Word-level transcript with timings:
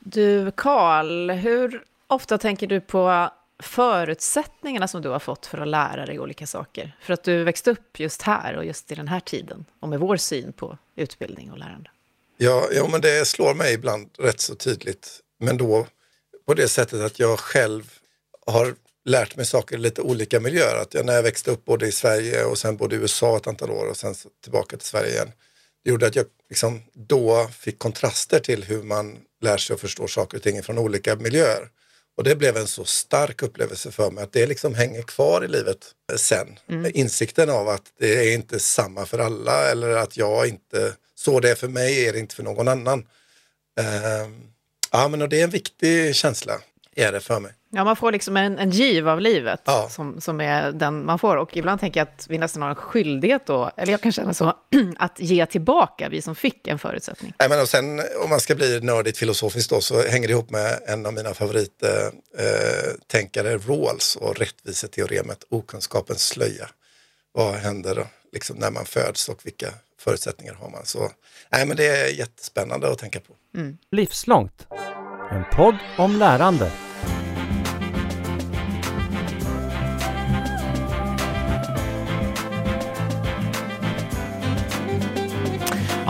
Du, 0.00 0.50
Karl, 0.50 1.30
hur 1.30 1.84
ofta 2.06 2.38
tänker 2.38 2.66
du 2.66 2.80
på 2.80 3.30
förutsättningarna 3.62 4.88
som 4.88 5.02
du 5.02 5.08
har 5.08 5.18
fått 5.18 5.46
för 5.46 5.58
att 5.58 5.68
lära 5.68 6.06
dig 6.06 6.20
olika 6.20 6.46
saker? 6.46 6.96
För 7.02 7.12
att 7.12 7.24
du 7.24 7.44
växte 7.44 7.70
upp 7.70 8.00
just 8.00 8.22
här 8.22 8.56
och 8.56 8.64
just 8.64 8.92
i 8.92 8.94
den 8.94 9.08
här 9.08 9.20
tiden 9.20 9.64
och 9.80 9.88
med 9.88 10.00
vår 10.00 10.16
syn 10.16 10.52
på 10.52 10.78
utbildning 10.96 11.52
och 11.52 11.58
lärande. 11.58 11.90
Ja, 12.36 12.68
ja 12.72 12.88
men 12.88 13.00
det 13.00 13.26
slår 13.26 13.54
mig 13.54 13.74
ibland 13.74 14.10
rätt 14.18 14.40
så 14.40 14.54
tydligt. 14.54 15.20
Men 15.38 15.56
då 15.56 15.86
på 16.46 16.54
det 16.54 16.68
sättet 16.68 17.00
att 17.00 17.18
jag 17.18 17.38
själv 17.38 17.92
har 18.46 18.74
lärt 19.04 19.36
mig 19.36 19.46
saker 19.46 19.76
i 19.76 19.78
lite 19.78 20.02
olika 20.02 20.40
miljöer. 20.40 20.82
Att 20.82 20.94
jag, 20.94 21.06
när 21.06 21.12
jag 21.12 21.22
växte 21.22 21.50
upp 21.50 21.64
både 21.64 21.86
i 21.86 21.92
Sverige 21.92 22.44
och 22.44 22.58
sen 22.58 22.76
både 22.76 22.96
i 22.96 22.98
USA 22.98 23.36
ett 23.36 23.46
antal 23.46 23.70
år 23.70 23.90
och 23.90 23.96
sen 23.96 24.14
tillbaka 24.42 24.76
till 24.76 24.86
Sverige 24.86 25.10
igen. 25.10 25.32
Det 25.84 25.90
gjorde 25.90 26.06
att 26.06 26.16
jag 26.16 26.26
liksom 26.48 26.82
då 26.92 27.48
fick 27.48 27.78
kontraster 27.78 28.40
till 28.40 28.64
hur 28.64 28.82
man 28.82 29.18
lär 29.42 29.56
sig 29.56 29.74
och 29.74 29.80
förstår 29.80 30.06
saker 30.06 30.36
och 30.36 30.42
ting 30.42 30.62
från 30.62 30.78
olika 30.78 31.16
miljöer. 31.16 31.68
Och 32.16 32.24
det 32.24 32.36
blev 32.36 32.56
en 32.56 32.66
så 32.66 32.84
stark 32.84 33.42
upplevelse 33.42 33.90
för 33.90 34.10
mig 34.10 34.24
att 34.24 34.32
det 34.32 34.46
liksom 34.46 34.74
hänger 34.74 35.02
kvar 35.02 35.44
i 35.44 35.48
livet 35.48 35.94
sen. 36.16 36.58
Mm. 36.68 36.92
Insikten 36.94 37.50
av 37.50 37.68
att 37.68 37.82
det 37.98 38.14
är 38.14 38.34
inte 38.34 38.58
samma 38.58 39.06
för 39.06 39.18
alla 39.18 39.70
eller 39.70 39.88
att 39.88 40.16
jag 40.16 40.46
inte, 40.46 40.94
så 41.14 41.40
det 41.40 41.50
är 41.50 41.54
för 41.54 41.68
mig 41.68 42.06
är 42.06 42.12
det 42.12 42.18
inte 42.18 42.34
för 42.34 42.42
någon 42.42 42.68
annan. 42.68 42.98
Uh, 43.80 44.30
ja 44.90 45.08
men 45.08 45.22
och 45.22 45.28
det 45.28 45.40
är 45.40 45.44
en 45.44 45.50
viktig 45.50 46.14
känsla, 46.14 46.60
är 47.00 47.12
det 47.12 47.20
för 47.20 47.40
mig. 47.40 47.52
Ja, 47.72 47.84
man 47.84 47.96
får 47.96 48.12
liksom 48.12 48.36
en, 48.36 48.58
en 48.58 48.70
giv 48.70 49.08
av 49.08 49.20
livet 49.20 49.60
ja. 49.64 49.88
som, 49.90 50.20
som 50.20 50.40
är 50.40 50.72
den 50.72 51.04
man 51.04 51.18
får. 51.18 51.36
Och 51.36 51.56
ibland 51.56 51.80
tänker 51.80 52.00
jag 52.00 52.08
att 52.08 52.26
vi 52.28 52.38
nästan 52.38 52.62
har 52.62 52.68
en 52.68 52.74
skyldighet 52.74 53.46
då, 53.46 53.70
eller 53.76 53.92
jag 53.92 54.00
kan 54.00 54.12
känna 54.12 54.34
så, 54.34 54.54
att 54.98 55.20
ge 55.20 55.46
tillbaka, 55.46 56.08
vi 56.08 56.22
som 56.22 56.34
fick 56.34 56.66
en 56.66 56.78
förutsättning. 56.78 57.34
Nej, 57.38 57.48
men 57.48 57.60
och 57.60 57.68
sen 57.68 58.00
om 58.24 58.30
man 58.30 58.40
ska 58.40 58.54
bli 58.54 58.80
nördigt 58.80 59.18
filosofiskt 59.18 59.70
då, 59.70 59.80
så 59.80 60.02
hänger 60.02 60.28
det 60.28 60.32
ihop 60.32 60.50
med 60.50 60.80
en 60.86 61.06
av 61.06 61.14
mina 61.14 61.34
favorittänkare, 61.34 63.52
eh, 63.52 63.60
Rawls 63.68 64.16
och 64.16 64.38
rättviseteoremet, 64.38 65.44
okunskapens 65.50 66.26
slöja. 66.26 66.68
Vad 67.32 67.54
händer 67.54 67.94
då, 67.94 68.06
liksom 68.32 68.56
när 68.56 68.70
man 68.70 68.84
föds 68.84 69.28
och 69.28 69.46
vilka 69.46 69.68
förutsättningar 70.00 70.54
har 70.54 70.70
man? 70.70 70.86
Så 70.86 71.10
nej, 71.52 71.66
men 71.66 71.76
det 71.76 71.86
är 71.86 72.08
jättespännande 72.08 72.90
att 72.90 72.98
tänka 72.98 73.20
på. 73.20 73.34
Mm. 73.54 73.78
Livslångt, 73.90 74.66
en 75.30 75.44
podd 75.52 75.76
om 75.98 76.18
lärande. 76.18 76.72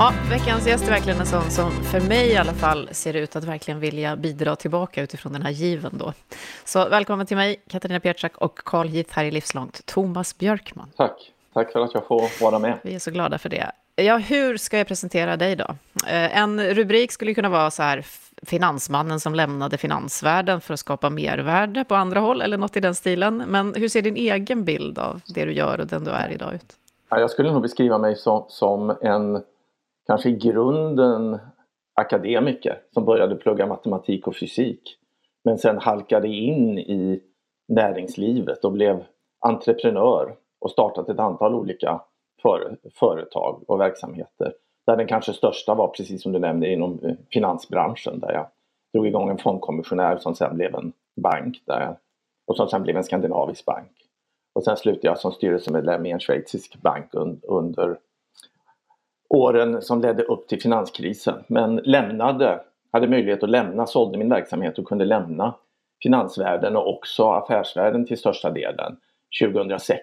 Ja, 0.00 0.12
veckans 0.30 0.66
gäst 0.66 0.84
är 0.84 0.90
verkligen 0.90 1.20
en 1.20 1.26
sån 1.26 1.50
som 1.50 1.70
för 1.70 2.00
mig 2.00 2.30
i 2.30 2.36
alla 2.36 2.52
fall 2.52 2.88
ser 2.92 3.14
ut 3.14 3.36
att 3.36 3.44
verkligen 3.44 3.80
vilja 3.80 4.16
bidra 4.16 4.56
tillbaka 4.56 5.02
utifrån 5.02 5.32
den 5.32 5.42
här 5.42 5.50
given 5.50 5.98
då. 5.98 6.12
Så 6.64 6.88
välkommen 6.88 7.26
till 7.26 7.36
mig, 7.36 7.62
Katarina 7.68 8.00
Pietschak 8.00 8.36
och 8.36 8.58
Carl 8.58 8.88
Heath 8.88 9.10
här 9.12 9.24
i 9.24 9.30
Livslångt, 9.30 9.86
Thomas 9.86 10.38
Björkman. 10.38 10.90
Tack, 10.96 11.32
tack 11.52 11.72
för 11.72 11.80
att 11.80 11.94
jag 11.94 12.06
får 12.06 12.42
vara 12.42 12.58
med. 12.58 12.78
Vi 12.82 12.94
är 12.94 12.98
så 12.98 13.10
glada 13.10 13.38
för 13.38 13.48
det. 13.48 13.72
Ja, 13.96 14.16
hur 14.16 14.56
ska 14.56 14.78
jag 14.78 14.86
presentera 14.86 15.36
dig 15.36 15.56
då? 15.56 15.76
Eh, 16.06 16.38
en 16.38 16.74
rubrik 16.74 17.12
skulle 17.12 17.34
kunna 17.34 17.48
vara 17.48 17.70
så 17.70 17.82
här, 17.82 18.06
finansmannen 18.42 19.20
som 19.20 19.34
lämnade 19.34 19.78
finansvärlden 19.78 20.60
för 20.60 20.74
att 20.74 20.80
skapa 20.80 21.10
mervärde 21.10 21.84
på 21.84 21.94
andra 21.94 22.20
håll, 22.20 22.42
eller 22.42 22.56
något 22.58 22.76
i 22.76 22.80
den 22.80 22.94
stilen. 22.94 23.36
Men 23.36 23.74
hur 23.74 23.88
ser 23.88 24.02
din 24.02 24.16
egen 24.16 24.64
bild 24.64 24.98
av 24.98 25.20
det 25.26 25.44
du 25.44 25.52
gör 25.52 25.80
och 25.80 25.86
den 25.86 26.04
du 26.04 26.10
är 26.10 26.28
idag 26.28 26.54
ut? 26.54 26.76
jag 27.10 27.30
skulle 27.30 27.52
nog 27.52 27.62
beskriva 27.62 27.98
mig 27.98 28.16
som, 28.16 28.44
som 28.48 28.96
en 29.02 29.42
kanske 30.06 30.28
i 30.28 30.36
grunden 30.36 31.38
akademiker 31.94 32.82
som 32.94 33.04
började 33.04 33.36
plugga 33.36 33.66
matematik 33.66 34.26
och 34.26 34.36
fysik. 34.36 34.96
Men 35.44 35.58
sen 35.58 35.78
halkade 35.78 36.28
in 36.28 36.78
i 36.78 37.22
näringslivet 37.68 38.64
och 38.64 38.72
blev 38.72 39.04
entreprenör 39.40 40.34
och 40.60 40.70
startat 40.70 41.08
ett 41.08 41.18
antal 41.18 41.54
olika 41.54 42.00
för, 42.42 42.76
företag 42.94 43.64
och 43.66 43.80
verksamheter. 43.80 44.52
Där 44.86 44.96
den 44.96 45.06
kanske 45.06 45.32
största 45.32 45.74
var 45.74 45.88
precis 45.88 46.22
som 46.22 46.32
du 46.32 46.38
nämnde 46.38 46.72
inom 46.72 46.98
eh, 47.02 47.14
finansbranschen 47.30 48.20
där 48.20 48.32
jag 48.32 48.46
drog 48.92 49.06
igång 49.06 49.28
en 49.28 49.38
fondkommissionär 49.38 50.16
som 50.16 50.34
sen 50.34 50.56
blev 50.56 50.74
en 50.74 50.92
bank 51.16 51.62
där 51.66 51.80
jag, 51.80 51.96
och 52.46 52.56
som 52.56 52.68
sen 52.68 52.82
blev 52.82 52.96
en 52.96 53.04
skandinavisk 53.04 53.64
bank. 53.64 53.92
Och 54.54 54.64
sen 54.64 54.76
slutade 54.76 55.06
jag 55.06 55.18
som 55.18 55.32
styrelsemedlem 55.32 56.06
i 56.06 56.10
en 56.10 56.20
schweizisk 56.20 56.76
bank 56.82 57.14
un, 57.14 57.40
under 57.42 57.98
åren 59.30 59.82
som 59.82 60.00
ledde 60.00 60.22
upp 60.22 60.48
till 60.48 60.60
finanskrisen. 60.60 61.44
Men 61.46 61.76
lämnade, 61.76 62.60
hade 62.92 63.08
möjlighet 63.08 63.42
att 63.42 63.50
lämna, 63.50 63.86
sålde 63.86 64.18
min 64.18 64.28
verksamhet 64.28 64.78
och 64.78 64.88
kunde 64.88 65.04
lämna 65.04 65.54
finansvärlden 66.02 66.76
och 66.76 66.88
också 66.88 67.30
affärsvärlden 67.30 68.06
till 68.06 68.18
största 68.18 68.50
delen 68.50 68.96
2006. 69.42 70.02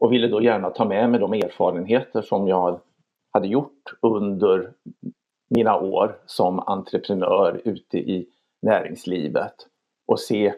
Och 0.00 0.12
ville 0.12 0.28
då 0.28 0.42
gärna 0.42 0.70
ta 0.70 0.84
med 0.84 1.10
mig 1.10 1.20
de 1.20 1.32
erfarenheter 1.32 2.22
som 2.22 2.48
jag 2.48 2.80
hade 3.32 3.48
gjort 3.48 3.94
under 4.00 4.72
mina 5.50 5.76
år 5.76 6.18
som 6.26 6.60
entreprenör 6.60 7.60
ute 7.64 7.98
i 7.98 8.26
näringslivet 8.62 9.54
och 10.06 10.20
se 10.20 10.54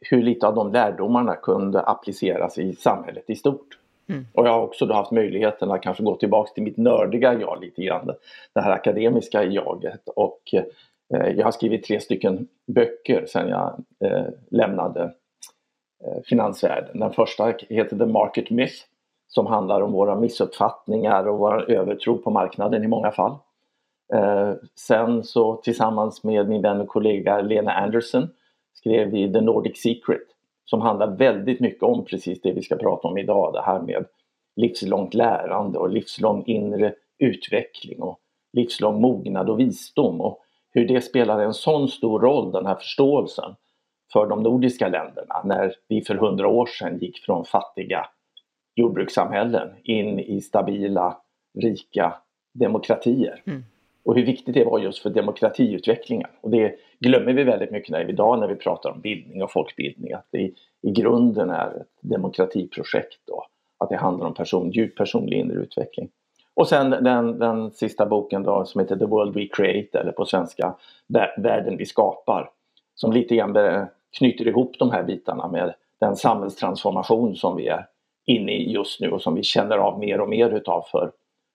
hur 0.00 0.22
lite 0.22 0.46
av 0.46 0.54
de 0.54 0.72
lärdomarna 0.72 1.36
kunde 1.36 1.80
appliceras 1.80 2.58
i 2.58 2.72
samhället 2.72 3.30
i 3.30 3.36
stort. 3.36 3.78
Mm. 4.08 4.26
Och 4.32 4.46
jag 4.46 4.52
har 4.52 4.62
också 4.62 4.86
då 4.86 4.94
haft 4.94 5.10
möjligheten 5.10 5.70
att 5.70 5.82
kanske 5.82 6.02
gå 6.02 6.16
tillbaks 6.16 6.52
till 6.52 6.62
mitt 6.62 6.76
nördiga 6.76 7.34
jag 7.34 7.60
lite 7.60 7.82
grann. 7.82 8.10
Det 8.54 8.60
här 8.60 8.70
akademiska 8.70 9.44
jaget 9.44 10.08
och 10.16 10.54
eh, 10.54 11.28
jag 11.36 11.44
har 11.44 11.52
skrivit 11.52 11.84
tre 11.84 12.00
stycken 12.00 12.48
böcker 12.66 13.26
sedan 13.26 13.48
jag 13.48 13.84
eh, 14.04 14.26
lämnade 14.50 15.02
eh, 16.04 16.22
finansvärlden. 16.24 17.00
Den 17.00 17.12
första 17.12 17.54
heter 17.68 17.98
The 17.98 18.06
Market 18.06 18.50
Myth 18.50 18.76
som 19.28 19.46
handlar 19.46 19.80
om 19.80 19.92
våra 19.92 20.16
missuppfattningar 20.16 21.28
och 21.28 21.38
vår 21.38 21.70
övertro 21.70 22.18
på 22.18 22.30
marknaden 22.30 22.84
i 22.84 22.88
många 22.88 23.10
fall. 23.10 23.36
Eh, 24.14 24.52
sen 24.74 25.24
så 25.24 25.56
tillsammans 25.56 26.24
med 26.24 26.48
min 26.48 26.62
vän 26.62 26.80
och 26.80 26.88
kollega 26.88 27.40
Lena 27.40 27.72
Anderson 27.72 28.28
skrev 28.74 29.10
vi 29.10 29.32
The 29.32 29.40
Nordic 29.40 29.82
Secret 29.82 30.26
som 30.64 30.80
handlar 30.80 31.16
väldigt 31.16 31.60
mycket 31.60 31.82
om 31.82 32.04
precis 32.04 32.40
det 32.40 32.52
vi 32.52 32.62
ska 32.62 32.76
prata 32.76 33.08
om 33.08 33.18
idag, 33.18 33.52
det 33.52 33.62
här 33.62 33.80
med 33.80 34.06
livslångt 34.56 35.14
lärande 35.14 35.78
och 35.78 35.90
livslång 35.90 36.44
inre 36.46 36.94
utveckling 37.18 38.02
och 38.02 38.18
livslång 38.52 39.00
mognad 39.00 39.50
och 39.50 39.60
visdom 39.60 40.20
och 40.20 40.38
hur 40.70 40.88
det 40.88 41.00
spelar 41.00 41.40
en 41.40 41.54
sån 41.54 41.88
stor 41.88 42.20
roll, 42.20 42.52
den 42.52 42.66
här 42.66 42.74
förståelsen, 42.74 43.54
för 44.12 44.26
de 44.26 44.42
nordiska 44.42 44.88
länderna 44.88 45.42
när 45.44 45.74
vi 45.88 46.02
för 46.02 46.14
hundra 46.14 46.48
år 46.48 46.66
sedan 46.66 46.98
gick 46.98 47.18
från 47.18 47.44
fattiga 47.44 48.06
jordbrukssamhällen 48.74 49.68
in 49.84 50.20
i 50.20 50.40
stabila, 50.40 51.16
rika 51.58 52.14
demokratier. 52.54 53.42
Mm 53.46 53.64
och 54.04 54.16
hur 54.16 54.26
viktigt 54.26 54.54
det 54.54 54.64
var 54.64 54.78
just 54.78 54.98
för 54.98 55.10
demokratiutvecklingen. 55.10 56.28
Och 56.40 56.50
det 56.50 56.74
glömmer 57.00 57.32
vi 57.32 57.44
väldigt 57.44 57.70
mycket 57.70 57.90
när, 57.90 58.10
idag 58.10 58.38
när 58.38 58.48
vi 58.48 58.54
pratar 58.54 58.90
om 58.90 59.00
bildning 59.00 59.42
och 59.42 59.52
folkbildning, 59.52 60.12
att 60.12 60.26
det 60.30 60.38
i, 60.38 60.54
i 60.82 60.90
grunden 60.90 61.50
är 61.50 61.80
ett 61.80 61.88
demokratiprojekt 62.00 63.20
då. 63.26 63.46
Att 63.78 63.88
det 63.88 63.96
handlar 63.96 64.26
om 64.26 64.34
person, 64.34 64.70
djup 64.70 64.96
personlig 64.96 65.38
inre 65.38 65.56
utveckling. 65.56 66.08
Och 66.54 66.68
sen 66.68 66.90
den, 66.90 67.38
den 67.38 67.70
sista 67.70 68.06
boken 68.06 68.42
då 68.42 68.64
som 68.64 68.80
heter 68.80 68.96
The 68.96 69.04
World 69.04 69.34
We 69.34 69.46
Create 69.52 69.98
eller 69.98 70.12
på 70.12 70.24
svenska 70.24 70.74
Världen 71.36 71.76
vi 71.76 71.86
skapar. 71.86 72.50
Som 72.94 73.12
lite 73.12 73.36
grann 73.36 73.86
knyter 74.18 74.48
ihop 74.48 74.78
de 74.78 74.90
här 74.90 75.02
bitarna 75.02 75.48
med 75.48 75.74
den 76.00 76.16
samhällstransformation 76.16 77.36
som 77.36 77.56
vi 77.56 77.68
är 77.68 77.86
inne 78.26 78.52
i 78.52 78.72
just 78.72 79.00
nu 79.00 79.10
och 79.10 79.22
som 79.22 79.34
vi 79.34 79.42
känner 79.42 79.78
av 79.78 79.98
mer 79.98 80.20
och 80.20 80.28
mer 80.28 80.50
utav 80.50 80.82
för, 80.90 81.10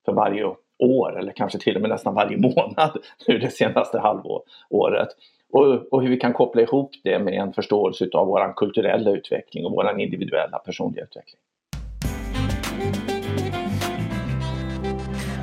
för 0.06 0.14
varje 0.14 0.44
år 0.80 1.20
eller 1.20 1.32
kanske 1.32 1.60
till 1.60 1.76
och 1.76 1.82
med 1.82 1.90
nästan 1.90 2.14
varje 2.14 2.38
månad 2.56 2.98
nu 3.28 3.38
det 3.38 3.52
senaste 3.52 4.00
halvåret. 4.00 5.10
Och, 5.52 5.94
och 5.94 6.02
hur 6.02 6.10
vi 6.10 6.18
kan 6.18 6.34
koppla 6.34 6.62
ihop 6.62 6.92
det 7.04 7.20
med 7.20 7.34
en 7.34 7.54
förståelse 7.54 8.10
av 8.14 8.28
vår 8.28 8.54
kulturella 8.56 9.12
utveckling 9.12 9.66
och 9.66 9.72
vår 9.72 10.00
individuella 10.00 10.58
personliga 10.58 11.04
utveckling. 11.04 11.42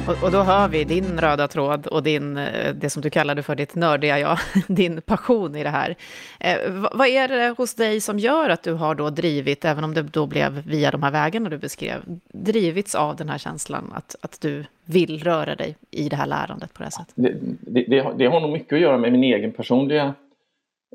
Och, 0.09 0.25
och, 0.25 0.33
då 0.33 0.39
hör 0.39 0.69
vi 0.69 0.85
din 0.85 1.21
röda 1.21 1.49
tråd 1.49 1.87
och 1.87 2.03
din, 2.03 2.37
eh, 2.37 2.75
det 2.75 2.91
som 2.91 3.03
du 3.03 3.11
kallade 3.11 3.43
för 3.43 3.55
ditt 3.55 3.75
nördiga 3.75 4.19
jag, 4.19 4.39
din 4.69 5.01
passion 5.03 5.57
i 5.57 5.63
det 5.63 5.69
här. 5.69 5.97
Eh, 6.41 6.57
vad 6.93 7.09
är 7.09 7.29
det 7.29 7.55
hos 7.59 7.75
dig 7.75 8.01
som 8.01 8.19
gör 8.19 8.51
att 8.51 8.63
du 8.63 8.73
har 8.73 8.95
då 8.95 9.11
drivit, 9.11 9.65
även 9.65 9.85
om 9.85 9.95
det 9.95 10.03
då 10.03 10.27
blev 10.27 10.53
via 10.53 10.91
de 10.91 11.03
här 11.03 11.11
vägarna 11.11 11.49
du 11.49 11.59
beskrev, 11.59 12.01
drivits 12.33 12.95
av 12.95 13.17
den 13.17 13.29
här 13.29 13.39
känslan 13.39 13.93
att, 13.95 14.17
att 14.21 14.41
du 14.41 14.65
vill 14.85 15.25
röra 15.25 15.55
dig 15.55 15.77
i 15.91 16.09
det 16.09 16.17
här 16.17 16.27
lärandet 16.27 16.75
på 16.75 16.79
det 16.79 16.85
här 16.85 16.91
sättet? 16.91 17.15
Det, 17.15 17.35
det, 17.61 17.85
det, 17.89 18.15
det 18.17 18.27
har 18.27 18.41
nog 18.41 18.53
mycket 18.53 18.73
att 18.73 18.81
göra 18.81 18.99
med 18.99 19.13
min 19.13 19.25
egen 19.25 19.53
personliga 19.53 20.15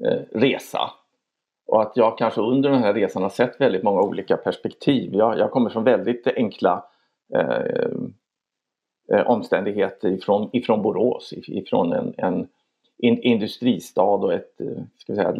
eh, 0.06 0.40
resa. 0.40 0.92
Och 1.68 1.82
att 1.82 1.92
jag 1.96 2.18
kanske 2.18 2.42
under 2.42 2.70
den 2.70 2.84
här 2.84 2.94
resan 2.94 3.24
har 3.24 3.30
sett 3.30 3.62
väldigt 3.62 3.84
många 3.84 4.02
olika 4.02 4.38
perspektiv. 4.38 5.14
Jag, 5.14 5.40
jag 5.40 5.52
kommer 5.52 5.70
från 5.70 5.84
väldigt 5.84 6.28
enkla 6.28 6.84
eh, 7.36 7.92
eh, 9.14 9.28
omständigheter 9.28 10.12
ifrån, 10.12 10.50
ifrån 10.54 10.82
Borås, 10.82 11.34
ifrån 11.34 11.94
en, 11.94 12.14
en 12.18 12.48
in, 13.00 13.22
industristad 13.22 14.02
och 14.02 14.34
ett 14.34 14.62
eh, 14.62 14.84
ska 14.98 15.16
säga, 15.16 15.36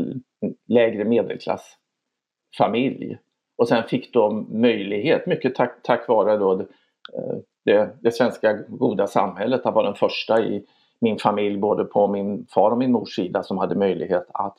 lägre 0.68 1.06
medelklassfamilj. 1.06 3.18
Och 3.58 3.68
sen 3.68 3.84
fick 3.84 4.14
de 4.14 4.48
möjlighet, 4.50 5.26
mycket 5.26 5.56
tack, 5.56 5.84
tack 5.84 6.08
vare 6.08 6.38
då 6.38 6.60
eh, 7.14 7.38
det, 7.66 7.98
det, 8.02 8.12
svenska 8.12 8.54
goda 8.68 9.08
samhället, 9.08 9.66
att 9.66 9.76
vara 9.76 9.86
den 9.86 9.96
första 9.96 10.44
i 10.44 10.66
min 11.02 11.18
familj, 11.18 11.58
både 11.58 11.86
på 11.86 12.08
min 12.08 12.46
far 12.50 12.72
och 12.72 12.78
min 12.78 12.92
mors 12.92 13.16
sida, 13.16 13.44
som 13.44 13.58
hade 13.58 13.76
möjlighet 13.76 14.26
att 14.34 14.58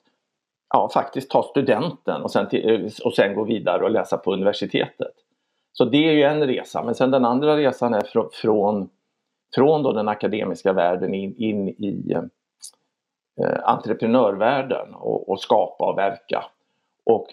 ja, 0.74 0.90
faktiskt 0.94 1.30
ta 1.30 1.42
studenten 1.42 2.22
och 2.22 2.30
sen, 2.30 2.48
till, 2.48 2.70
eh, 2.70 2.80
och 3.04 3.14
sen 3.14 3.34
gå 3.34 3.44
vidare 3.44 3.84
och 3.84 3.90
läsa 3.90 4.16
på 4.16 4.32
universitetet. 4.32 5.12
Så 5.72 5.84
det 5.84 6.08
är 6.08 6.12
ju 6.12 6.22
en 6.22 6.46
resa, 6.46 6.82
men 6.84 6.94
sen 6.94 7.10
den 7.10 7.24
andra 7.24 7.56
resan 7.56 7.94
är 7.94 8.00
fr 8.00 8.20
från, 8.32 8.88
från 9.54 9.82
då 9.82 9.92
den 9.92 10.08
akademiska 10.08 10.72
världen 10.72 11.14
in, 11.14 11.34
in 11.36 11.68
i 11.68 12.12
eh, 13.42 13.58
entreprenörvärlden 13.64 14.94
och, 14.94 15.28
och, 15.28 15.40
skapa 15.40 15.90
och 15.90 15.98
verka. 15.98 16.44
Och 17.04 17.26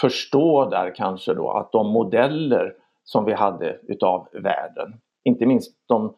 förstå 0.00 0.70
där 0.70 0.94
kanske 0.94 1.34
då 1.34 1.50
att 1.50 1.72
de 1.72 1.88
modeller 1.88 2.74
som 3.04 3.24
vi 3.24 3.32
hade 3.32 3.78
utav 3.82 4.28
världen, 4.32 4.94
inte 5.24 5.46
minst 5.46 5.72
de 5.86 6.14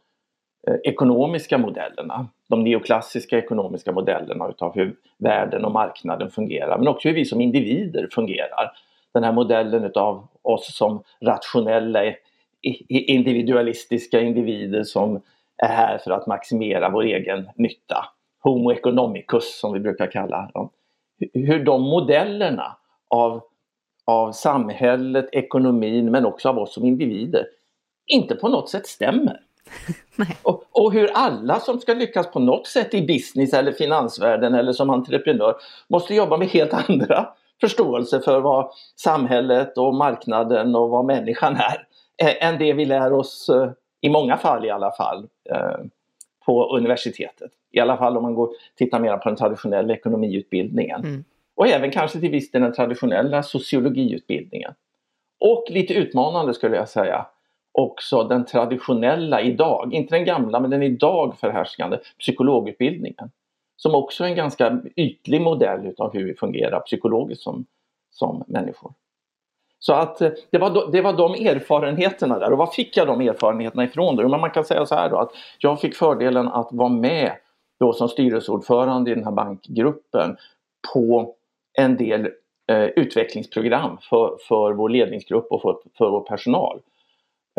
eh, 0.66 0.74
ekonomiska 0.84 1.58
modellerna, 1.58 2.28
de 2.48 2.64
neoklassiska 2.64 3.38
ekonomiska 3.38 3.92
modellerna 3.92 4.48
utav 4.48 4.74
hur 4.74 4.96
världen 5.18 5.64
och 5.64 5.72
marknaden 5.72 6.30
fungerar, 6.30 6.78
men 6.78 6.88
också 6.88 7.08
hur 7.08 7.14
vi 7.14 7.24
som 7.24 7.40
individer 7.40 8.08
fungerar. 8.12 8.72
Den 9.12 9.24
här 9.24 9.32
modellen 9.32 9.84
utav 9.84 10.28
oss 10.42 10.76
som 10.76 11.02
rationella 11.20 12.04
individualistiska 12.88 14.20
individer 14.20 14.82
som 14.82 15.20
är 15.56 15.68
här 15.68 15.98
för 15.98 16.10
att 16.10 16.26
maximera 16.26 16.90
vår 16.90 17.02
egen 17.02 17.48
nytta. 17.56 18.04
Homo 18.42 18.72
economicus 18.72 19.60
som 19.60 19.72
vi 19.72 19.80
brukar 19.80 20.10
kalla 20.10 20.50
dem. 20.54 20.70
Hur 21.32 21.64
de 21.64 21.82
modellerna 21.82 22.76
av, 23.08 23.42
av 24.04 24.32
samhället, 24.32 25.28
ekonomin 25.32 26.10
men 26.10 26.26
också 26.26 26.48
av 26.48 26.58
oss 26.58 26.74
som 26.74 26.84
individer 26.84 27.46
inte 28.06 28.34
på 28.34 28.48
något 28.48 28.70
sätt 28.70 28.86
stämmer. 28.86 29.40
Och, 30.42 30.64
och, 30.70 30.92
hur 30.92 31.10
alla 31.14 31.60
som 31.60 31.80
ska 31.80 31.94
lyckas 31.94 32.30
på 32.30 32.38
något 32.38 32.66
sätt 32.66 32.94
i 32.94 33.06
business 33.06 33.52
eller 33.52 33.72
finansvärlden 33.72 34.54
eller 34.54 34.72
som 34.72 34.90
entreprenör 34.90 35.54
måste 35.88 36.14
jobba 36.14 36.36
med 36.36 36.48
helt 36.48 36.74
andra 36.88 37.28
förståelse 37.60 38.20
för 38.20 38.40
vad 38.40 38.70
samhället 38.96 39.78
och 39.78 39.94
marknaden 39.94 40.74
och 40.74 40.90
vad 40.90 41.04
människan 41.04 41.56
är 41.56 41.86
än 42.22 42.58
det 42.58 42.72
vi 42.72 42.84
lär 42.84 43.12
oss, 43.12 43.48
eh, 43.48 43.70
i 44.00 44.08
många 44.08 44.36
fall 44.36 44.64
i 44.64 44.70
alla 44.70 44.92
fall, 44.92 45.28
eh, 45.50 45.76
på 46.46 46.76
universitetet. 46.76 47.50
I 47.72 47.80
alla 47.80 47.96
fall 47.96 48.16
om 48.16 48.22
man 48.22 48.34
går, 48.34 48.50
tittar 48.76 49.00
mer 49.00 49.16
på 49.16 49.28
den 49.28 49.38
traditionella 49.38 49.94
ekonomiutbildningen. 49.94 51.00
Mm. 51.00 51.24
Och 51.56 51.68
även 51.68 51.90
kanske 51.90 52.20
till 52.20 52.30
viss 52.30 52.50
del 52.50 52.62
den 52.62 52.72
traditionella 52.72 53.42
sociologiutbildningen. 53.42 54.72
Och 55.40 55.64
lite 55.68 55.94
utmanande 55.94 56.54
skulle 56.54 56.76
jag 56.76 56.88
säga, 56.88 57.26
också 57.72 58.24
den 58.24 58.44
traditionella 58.44 59.40
idag, 59.40 59.94
inte 59.94 60.14
den 60.14 60.24
gamla 60.24 60.60
men 60.60 60.70
den 60.70 60.82
idag 60.82 61.38
förhärskande 61.38 61.98
psykologutbildningen 62.18 63.30
som 63.76 63.94
också 63.94 64.24
är 64.24 64.28
en 64.28 64.36
ganska 64.36 64.80
ytlig 64.96 65.40
modell 65.40 65.86
utav 65.86 66.12
hur 66.12 66.24
vi 66.24 66.34
fungerar 66.34 66.80
psykologiskt 66.80 67.42
som, 67.42 67.66
som 68.10 68.44
människor. 68.46 68.94
Så 69.86 69.92
att 69.92 70.20
eh, 70.20 70.30
det 70.50 70.58
var, 70.58 70.92
det 70.92 71.00
var 71.00 71.12
de 71.12 71.34
erfarenheterna 71.34 72.38
där. 72.38 72.52
Och 72.52 72.58
vad 72.58 72.74
fick 72.74 72.96
jag 72.96 73.06
de 73.06 73.20
erfarenheterna 73.20 73.84
ifrån? 73.84 74.16
Då? 74.16 74.28
Men 74.28 74.40
man 74.40 74.50
kan 74.50 74.64
säga 74.64 74.86
så 74.86 74.94
här 74.94 75.10
då 75.10 75.16
att 75.16 75.32
jag 75.58 75.80
fick 75.80 75.94
fördelen 75.94 76.48
att 76.48 76.68
vara 76.72 76.88
med 76.88 77.32
då 77.80 77.92
som 77.92 78.08
styrelseordförande 78.08 79.10
i 79.10 79.14
den 79.14 79.24
här 79.24 79.32
bankgruppen 79.32 80.36
på 80.94 81.34
en 81.78 81.96
del 81.96 82.28
eh, 82.70 82.84
utvecklingsprogram 82.84 83.98
för, 84.10 84.36
för 84.48 84.72
vår 84.72 84.88
ledningsgrupp 84.88 85.46
och 85.50 85.62
för, 85.62 85.76
för 85.98 86.10
vår 86.10 86.20
personal. 86.20 86.80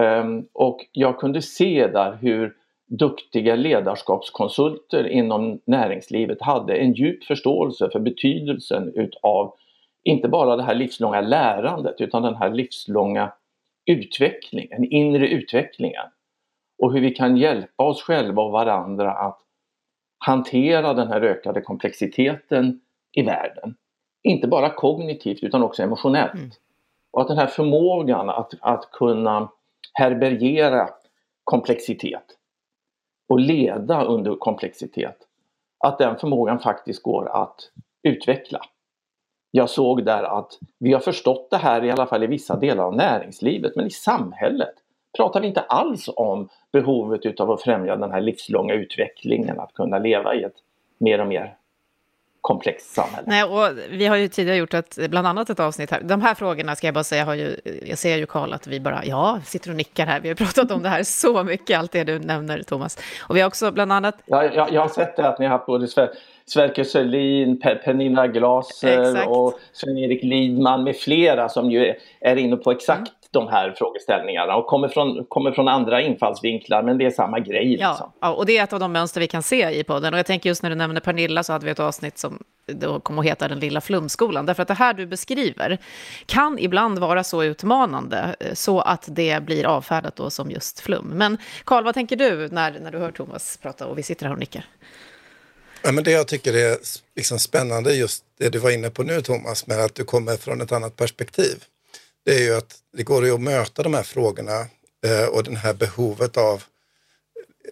Um, 0.02 0.48
och 0.54 0.86
jag 0.92 1.20
kunde 1.20 1.42
se 1.42 1.88
där 1.88 2.18
hur 2.22 2.54
duktiga 2.88 3.56
ledarskapskonsulter 3.56 5.08
inom 5.08 5.60
näringslivet 5.66 6.42
hade 6.42 6.76
en 6.76 6.94
djup 6.94 7.24
förståelse 7.24 7.90
för 7.90 8.00
betydelsen 8.00 8.92
utav 8.96 9.54
inte 10.07 10.27
bara 10.27 10.56
det 10.56 10.63
här 10.63 10.75
livslånga 10.75 11.21
lärandet 11.21 12.01
utan 12.01 12.24
den 12.24 12.36
här 12.36 12.50
livslånga 12.50 13.31
utvecklingen, 13.86 14.83
inre 14.83 15.27
utvecklingen. 15.27 16.06
Och 16.77 16.94
hur 16.94 17.01
vi 17.01 17.12
kan 17.12 17.38
hjälpa 17.38 17.83
oss 17.83 18.01
själva 18.01 18.42
och 18.42 18.51
varandra 18.51 19.12
att 19.12 19.39
hantera 20.18 20.94
den 20.94 21.07
här 21.07 21.21
ökade 21.21 21.62
komplexiteten 21.62 22.81
i 23.12 23.21
världen. 23.21 23.75
Inte 24.24 24.48
bara 24.48 24.69
kognitivt 24.69 25.44
utan 25.44 25.63
också 25.63 25.83
emotionellt. 25.83 26.33
Mm. 26.33 26.50
Och 27.12 27.21
att 27.21 27.27
den 27.27 27.38
här 27.38 27.48
förmågan 27.48 28.30
att, 28.30 28.54
att 28.62 28.92
kunna 28.92 29.50
herbergera 29.94 30.89
komplexitet 31.44 32.25
och 33.30 33.39
leda 33.39 34.04
under 34.04 34.36
komplexitet, 34.36 35.18
att 35.80 35.98
den 35.98 36.18
förmågan 36.18 36.59
faktiskt 36.59 37.04
går 37.04 37.30
att 37.44 37.71
utveckla. 38.04 38.62
Jag 39.57 39.69
såg 39.69 40.06
där 40.06 40.24
att 40.24 40.59
vi 40.77 40.94
har 40.94 41.00
förstått 41.00 41.48
det 41.50 41.57
här 41.57 41.83
i 41.83 41.92
alla 41.92 42.06
fall 42.06 42.24
i 42.24 42.27
vissa 42.27 42.56
delar 42.56 42.83
av 42.83 42.95
näringslivet, 42.95 43.75
men 43.75 43.88
i 43.88 43.89
samhället. 43.89 44.74
Pratar 45.18 45.42
vi 45.42 45.48
inte 45.48 45.62
alls 45.62 46.09
om 46.15 46.50
behovet 46.71 47.25
utav 47.25 47.51
att 47.51 47.62
främja 47.62 47.95
den 47.95 48.12
här 48.12 48.21
livslånga 48.21 48.74
utvecklingen, 48.74 49.59
att 49.59 49.74
kunna 49.74 50.00
leva 50.00 50.36
i 50.36 50.44
ett 50.44 50.56
mer 50.98 51.21
och 51.21 51.27
mer 51.27 51.56
komplext 52.42 52.94
samhälle. 52.94 53.24
Nej, 53.28 53.44
och 53.44 53.68
vi 53.89 54.06
har 54.06 54.16
ju 54.16 54.28
tidigare 54.28 54.57
gjort 54.57 54.74
ett, 54.74 54.98
bland 55.10 55.28
annat 55.28 55.50
ett 55.50 55.60
avsnitt 55.60 55.92
här. 55.92 56.01
De 56.01 56.22
här 56.22 56.36
frågorna 56.36 56.75
ska 56.75 56.88
jag 56.88 56.94
bara 56.94 57.04
säga, 57.04 57.25
har 57.25 57.34
ju, 57.34 57.56
jag 57.86 57.98
ser 57.98 58.18
ju 58.18 58.25
Karl 58.25 58.54
att 58.54 58.68
vi 58.68 58.80
bara, 58.80 59.06
ja, 59.06 59.39
sitter 59.45 59.69
och 59.69 59.75
nickar 59.75 60.06
här. 60.06 60.19
Vi 60.19 60.28
har 60.28 60.36
pratat 60.36 60.72
om 60.72 60.84
det 60.84 60.89
här 60.89 61.04
så 61.04 61.44
mycket, 61.44 61.80
allt 61.80 61.92
det 61.92 62.04
du 62.04 62.19
nämner 62.19 62.63
Thomas. 62.63 62.98
Och 63.22 63.36
vi 63.36 63.42
har 63.42 63.48
också 63.48 63.72
bland 63.72 63.94
annat... 63.94 64.16
Ja, 64.25 64.44
jag, 64.44 64.74
jag 64.74 64.81
har 64.81 64.89
sett 64.89 65.16
det 65.16 65.28
att 65.28 65.39
ni 65.39 65.45
har 65.45 65.51
haft 65.51 65.66
både 65.66 65.88
Sverker 66.45 66.84
Sörlin, 66.84 67.60
Pernilla 67.60 68.28
Glaser 68.28 69.30
och 69.30 69.60
Sven-Erik 69.74 70.24
Lidman 70.24 70.83
med 70.83 70.95
flera 70.95 71.50
som 71.50 71.72
ju 71.72 71.94
är 72.19 72.36
inne 72.36 72.56
på 72.56 72.72
exakt 72.72 73.12
de 73.32 73.48
här 73.48 73.72
frågeställningarna 73.78 74.56
och 74.56 74.68
kommer 74.68 74.88
från, 74.88 75.26
kommer 75.26 75.52
från 75.52 75.68
andra 75.68 76.02
infallsvinklar, 76.02 76.84
men 76.84 76.98
det 76.98 77.06
är 77.06 77.12
samma 77.12 77.40
grej. 77.40 77.78
Ja, 77.80 77.90
liksom. 77.90 78.12
ja, 78.20 78.34
och 78.34 78.46
det 78.46 78.58
är 78.58 78.64
ett 78.64 78.74
av 78.74 78.80
de 78.80 78.92
mönster 78.92 79.22
vi 79.22 79.28
kan 79.28 79.44
se 79.44 79.80
i 79.80 79.84
podden. 79.84 80.14
Och 80.14 80.20
jag 80.20 80.26
tänker 80.26 80.50
just 80.50 80.64
när 80.64 80.70
du 80.70 80.76
nämner 80.76 81.02
Pernilla 81.02 81.44
så 81.44 81.54
hade 81.54 81.66
vi 81.66 81.72
ett 81.72 81.80
avsnitt 81.80 82.18
som 82.18 82.44
då 82.66 83.00
kommer 83.00 83.22
att 83.22 83.28
heta 83.28 83.48
Den 83.48 83.60
lilla 83.60 83.81
flumskolan. 83.81 84.46
Därför 84.46 84.62
att 84.62 84.68
det 84.68 84.74
här 84.74 84.94
du 84.94 85.06
beskriver 85.06 85.78
kan 86.26 86.60
ibland 86.60 87.00
vara 87.00 87.24
så 87.24 87.44
utmanande 87.44 88.36
eh, 88.40 88.54
så 88.54 88.81
att 88.81 89.06
det 89.07 89.44
blir 89.44 89.66
avfärdat 89.66 90.16
då 90.16 90.30
som 90.30 90.52
just 90.52 90.80
flum. 90.80 91.06
Men 91.06 91.38
Karl, 91.64 91.84
vad 91.84 91.94
tänker 91.94 92.16
du 92.16 92.48
när, 92.52 92.80
när 92.80 92.92
du 92.92 92.98
hör 92.98 93.12
Thomas 93.12 93.57
prata 93.62 93.88
och 93.88 93.98
vi 93.98 94.04
sitter 94.04 94.26
här 94.26 94.34
och 94.34 94.40
nickar? 94.40 94.66
Ja, 95.84 95.92
men 95.92 96.04
det 96.04 96.12
jag 96.12 96.28
tycker 96.28 96.54
är 96.54 96.78
liksom 97.16 97.40
spännande, 97.40 97.94
just 97.94 98.24
det 98.38 98.50
du 98.50 98.60
var 98.60 98.72
inne 98.72 98.90
på 98.90 99.04
nu 99.04 99.22
Thomas, 99.22 99.68
med 99.68 99.86
att 99.86 99.96
du 99.96 100.04
kommer 100.04 100.38
från 100.38 100.62
ett 100.62 100.72
annat 100.72 100.96
perspektiv 100.96 101.64
det 102.28 102.36
är 102.36 102.44
ju 102.44 102.56
att 102.56 102.76
det 102.98 103.04
går 103.04 103.26
ju 103.26 103.31
att 103.31 103.42
möta 103.42 103.84
de 103.84 103.94
här 103.94 104.04
frågorna 104.04 104.68
eh, 105.06 105.26
och 105.26 105.44
det 105.44 105.57
här 105.57 105.74
behovet 105.74 106.38
av 106.38 106.64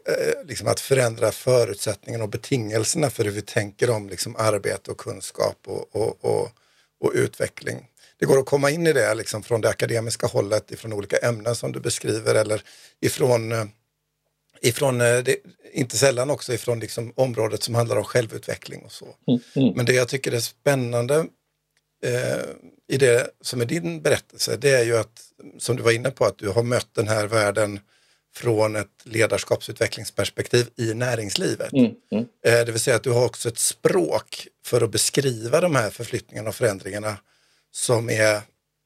eh, 0.07 0.47
liksom 0.47 0.67
att 0.67 0.79
förändra 0.79 1.31
förutsättningarna 1.31 2.23
och 2.23 2.29
betingelserna 2.29 3.09
för 3.09 3.23
hur 3.23 3.31
vi 3.31 3.41
tänker 3.41 3.89
om 3.89 4.09
liksom 4.09 4.35
arbete 4.35 4.91
och 4.91 4.97
kunskap 4.97 5.57
och, 5.65 5.95
och, 5.95 6.25
och, 6.25 6.49
och 6.99 7.11
utveckling. 7.13 7.87
Det 8.19 8.25
går 8.25 8.39
att 8.39 8.45
komma 8.45 8.69
in 8.69 8.87
i 8.87 8.93
det 8.93 9.15
liksom 9.15 9.43
från 9.43 9.61
det 9.61 9.69
akademiska 9.69 10.27
hållet, 10.27 10.71
ifrån 10.71 10.93
olika 10.93 11.17
ämnen 11.17 11.55
som 11.55 11.71
du 11.71 11.79
beskriver 11.79 12.35
eller 12.35 12.61
ifrån, 13.01 13.51
eh, 13.51 13.65
ifrån 14.61 14.97
det, 14.97 15.37
inte 15.73 15.97
sällan 15.97 16.29
också 16.29 16.53
ifrån 16.53 16.79
liksom 16.79 17.13
området 17.15 17.63
som 17.63 17.75
handlar 17.75 17.95
om 17.95 18.03
självutveckling 18.03 18.81
och 18.85 18.91
så. 18.91 19.15
Mm, 19.27 19.39
mm. 19.55 19.73
Men 19.75 19.85
det 19.85 19.93
jag 19.93 20.07
tycker 20.07 20.31
är 20.31 20.39
spännande 20.39 21.25
i 22.87 22.97
det 22.97 23.29
som 23.41 23.61
är 23.61 23.65
din 23.65 24.01
berättelse, 24.01 24.57
det 24.57 24.69
är 24.69 24.83
ju 24.83 24.97
att, 24.97 25.21
som 25.57 25.75
du 25.75 25.83
var 25.83 25.91
inne 25.91 26.11
på, 26.11 26.25
att 26.25 26.37
du 26.37 26.49
har 26.49 26.63
mött 26.63 26.89
den 26.93 27.07
här 27.07 27.27
världen 27.27 27.79
från 28.35 28.75
ett 28.75 28.87
ledarskapsutvecklingsperspektiv 29.03 30.69
i 30.75 30.93
näringslivet. 30.93 31.73
Mm, 31.73 31.91
mm. 32.11 32.25
Eh, 32.45 32.65
det 32.65 32.71
vill 32.71 32.79
säga 32.79 32.95
att 32.95 33.03
du 33.03 33.11
har 33.11 33.25
också 33.25 33.49
ett 33.49 33.59
språk 33.59 34.47
för 34.65 34.81
att 34.81 34.91
beskriva 34.91 35.61
de 35.61 35.75
här 35.75 35.89
förflyttningarna 35.89 36.49
och 36.49 36.55
förändringarna 36.55 37.17
som 37.71 38.09
är 38.09 38.41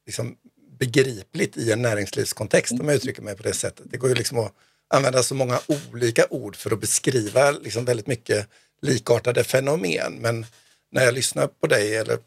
liksom 0.06 0.36
begripligt 0.80 1.58
i 1.58 1.72
en 1.72 1.82
näringslivskontext, 1.82 2.72
om 2.72 2.88
jag 2.88 2.96
uttrycker 2.96 3.22
mig 3.22 3.36
på 3.36 3.44
det 3.44 3.54
sättet. 3.54 3.86
Det 3.92 3.98
går 3.98 4.10
ju 4.10 4.16
liksom 4.16 4.40
att 4.40 4.54
använda 4.88 5.24
så 5.24 5.36
många 5.36 5.60
olika 5.68 6.26
ord 6.30 6.56
för 6.56 6.72
att 6.72 6.82
beskriva 6.82 7.52
liksom 7.52 7.86
väldigt 7.86 8.08
mycket 8.08 8.48
likartade 8.82 9.44
fenomen. 9.44 10.14
Men 10.14 10.46
när 10.92 11.06
jag 11.06 11.14
lyssnar 11.14 11.48
på 11.48 11.68
dig 11.68 11.96
eller 11.96 12.18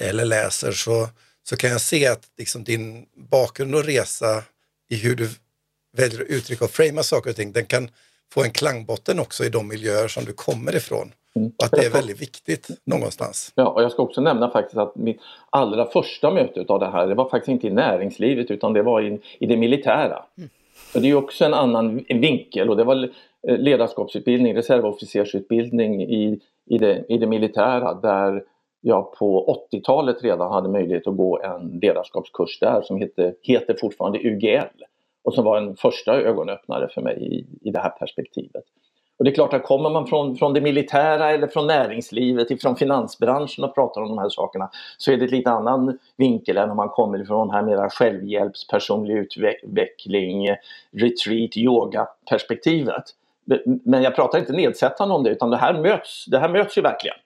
eller 0.00 0.24
läser 0.24 0.72
så, 0.72 1.08
så 1.42 1.56
kan 1.56 1.70
jag 1.70 1.80
se 1.80 2.06
att 2.06 2.22
liksom 2.38 2.64
din 2.64 3.06
bakgrund 3.30 3.74
och 3.74 3.84
resa 3.84 4.42
i 4.90 4.96
hur 4.96 5.16
du 5.16 5.28
väljer 5.96 6.20
att 6.20 6.28
uttrycka 6.28 6.64
och 6.64 6.70
framea 6.70 7.02
saker 7.02 7.30
och 7.30 7.36
ting, 7.36 7.52
den 7.52 7.66
kan 7.66 7.90
få 8.32 8.44
en 8.44 8.50
klangbotten 8.50 9.20
också 9.20 9.44
i 9.44 9.48
de 9.48 9.68
miljöer 9.68 10.08
som 10.08 10.24
du 10.24 10.32
kommer 10.32 10.76
ifrån. 10.76 11.12
Mm. 11.36 11.52
Att 11.64 11.70
det 11.70 11.86
är 11.86 11.90
väldigt 11.90 12.22
viktigt 12.22 12.68
någonstans. 12.84 13.52
Ja, 13.54 13.68
och 13.68 13.82
jag 13.82 13.92
ska 13.92 14.02
också 14.02 14.20
nämna 14.20 14.50
faktiskt 14.50 14.76
att 14.76 14.96
mitt 14.96 15.20
allra 15.50 15.86
första 15.86 16.30
möte 16.30 16.64
av 16.68 16.80
det 16.80 16.90
här, 16.90 17.06
det 17.06 17.14
var 17.14 17.28
faktiskt 17.28 17.48
inte 17.48 17.66
i 17.66 17.70
näringslivet 17.70 18.50
utan 18.50 18.72
det 18.72 18.82
var 18.82 19.02
i, 19.02 19.20
i 19.38 19.46
det 19.46 19.56
militära. 19.56 20.24
Mm. 20.38 20.50
Och 20.94 21.00
det 21.00 21.10
är 21.10 21.14
också 21.14 21.44
en 21.44 21.54
annan 21.54 22.04
vinkel 22.08 22.70
och 22.70 22.76
det 22.76 22.84
var 22.84 23.10
eh, 23.48 23.58
ledarskapsutbildning, 23.58 24.56
reservofficersutbildning 24.56 26.02
i, 26.02 26.40
i, 26.66 26.78
det, 26.78 27.04
i 27.08 27.18
det 27.18 27.26
militära 27.26 27.94
där 27.94 28.42
jag 28.80 29.12
på 29.12 29.58
80-talet 29.72 30.22
redan 30.22 30.52
hade 30.52 30.68
möjlighet 30.68 31.06
att 31.06 31.16
gå 31.16 31.40
en 31.42 31.78
ledarskapskurs 31.82 32.58
där 32.60 32.82
som 32.82 32.96
heter, 32.96 33.34
heter 33.42 33.76
fortfarande 33.80 34.18
UGL 34.18 34.84
och 35.24 35.34
som 35.34 35.44
var 35.44 35.58
en 35.58 35.76
första 35.76 36.14
ögonöppnare 36.14 36.88
för 36.88 37.02
mig 37.02 37.16
i, 37.22 37.68
i 37.68 37.70
det 37.70 37.78
här 37.78 37.90
perspektivet. 37.90 38.64
Och 39.18 39.24
det 39.24 39.30
är 39.30 39.34
klart 39.34 39.54
att 39.54 39.62
kommer 39.62 39.90
man 39.90 40.06
från, 40.06 40.36
från 40.36 40.52
det 40.52 40.60
militära 40.60 41.30
eller 41.30 41.46
från 41.46 41.66
näringslivet, 41.66 42.50
ifrån 42.50 42.76
finansbranschen 42.76 43.64
och 43.64 43.74
pratar 43.74 44.00
om 44.00 44.08
de 44.08 44.18
här 44.18 44.28
sakerna 44.28 44.70
så 44.98 45.12
är 45.12 45.16
det 45.16 45.24
ett 45.24 45.30
lite 45.30 45.50
annan 45.50 45.98
vinkel 46.16 46.56
än 46.56 46.70
om 46.70 46.76
man 46.76 46.88
kommer 46.88 47.24
från 47.24 47.50
här 47.50 47.62
mera 47.62 47.90
självhjälps, 47.90 48.66
personlig 48.66 49.14
utveckling, 49.14 50.48
retreat, 50.92 51.56
yoga 51.56 52.08
perspektivet. 52.30 53.04
Men 53.64 54.02
jag 54.02 54.16
pratar 54.16 54.38
inte 54.38 54.52
nedsättande 54.52 55.14
om 55.14 55.22
det 55.22 55.30
utan 55.30 55.50
det 55.50 55.56
här 55.56 55.74
möts, 55.82 56.26
det 56.26 56.38
här 56.38 56.48
möts 56.48 56.78
ju 56.78 56.82
verkligen. 56.82 57.16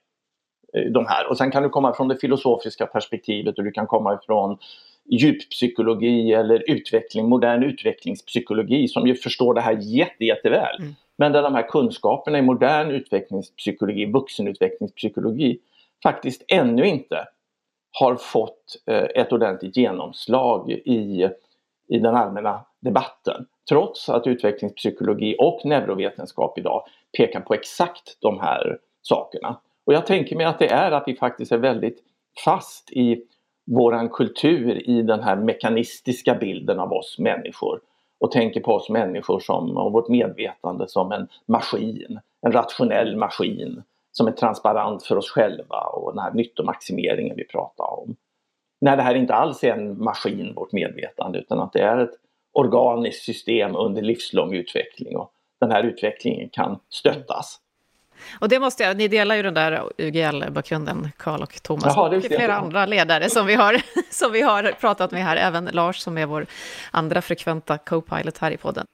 Eh, 0.73 0.83
de 0.91 1.05
här. 1.05 1.29
Och 1.29 1.37
sen 1.37 1.51
kan 1.51 1.63
du 1.63 1.69
komma 1.69 1.93
från 1.93 2.07
det 2.07 2.17
filosofiska 2.17 2.85
perspektivet 2.85 3.57
och 3.57 3.63
du 3.63 3.71
kan 3.71 3.87
komma 3.87 4.13
ifrån 4.13 4.57
djuppsykologi 5.05 6.33
eller 6.33 6.71
utveckling, 6.71 7.29
modern 7.29 7.63
utvecklingspsykologi 7.63 8.87
som 8.87 9.07
ju 9.07 9.15
förstår 9.15 9.53
det 9.53 9.61
här 9.61 9.77
jätte, 9.81 10.25
jätteväl. 10.25 10.75
Mm. 10.79 10.93
Men 11.17 11.31
där 11.31 11.41
de 11.41 11.55
här 11.55 11.69
kunskaperna 11.69 12.37
i 12.37 12.41
modern 12.41 12.91
utvecklingspsykologi, 12.91 14.05
vuxenutvecklingspsykologi 14.05 15.59
faktiskt 16.03 16.45
ännu 16.47 16.85
inte 16.87 17.27
har 17.99 18.15
fått 18.15 18.81
eh, 18.85 19.07
ett 19.15 19.33
ordentligt 19.33 19.77
genomslag 19.77 20.71
i, 20.71 21.29
i 21.87 21.99
den 21.99 22.15
allmänna 22.15 22.65
debatten. 22.79 23.45
Trots 23.69 24.09
att 24.09 24.27
utvecklingspsykologi 24.27 25.35
och 25.39 25.65
neurovetenskap 25.65 26.57
idag 26.57 26.83
pekar 27.17 27.39
på 27.39 27.53
exakt 27.53 28.17
de 28.19 28.39
här 28.39 28.77
sakerna. 29.01 29.59
Och 29.85 29.93
jag 29.93 30.05
tänker 30.05 30.35
mig 30.35 30.45
att 30.45 30.59
det 30.59 30.71
är 30.71 30.91
att 30.91 31.03
vi 31.07 31.15
faktiskt 31.15 31.51
är 31.51 31.57
väldigt 31.57 32.03
fast 32.45 32.91
i 32.91 33.23
våran 33.65 34.09
kultur 34.09 34.89
i 34.89 35.01
den 35.01 35.23
här 35.23 35.35
mekanistiska 35.35 36.35
bilden 36.35 36.79
av 36.79 36.93
oss 36.93 37.19
människor 37.19 37.79
och 38.19 38.31
tänker 38.31 38.61
på 38.61 38.73
oss 38.73 38.89
människor 38.89 39.39
som, 39.39 39.77
och 39.77 39.91
vårt 39.91 40.09
medvetande 40.09 40.87
som 40.87 41.11
en 41.11 41.27
maskin, 41.45 42.19
en 42.41 42.51
rationell 42.51 43.17
maskin 43.17 43.83
som 44.11 44.27
är 44.27 44.31
transparent 44.31 45.03
för 45.03 45.17
oss 45.17 45.29
själva 45.29 45.81
och 45.81 46.13
den 46.13 46.23
här 46.23 46.33
nyttomaximeringen 46.33 47.35
vi 47.35 47.43
pratar 47.43 47.99
om. 47.99 48.15
När 48.81 48.97
det 48.97 49.03
här 49.03 49.15
inte 49.15 49.33
alls 49.33 49.63
är 49.63 49.73
en 49.73 50.03
maskin, 50.03 50.53
vårt 50.55 50.71
medvetande, 50.71 51.39
utan 51.39 51.59
att 51.59 51.73
det 51.73 51.81
är 51.81 51.97
ett 51.97 52.13
organiskt 52.53 53.23
system 53.23 53.75
under 53.75 54.01
livslång 54.01 54.53
utveckling 54.53 55.17
och 55.17 55.31
den 55.59 55.71
här 55.71 55.83
utvecklingen 55.83 56.49
kan 56.49 56.79
stöttas. 56.89 57.59
Och 58.39 58.49
det 58.49 58.59
måste 58.59 58.83
jag, 58.83 58.97
ni 58.97 59.07
delar 59.07 59.35
ju 59.35 59.43
den 59.43 59.53
där 59.53 59.83
UGL-bakgrunden, 59.97 61.09
Karl 61.17 61.41
och 61.41 61.63
Thomas, 61.63 61.93
Jaha, 61.95 62.17
och 62.17 62.23
flera 62.23 62.55
andra 62.55 62.85
ledare 62.85 63.29
som 63.29 63.45
vi, 63.45 63.55
har, 63.55 63.81
som 64.09 64.31
vi 64.31 64.41
har 64.41 64.73
pratat 64.79 65.11
med 65.11 65.23
här, 65.23 65.35
även 65.35 65.65
Lars 65.65 65.99
som 65.99 66.17
är 66.17 66.25
vår 66.25 66.45
andra 66.91 67.21
frekventa 67.21 67.77
co-pilot 67.77 68.37
här 68.37 68.51
i 68.51 68.57
podden. 68.57 68.85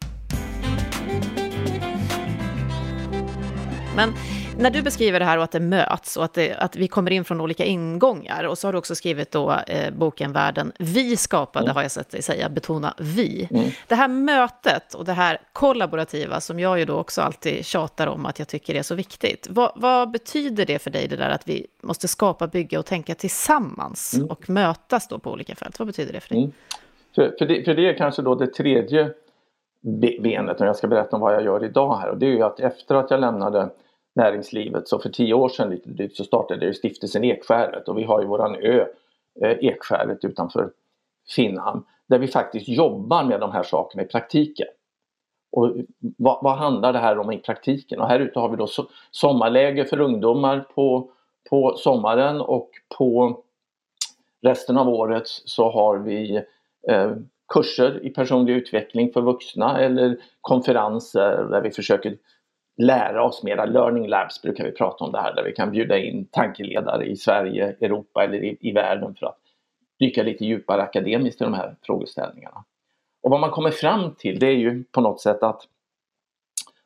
Men 3.95 4.13
när 4.59 4.69
du 4.69 4.81
beskriver 4.81 5.19
det 5.19 5.25
här 5.25 5.37
och 5.37 5.43
att 5.43 5.51
det 5.51 5.59
möts 5.59 6.17
och 6.17 6.23
att, 6.23 6.33
det, 6.33 6.55
att 6.55 6.75
vi 6.75 6.87
kommer 6.87 7.11
in 7.11 7.25
från 7.25 7.41
olika 7.41 7.65
ingångar 7.65 8.43
och 8.43 8.57
så 8.57 8.67
har 8.67 8.71
du 8.71 8.77
också 8.77 8.95
skrivit 8.95 9.31
då 9.31 9.51
eh, 9.67 9.93
boken 9.93 10.33
Världen 10.33 10.71
vi 10.79 11.17
skapade, 11.17 11.65
mm. 11.65 11.75
har 11.75 11.81
jag 11.81 11.91
sett 11.91 12.11
dig 12.11 12.21
säga, 12.21 12.49
betona 12.49 12.93
vi. 12.97 13.47
Mm. 13.51 13.69
Det 13.87 13.95
här 13.95 14.07
mötet 14.07 14.93
och 14.93 15.05
det 15.05 15.13
här 15.13 15.41
kollaborativa 15.53 16.41
som 16.41 16.59
jag 16.59 16.79
ju 16.79 16.85
då 16.85 16.95
också 16.95 17.21
alltid 17.21 17.65
tjatar 17.65 18.07
om 18.07 18.25
att 18.25 18.39
jag 18.39 18.47
tycker 18.47 18.75
är 18.75 18.83
så 18.83 18.95
viktigt. 18.95 19.47
Vad, 19.49 19.71
vad 19.75 20.11
betyder 20.11 20.65
det 20.65 20.79
för 20.79 20.89
dig, 20.89 21.07
det 21.07 21.15
där 21.15 21.29
att 21.29 21.47
vi 21.47 21.67
måste 21.83 22.07
skapa, 22.07 22.47
bygga 22.47 22.79
och 22.79 22.85
tänka 22.85 23.15
tillsammans 23.15 24.13
mm. 24.13 24.27
och 24.27 24.49
mötas 24.49 25.07
då 25.07 25.19
på 25.19 25.31
olika 25.31 25.55
fält? 25.55 25.79
Vad 25.79 25.87
betyder 25.87 26.13
det 26.13 26.19
för 26.19 26.29
dig? 26.29 26.37
Mm. 26.37 26.51
För, 27.15 27.35
för, 27.39 27.45
det, 27.45 27.63
för 27.63 27.73
det 27.73 27.89
är 27.89 27.97
kanske 27.97 28.21
då 28.21 28.35
det 28.35 28.47
tredje 28.47 29.11
benet 30.21 30.61
och 30.61 30.67
jag 30.67 30.75
ska 30.75 30.87
berätta 30.87 31.15
om 31.15 31.21
vad 31.21 31.33
jag 31.33 31.43
gör 31.43 31.63
idag 31.63 31.97
här 31.97 32.09
och 32.09 32.17
det 32.17 32.25
är 32.25 32.31
ju 32.31 32.43
att 32.43 32.59
efter 32.59 32.95
att 32.95 33.11
jag 33.11 33.19
lämnade 33.19 33.69
näringslivet. 34.19 34.87
Så 34.87 34.99
för 34.99 35.09
tio 35.09 35.33
år 35.33 35.49
sedan 35.49 35.69
lite 35.69 35.89
drygt 35.89 36.17
så 36.17 36.23
startade 36.23 36.73
stiftelsen 36.73 37.23
Ekskäret 37.23 37.87
och 37.87 37.97
vi 37.97 38.03
har 38.03 38.21
ju 38.21 38.27
våran 38.27 38.55
ö 38.55 38.85
eh, 39.41 39.57
Ekskäret 39.61 40.25
utanför 40.25 40.71
Finnhamn 41.35 41.83
där 42.07 42.19
vi 42.19 42.27
faktiskt 42.27 42.67
jobbar 42.67 43.23
med 43.23 43.39
de 43.39 43.51
här 43.51 43.63
sakerna 43.63 44.03
i 44.03 44.05
praktiken. 44.05 44.67
Och 45.51 45.75
vad, 46.17 46.39
vad, 46.43 46.57
handlar 46.57 46.93
det 46.93 46.99
här 46.99 47.19
om 47.19 47.31
i 47.31 47.37
praktiken? 47.37 47.99
Och 47.99 48.07
här 48.07 48.19
ute 48.19 48.39
har 48.39 48.49
vi 48.49 48.57
då 48.57 48.67
sommarläger 49.11 49.85
för 49.85 49.99
ungdomar 49.99 50.59
på, 50.75 51.11
på 51.49 51.73
sommaren 51.77 52.41
och 52.41 52.69
på 52.97 53.39
resten 54.41 54.77
av 54.77 54.89
året 54.89 55.27
så 55.27 55.71
har 55.71 55.97
vi 55.97 56.43
eh, 56.89 57.11
kurser 57.53 58.05
i 58.05 58.09
personlig 58.09 58.53
utveckling 58.53 59.13
för 59.13 59.21
vuxna 59.21 59.79
eller 59.79 60.17
konferenser 60.41 61.47
där 61.51 61.61
vi 61.61 61.71
försöker 61.71 62.17
lära 62.79 63.23
oss 63.23 63.43
mera. 63.43 63.65
Learning 63.65 64.07
labs 64.07 64.41
brukar 64.41 64.63
vi 64.63 64.71
prata 64.71 65.05
om 65.05 65.11
det 65.11 65.21
här 65.21 65.35
där 65.35 65.43
vi 65.43 65.51
kan 65.51 65.71
bjuda 65.71 65.97
in 65.97 66.25
tankeledare 66.25 67.05
i 67.05 67.15
Sverige, 67.15 67.75
Europa 67.81 68.23
eller 68.23 68.43
i, 68.43 68.57
i 68.59 68.71
världen 68.71 69.15
för 69.15 69.25
att 69.25 69.39
dyka 69.99 70.23
lite 70.23 70.45
djupare 70.45 70.81
akademiskt 70.81 71.41
i 71.41 71.43
de 71.43 71.53
här 71.53 71.75
frågeställningarna. 71.81 72.63
Och 73.21 73.31
vad 73.31 73.39
man 73.39 73.51
kommer 73.51 73.71
fram 73.71 74.15
till 74.15 74.39
det 74.39 74.47
är 74.47 74.57
ju 74.57 74.83
på 74.83 75.01
något 75.01 75.21
sätt 75.21 75.43
att, 75.43 75.61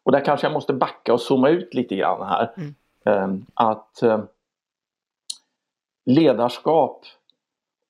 och 0.04 0.12
där 0.12 0.26
kanske 0.26 0.46
jag 0.46 0.54
måste 0.54 0.74
backa 0.74 1.14
och 1.14 1.22
zooma 1.22 1.50
ut 1.50 1.74
lite 1.74 1.96
grann 1.96 2.28
här, 2.28 2.54
mm. 2.58 2.76
Ehm, 3.06 3.46
att 3.54 4.04
eh, 4.04 4.24
ledarskap 6.06 7.06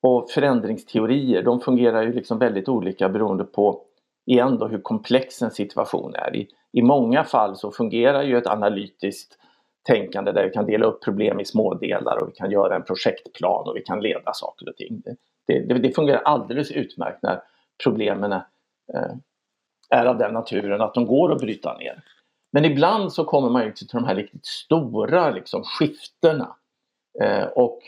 och 0.01 0.29
förändringsteorier 0.29 1.43
de 1.43 1.62
fungerar 1.62 2.01
ju 2.01 2.13
liksom 2.13 2.39
väldigt 2.39 2.69
olika 2.69 3.10
beroende 3.10 3.43
på 3.43 3.81
igen 4.25 4.57
då 4.57 4.67
hur 4.67 4.81
komplex 4.81 5.41
en 5.41 5.51
situation 5.51 6.15
är. 6.15 6.36
I, 6.36 6.48
i 6.74 6.82
många 6.82 7.24
fall 7.24 7.56
så 7.56 7.72
fungerar 7.72 8.24
ju 8.24 8.38
ett 8.38 8.48
analytiskt 8.48 9.38
tänkande 9.88 10.32
där 10.32 10.44
vi 10.44 10.50
kan 10.50 10.65
dela 10.65 10.86
upp 10.86 11.03
problem 11.03 11.39
i 11.39 11.46
smådelar 11.46 12.18
och 12.22 12.27
vi 12.27 12.32
kan 12.32 12.51
göra 12.51 12.75
en 12.75 12.84
projektplan 12.84 13.68
och 13.68 13.75
vi 13.75 13.82
kan 13.82 14.01
leda 14.01 14.34
saker 14.34 14.70
och 14.70 14.75
ting. 14.75 15.01
Det, 15.06 15.60
det, 15.60 15.74
det 15.74 15.92
fungerar 15.92 16.22
alldeles 16.22 16.72
utmärkt 16.72 17.24
när 17.24 17.42
problemen 17.84 18.32
är, 18.32 18.46
eh, 18.94 19.15
är 19.89 20.06
av 20.06 20.18
den 20.18 20.34
naturen 20.34 20.82
att 20.82 20.94
de 20.94 21.06
går 21.06 21.32
att 21.32 21.42
bryta 21.42 21.77
ner. 21.77 22.03
Men 22.51 22.65
ibland 22.65 23.13
så 23.13 23.25
kommer 23.25 23.50
man 23.50 23.65
ju 23.65 23.72
till 23.72 23.88
de 23.92 24.03
här 24.03 24.15
riktigt 24.15 24.46
stora 24.46 25.30
liksom, 25.30 25.63
skiftena. 25.63 26.56
Eh, 27.22 27.46
och 27.46 27.80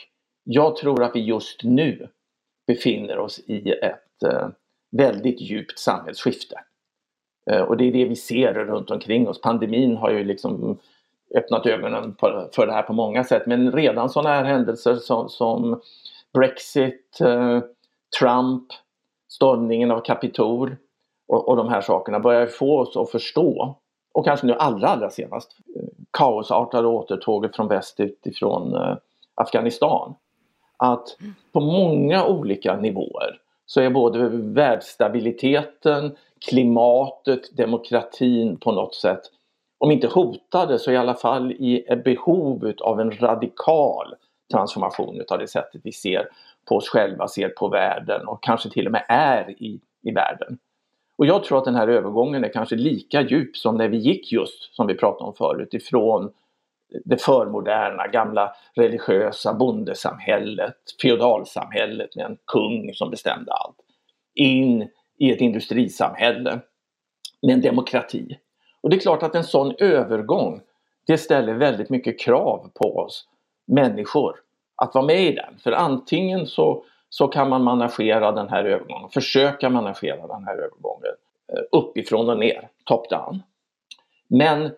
jag 0.44 0.76
tror 0.76 1.04
att 1.04 1.16
vi 1.16 1.20
just 1.20 1.64
nu 1.64 2.10
befinner 2.68 3.18
oss 3.18 3.40
i 3.40 3.72
ett 3.72 4.24
eh, 4.24 4.50
väldigt 4.92 5.42
djupt 5.42 5.80
samhällsskifte. 5.80 6.56
Eh, 7.52 7.62
och 7.62 7.78
det 7.78 7.88
är 7.88 7.92
det 7.92 8.06
vi 8.06 8.16
ser 8.16 8.54
runt 8.54 8.92
omkring 8.92 9.28
oss. 9.28 9.42
Pandemin 9.42 9.98
har 9.98 10.10
ju 10.10 10.24
liksom 10.24 10.78
öppnat 11.36 11.66
ögonen 11.66 12.16
för 12.56 12.66
det 12.68 12.74
här 12.74 12.82
på 12.82 12.94
många 12.94 13.24
sätt 13.24 13.44
men 13.46 13.72
redan 13.72 14.10
sådana 14.10 14.30
här 14.30 14.44
händelser 14.44 14.96
som, 14.96 15.30
som 15.30 15.82
Brexit, 16.34 17.22
eh, 17.22 17.60
Trump, 18.20 18.64
stormningen 19.30 19.92
av 19.92 20.00
Kapitol 20.00 20.76
och, 21.28 21.50
och 21.50 21.56
de 21.56 21.70
här 21.70 21.82
sakerna 21.82 22.20
börjar 22.20 22.48
få 22.48 22.80
oss 22.80 22.98
att 22.98 23.12
förstå 23.12 23.76
och 24.14 24.26
kanske 24.26 24.48
nu 24.48 24.54
allra 24.54 24.88
allra 24.88 25.10
senast 25.10 25.58
eh, 25.76 25.82
kaosartade 26.12 26.88
återtåget 26.88 27.56
från 27.56 27.68
väst 27.68 28.00
utifrån 28.00 28.76
eh, 28.76 28.98
Afghanistan. 29.36 30.16
Att 30.78 31.18
på 31.52 31.60
många 31.60 32.26
olika 32.26 32.76
nivåer 32.76 33.40
så 33.66 33.82
är 33.82 33.90
både 33.90 34.30
världsstabiliteten, 34.30 36.16
klimatet, 36.50 37.58
demokratin 37.58 38.58
på 38.58 38.72
något 38.72 38.96
sätt, 38.96 39.22
om 39.78 39.92
inte 39.92 40.08
hotade 40.08 40.80
så 40.80 40.92
i 40.92 40.98
alla 40.98 41.14
fall 41.14 41.52
i 41.52 41.86
behov 42.06 42.74
av 42.82 43.00
en 43.00 43.12
radikal 43.12 44.16
transformation 44.52 45.22
av 45.32 45.40
det 45.40 45.48
sättet 45.48 45.82
vi 45.84 45.92
ser 45.92 46.30
på 46.70 46.76
oss 46.76 46.90
själva, 46.90 47.28
ser 47.28 47.50
på 47.50 47.68
världen 47.68 48.28
och 48.28 48.44
kanske 48.44 48.70
till 48.70 48.86
och 48.86 48.92
med 48.92 49.06
är 49.10 49.50
i, 49.50 49.80
i 50.04 50.12
världen. 50.12 50.58
Och 51.18 51.26
jag 51.26 51.44
tror 51.44 51.58
att 51.58 51.66
den 51.66 51.76
här 51.76 51.88
övergången 51.88 52.44
är 52.44 52.54
kanske 52.54 52.76
lika 52.76 53.22
djup 53.22 53.58
som 53.58 53.78
när 53.78 53.90
vi 53.90 53.98
gick 53.98 54.32
just, 54.32 54.76
som 54.76 54.88
vi 54.88 54.96
pratade 54.96 55.24
om 55.24 55.34
förut, 55.34 55.74
ifrån 55.74 56.32
det 57.06 57.22
förmoderna, 57.22 58.08
gamla 58.08 58.56
religiösa 58.74 59.54
bondesamhället, 59.54 60.76
feodalsamhället 61.02 62.16
med 62.16 62.26
en 62.26 62.38
kung 62.48 62.94
som 62.94 63.10
bestämde 63.10 63.52
allt, 63.52 63.78
in 64.36 64.90
i 65.18 65.32
ett 65.32 65.42
industrisamhälle 65.42 66.60
med 67.42 67.54
en 67.54 67.62
demokrati. 67.62 68.38
Och 68.82 68.90
det 68.90 68.96
är 68.96 69.00
klart 69.00 69.24
att 69.24 69.36
en 69.36 69.44
sån 69.44 69.76
övergång 69.80 70.62
det 71.08 71.18
ställer 71.18 71.54
väldigt 71.54 71.90
mycket 71.90 72.20
krav 72.20 72.72
på 72.74 72.98
oss 72.98 73.28
människor 73.68 74.36
att 74.76 74.96
vara 74.96 75.06
med 75.06 75.24
i 75.24 75.32
den. 75.32 75.58
För 75.64 75.72
antingen 75.72 76.48
så, 76.48 76.86
så 77.10 77.28
kan 77.28 77.50
man 77.50 77.64
managera 77.64 78.32
den 78.32 78.50
här 78.50 78.66
övergången, 78.66 79.10
försöka 79.10 79.70
managera 79.70 80.28
den 80.28 80.44
här 80.44 80.56
övergången 80.56 81.14
eh, 81.54 81.64
uppifrån 81.72 82.30
och 82.30 82.40
ner, 82.40 82.70
top 82.84 83.10
down. 83.10 83.44
Men 84.28 84.72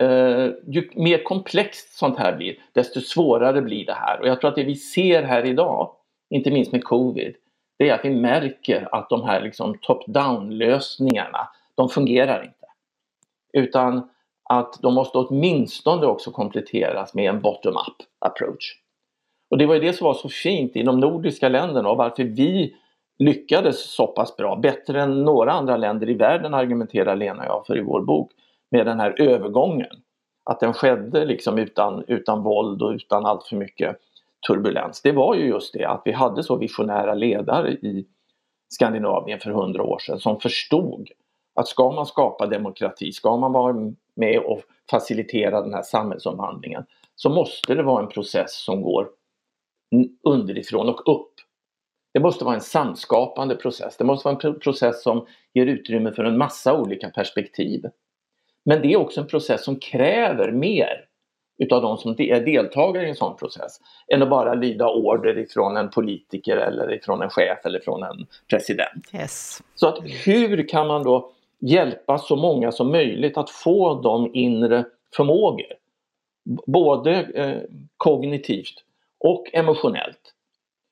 Eh, 0.00 0.50
ju 0.66 0.90
mer 0.94 1.22
komplext 1.24 1.98
sånt 1.98 2.18
här 2.18 2.36
blir, 2.36 2.54
desto 2.72 3.00
svårare 3.00 3.62
blir 3.62 3.86
det 3.86 3.94
här. 3.94 4.20
Och 4.20 4.28
jag 4.28 4.40
tror 4.40 4.48
att 4.48 4.56
det 4.56 4.64
vi 4.64 4.76
ser 4.76 5.22
här 5.22 5.46
idag, 5.46 5.90
inte 6.30 6.50
minst 6.50 6.72
med 6.72 6.84
covid, 6.84 7.34
det 7.78 7.88
är 7.88 7.94
att 7.94 8.04
vi 8.04 8.10
märker 8.10 8.88
att 8.92 9.10
de 9.10 9.22
här 9.22 9.40
liksom 9.40 9.74
top-down 9.74 10.50
lösningarna, 10.50 11.48
de 11.74 11.88
fungerar 11.88 12.42
inte. 12.42 12.66
Utan 13.52 14.08
att 14.50 14.78
de 14.82 14.94
måste 14.94 15.18
åtminstone 15.18 16.06
också 16.06 16.30
kompletteras 16.30 17.14
med 17.14 17.30
en 17.30 17.40
bottom-up 17.40 17.96
approach. 18.18 18.76
Och 19.50 19.58
det 19.58 19.66
var 19.66 19.74
ju 19.74 19.80
det 19.80 19.92
som 19.92 20.04
var 20.04 20.14
så 20.14 20.28
fint 20.28 20.76
i 20.76 20.82
de 20.82 21.00
nordiska 21.00 21.48
länderna 21.48 21.88
och 21.88 21.96
varför 21.96 22.24
vi 22.24 22.76
lyckades 23.18 23.90
så 23.90 24.06
pass 24.06 24.36
bra, 24.36 24.56
bättre 24.56 25.02
än 25.02 25.22
några 25.22 25.52
andra 25.52 25.76
länder 25.76 26.10
i 26.10 26.14
världen 26.14 26.54
argumenterar 26.54 27.16
Lena 27.16 27.42
och 27.42 27.48
jag 27.48 27.66
för 27.66 27.78
i 27.78 27.80
vår 27.80 28.00
bok, 28.02 28.30
med 28.70 28.86
den 28.86 29.00
här 29.00 29.20
övergången. 29.20 30.02
Att 30.44 30.60
den 30.60 30.72
skedde 30.72 31.24
liksom 31.24 31.58
utan, 31.58 32.04
utan 32.08 32.42
våld 32.42 32.82
och 32.82 32.90
utan 32.90 33.26
allt 33.26 33.44
för 33.44 33.56
mycket 33.56 33.96
turbulens. 34.46 35.02
Det 35.02 35.12
var 35.12 35.34
ju 35.34 35.46
just 35.46 35.72
det 35.74 35.84
att 35.84 36.02
vi 36.04 36.12
hade 36.12 36.42
så 36.42 36.56
visionära 36.56 37.14
ledare 37.14 37.72
i 37.72 38.06
Skandinavien 38.68 39.40
för 39.40 39.50
hundra 39.50 39.82
år 39.82 39.98
sedan 39.98 40.18
som 40.18 40.40
förstod 40.40 41.08
att 41.54 41.68
ska 41.68 41.90
man 41.90 42.06
skapa 42.06 42.46
demokrati, 42.46 43.12
ska 43.12 43.36
man 43.36 43.52
vara 43.52 43.92
med 44.14 44.38
och 44.38 44.60
facilitera 44.90 45.62
den 45.62 45.74
här 45.74 45.82
samhällsomvandlingen 45.82 46.84
så 47.14 47.30
måste 47.30 47.74
det 47.74 47.82
vara 47.82 48.02
en 48.02 48.08
process 48.08 48.64
som 48.64 48.82
går 48.82 49.08
underifrån 50.24 50.88
och 50.88 51.18
upp. 51.18 51.34
Det 52.12 52.20
måste 52.20 52.44
vara 52.44 52.54
en 52.54 52.60
samskapande 52.60 53.56
process. 53.56 53.96
Det 53.96 54.04
måste 54.04 54.28
vara 54.28 54.38
en 54.42 54.60
process 54.60 55.02
som 55.02 55.26
ger 55.54 55.66
utrymme 55.66 56.12
för 56.12 56.24
en 56.24 56.38
massa 56.38 56.80
olika 56.80 57.10
perspektiv. 57.10 57.84
Men 58.64 58.82
det 58.82 58.92
är 58.92 58.96
också 58.96 59.20
en 59.20 59.26
process 59.26 59.64
som 59.64 59.76
kräver 59.76 60.52
mer 60.52 61.06
utav 61.58 61.82
de 61.82 61.98
som 61.98 62.14
är 62.18 62.40
deltagare 62.40 63.06
i 63.06 63.08
en 63.08 63.16
sån 63.16 63.36
process 63.36 63.80
än 64.12 64.22
att 64.22 64.30
bara 64.30 64.54
lyda 64.54 64.88
order 64.88 65.38
ifrån 65.38 65.76
en 65.76 65.90
politiker 65.90 66.56
eller 66.56 66.92
ifrån 66.92 67.22
en 67.22 67.30
chef 67.30 67.58
eller 67.64 67.80
från 67.80 68.02
en 68.02 68.26
president. 68.50 69.14
Yes. 69.14 69.62
Så 69.74 69.88
att 69.88 69.98
hur 70.26 70.68
kan 70.68 70.86
man 70.86 71.02
då 71.02 71.32
hjälpa 71.60 72.18
så 72.18 72.36
många 72.36 72.72
som 72.72 72.90
möjligt 72.90 73.36
att 73.36 73.50
få 73.50 74.00
de 74.02 74.34
inre 74.34 74.84
förmågor, 75.16 75.72
både 76.66 77.12
eh, 77.22 77.56
kognitivt 77.96 78.74
och 79.18 79.46
emotionellt, 79.52 80.34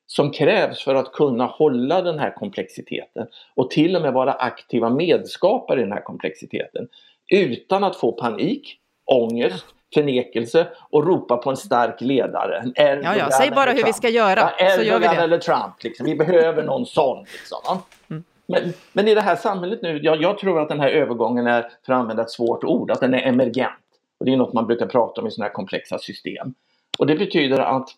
som 0.05 0.31
krävs 0.31 0.83
för 0.83 0.95
att 0.95 1.11
kunna 1.11 1.45
hålla 1.45 2.01
den 2.01 2.19
här 2.19 2.35
komplexiteten 2.35 3.27
och 3.55 3.69
till 3.69 3.95
och 3.95 4.01
med 4.01 4.13
vara 4.13 4.33
aktiva 4.33 4.89
medskapare 4.89 5.79
i 5.79 5.83
den 5.83 5.91
här 5.91 6.03
komplexiteten 6.03 6.87
utan 7.29 7.83
att 7.83 7.95
få 7.95 8.11
panik, 8.11 8.77
ångest, 9.05 9.65
förnekelse 9.93 10.67
och 10.89 11.07
ropa 11.07 11.37
på 11.37 11.49
en 11.49 11.57
stark 11.57 12.01
ledare. 12.01 12.63
ja, 12.75 13.15
ja, 13.17 13.29
säg 13.31 13.51
bara 13.51 13.69
hur 13.69 13.75
Trump. 13.75 13.87
vi 13.87 13.93
ska 13.93 14.09
göra 14.09 14.51
ja, 14.59 14.69
så 14.69 14.81
gör 14.81 14.99
vi 14.99 15.07
det. 15.07 15.15
eller 15.15 15.37
Trump, 15.37 15.83
liksom. 15.83 16.05
vi 16.05 16.15
behöver 16.15 16.63
någon 16.63 16.85
sån. 16.85 17.23
Liksom. 17.23 17.81
Mm. 18.09 18.23
Men, 18.47 18.73
men, 18.93 19.07
i 19.07 19.15
det 19.15 19.21
här 19.21 19.35
samhället 19.35 19.81
nu, 19.81 19.99
jag, 20.03 20.21
jag, 20.21 20.37
tror 20.37 20.61
att 20.61 20.69
den 20.69 20.79
här 20.79 20.89
övergången 20.89 21.47
är, 21.47 21.61
för 21.85 21.93
att 21.93 21.99
använda 21.99 22.23
ett 22.23 22.31
svårt 22.31 22.63
ord, 22.63 22.91
att 22.91 22.99
den 22.99 23.13
är 23.13 23.27
emergent. 23.27 23.73
Och 24.19 24.25
det 24.25 24.33
är 24.33 24.37
något 24.37 24.53
man 24.53 24.67
brukar 24.67 24.85
prata 24.85 25.21
om 25.21 25.27
i 25.27 25.31
sådana 25.31 25.47
här 25.47 25.53
komplexa 25.53 25.99
system. 25.99 26.53
Och 26.99 27.07
det 27.07 27.15
betyder 27.15 27.59
att 27.59 27.89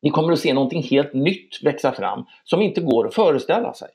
vi 0.00 0.10
kommer 0.10 0.32
att 0.32 0.38
se 0.38 0.54
någonting 0.54 0.82
helt 0.82 1.12
nytt 1.12 1.62
växa 1.62 1.92
fram 1.92 2.24
som 2.44 2.62
inte 2.62 2.80
går 2.80 3.06
att 3.06 3.14
föreställa 3.14 3.74
sig. 3.74 3.88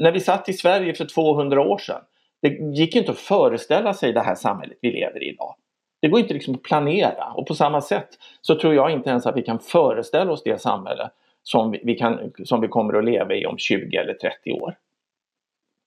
När 0.00 0.12
vi 0.12 0.20
satt 0.20 0.48
i 0.48 0.52
Sverige 0.52 0.94
för 0.94 1.04
200 1.04 1.60
år 1.60 1.78
sedan, 1.78 2.02
det 2.42 2.48
gick 2.48 2.96
inte 2.96 3.10
att 3.10 3.18
föreställa 3.18 3.94
sig 3.94 4.12
det 4.12 4.20
här 4.20 4.34
samhället 4.34 4.78
vi 4.80 4.92
lever 4.92 5.22
i 5.22 5.28
idag. 5.28 5.54
Det 6.00 6.08
går 6.08 6.20
inte 6.20 6.34
liksom 6.34 6.54
att 6.54 6.62
planera 6.62 7.32
och 7.32 7.46
på 7.46 7.54
samma 7.54 7.80
sätt 7.80 8.08
så 8.40 8.54
tror 8.54 8.74
jag 8.74 8.90
inte 8.90 9.10
ens 9.10 9.26
att 9.26 9.36
vi 9.36 9.42
kan 9.42 9.58
föreställa 9.58 10.32
oss 10.32 10.42
det 10.42 10.60
samhälle 10.60 11.10
som 11.42 11.70
vi, 11.82 11.94
kan, 11.94 12.32
som 12.44 12.60
vi 12.60 12.68
kommer 12.68 12.94
att 12.94 13.04
leva 13.04 13.34
i 13.34 13.46
om 13.46 13.58
20 13.58 13.96
eller 13.96 14.14
30 14.14 14.52
år. 14.52 14.76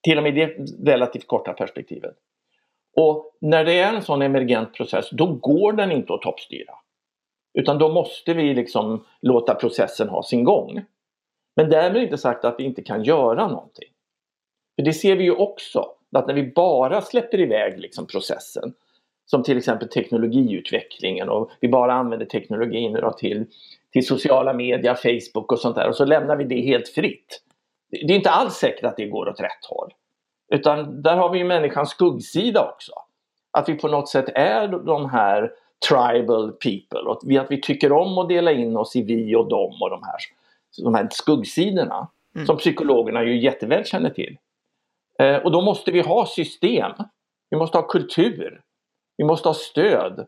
Till 0.03 0.17
och 0.17 0.23
med 0.23 0.37
i 0.37 0.45
det 0.45 0.91
relativt 0.91 1.27
korta 1.27 1.53
perspektivet. 1.53 2.15
Och 2.95 3.37
när 3.41 3.65
det 3.65 3.79
är 3.79 3.93
en 3.93 4.01
sån 4.01 4.21
emergent 4.21 4.73
process, 4.73 5.09
då 5.11 5.25
går 5.25 5.73
den 5.73 5.91
inte 5.91 6.13
att 6.13 6.21
toppstyra. 6.21 6.73
Utan 7.53 7.77
då 7.77 7.93
måste 7.93 8.33
vi 8.33 8.53
liksom 8.53 9.05
låta 9.21 9.55
processen 9.55 10.09
ha 10.09 10.23
sin 10.23 10.43
gång. 10.43 10.85
Men 11.55 11.69
därmed 11.69 12.03
inte 12.03 12.17
sagt 12.17 12.45
att 12.45 12.55
vi 12.59 12.63
inte 12.63 12.81
kan 12.81 13.03
göra 13.03 13.47
någonting. 13.47 13.89
För 14.75 14.83
det 14.83 14.93
ser 14.93 15.15
vi 15.15 15.23
ju 15.23 15.31
också, 15.31 15.85
att 16.15 16.27
när 16.27 16.33
vi 16.33 16.51
bara 16.55 17.01
släpper 17.01 17.39
iväg 17.39 17.79
liksom 17.79 18.07
processen, 18.07 18.73
som 19.25 19.43
till 19.43 19.57
exempel 19.57 19.89
teknologiutvecklingen 19.89 21.29
och 21.29 21.51
vi 21.59 21.67
bara 21.67 21.93
använder 21.93 22.25
teknologin 22.25 22.99
till, 23.17 23.45
till 23.91 24.07
sociala 24.07 24.53
medier, 24.53 24.95
Facebook 24.95 25.51
och 25.51 25.59
sånt 25.59 25.75
där 25.75 25.89
och 25.89 25.95
så 25.95 26.05
lämnar 26.05 26.35
vi 26.35 26.43
det 26.43 26.61
helt 26.61 26.87
fritt. 26.87 27.41
Det 27.91 28.13
är 28.13 28.15
inte 28.15 28.29
alls 28.29 28.53
säkert 28.53 28.83
att 28.83 28.97
det 28.97 29.05
går 29.05 29.29
åt 29.29 29.39
rätt 29.39 29.65
håll. 29.69 29.93
Utan 30.53 31.01
där 31.01 31.15
har 31.15 31.29
vi 31.29 31.39
ju 31.39 31.45
människans 31.45 31.89
skuggsida 31.89 32.69
också. 32.73 32.91
Att 33.51 33.69
vi 33.69 33.73
på 33.73 33.87
något 33.87 34.09
sätt 34.09 34.29
är 34.35 34.67
de 34.67 35.09
här 35.09 35.51
tribal 35.89 36.51
people 36.51 36.99
och 36.99 37.11
att 37.11 37.23
vi, 37.23 37.37
att 37.37 37.51
vi 37.51 37.61
tycker 37.61 37.91
om 37.91 38.17
att 38.17 38.29
dela 38.29 38.51
in 38.51 38.77
oss 38.77 38.95
i 38.95 39.01
vi 39.01 39.35
och 39.35 39.49
dem 39.49 39.77
och 39.81 39.89
de 39.89 40.03
här, 40.03 40.17
de 40.83 40.95
här 40.95 41.07
skuggsidorna 41.11 42.07
mm. 42.35 42.47
som 42.47 42.57
psykologerna 42.57 43.23
ju 43.23 43.41
jätteväl 43.41 43.85
känner 43.85 44.09
till. 44.09 44.37
Eh, 45.19 45.35
och 45.35 45.51
då 45.51 45.61
måste 45.61 45.91
vi 45.91 46.01
ha 46.01 46.25
system. 46.25 46.91
Vi 47.49 47.57
måste 47.57 47.77
ha 47.77 47.87
kultur. 47.87 48.61
Vi 49.17 49.23
måste 49.23 49.49
ha 49.49 49.53
stöd 49.53 50.27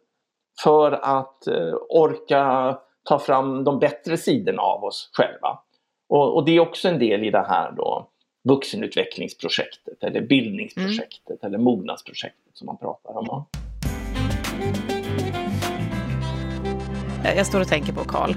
för 0.64 0.92
att 0.92 1.48
eh, 1.48 1.74
orka 1.90 2.78
ta 3.04 3.20
fram 3.20 3.64
de 3.64 3.80
bättre 3.80 4.18
sidorna 4.18 4.62
av 4.62 4.84
oss 4.84 5.10
själva. 5.14 5.60
Och, 6.10 6.36
och, 6.36 6.46
det 6.46 6.52
är 6.52 6.60
också 6.60 6.88
en 6.88 7.00
del 7.00 7.24
i 7.24 7.32
det 7.32 7.46
här 7.48 7.72
då 7.72 8.10
vuxenutvecklingsprojektet 8.44 10.04
eller 10.04 10.22
bildningsprojektet 10.22 11.44
mm. 11.44 11.54
eller 11.54 11.58
mognadsprojektet 11.58 12.58
som 12.58 12.66
man 12.66 12.78
pratar 12.78 13.18
om. 13.18 13.46
Jag 17.24 17.46
står 17.46 17.62
och 17.62 17.68
tänker 17.68 17.94
på 17.94 18.04
Karl. 18.04 18.34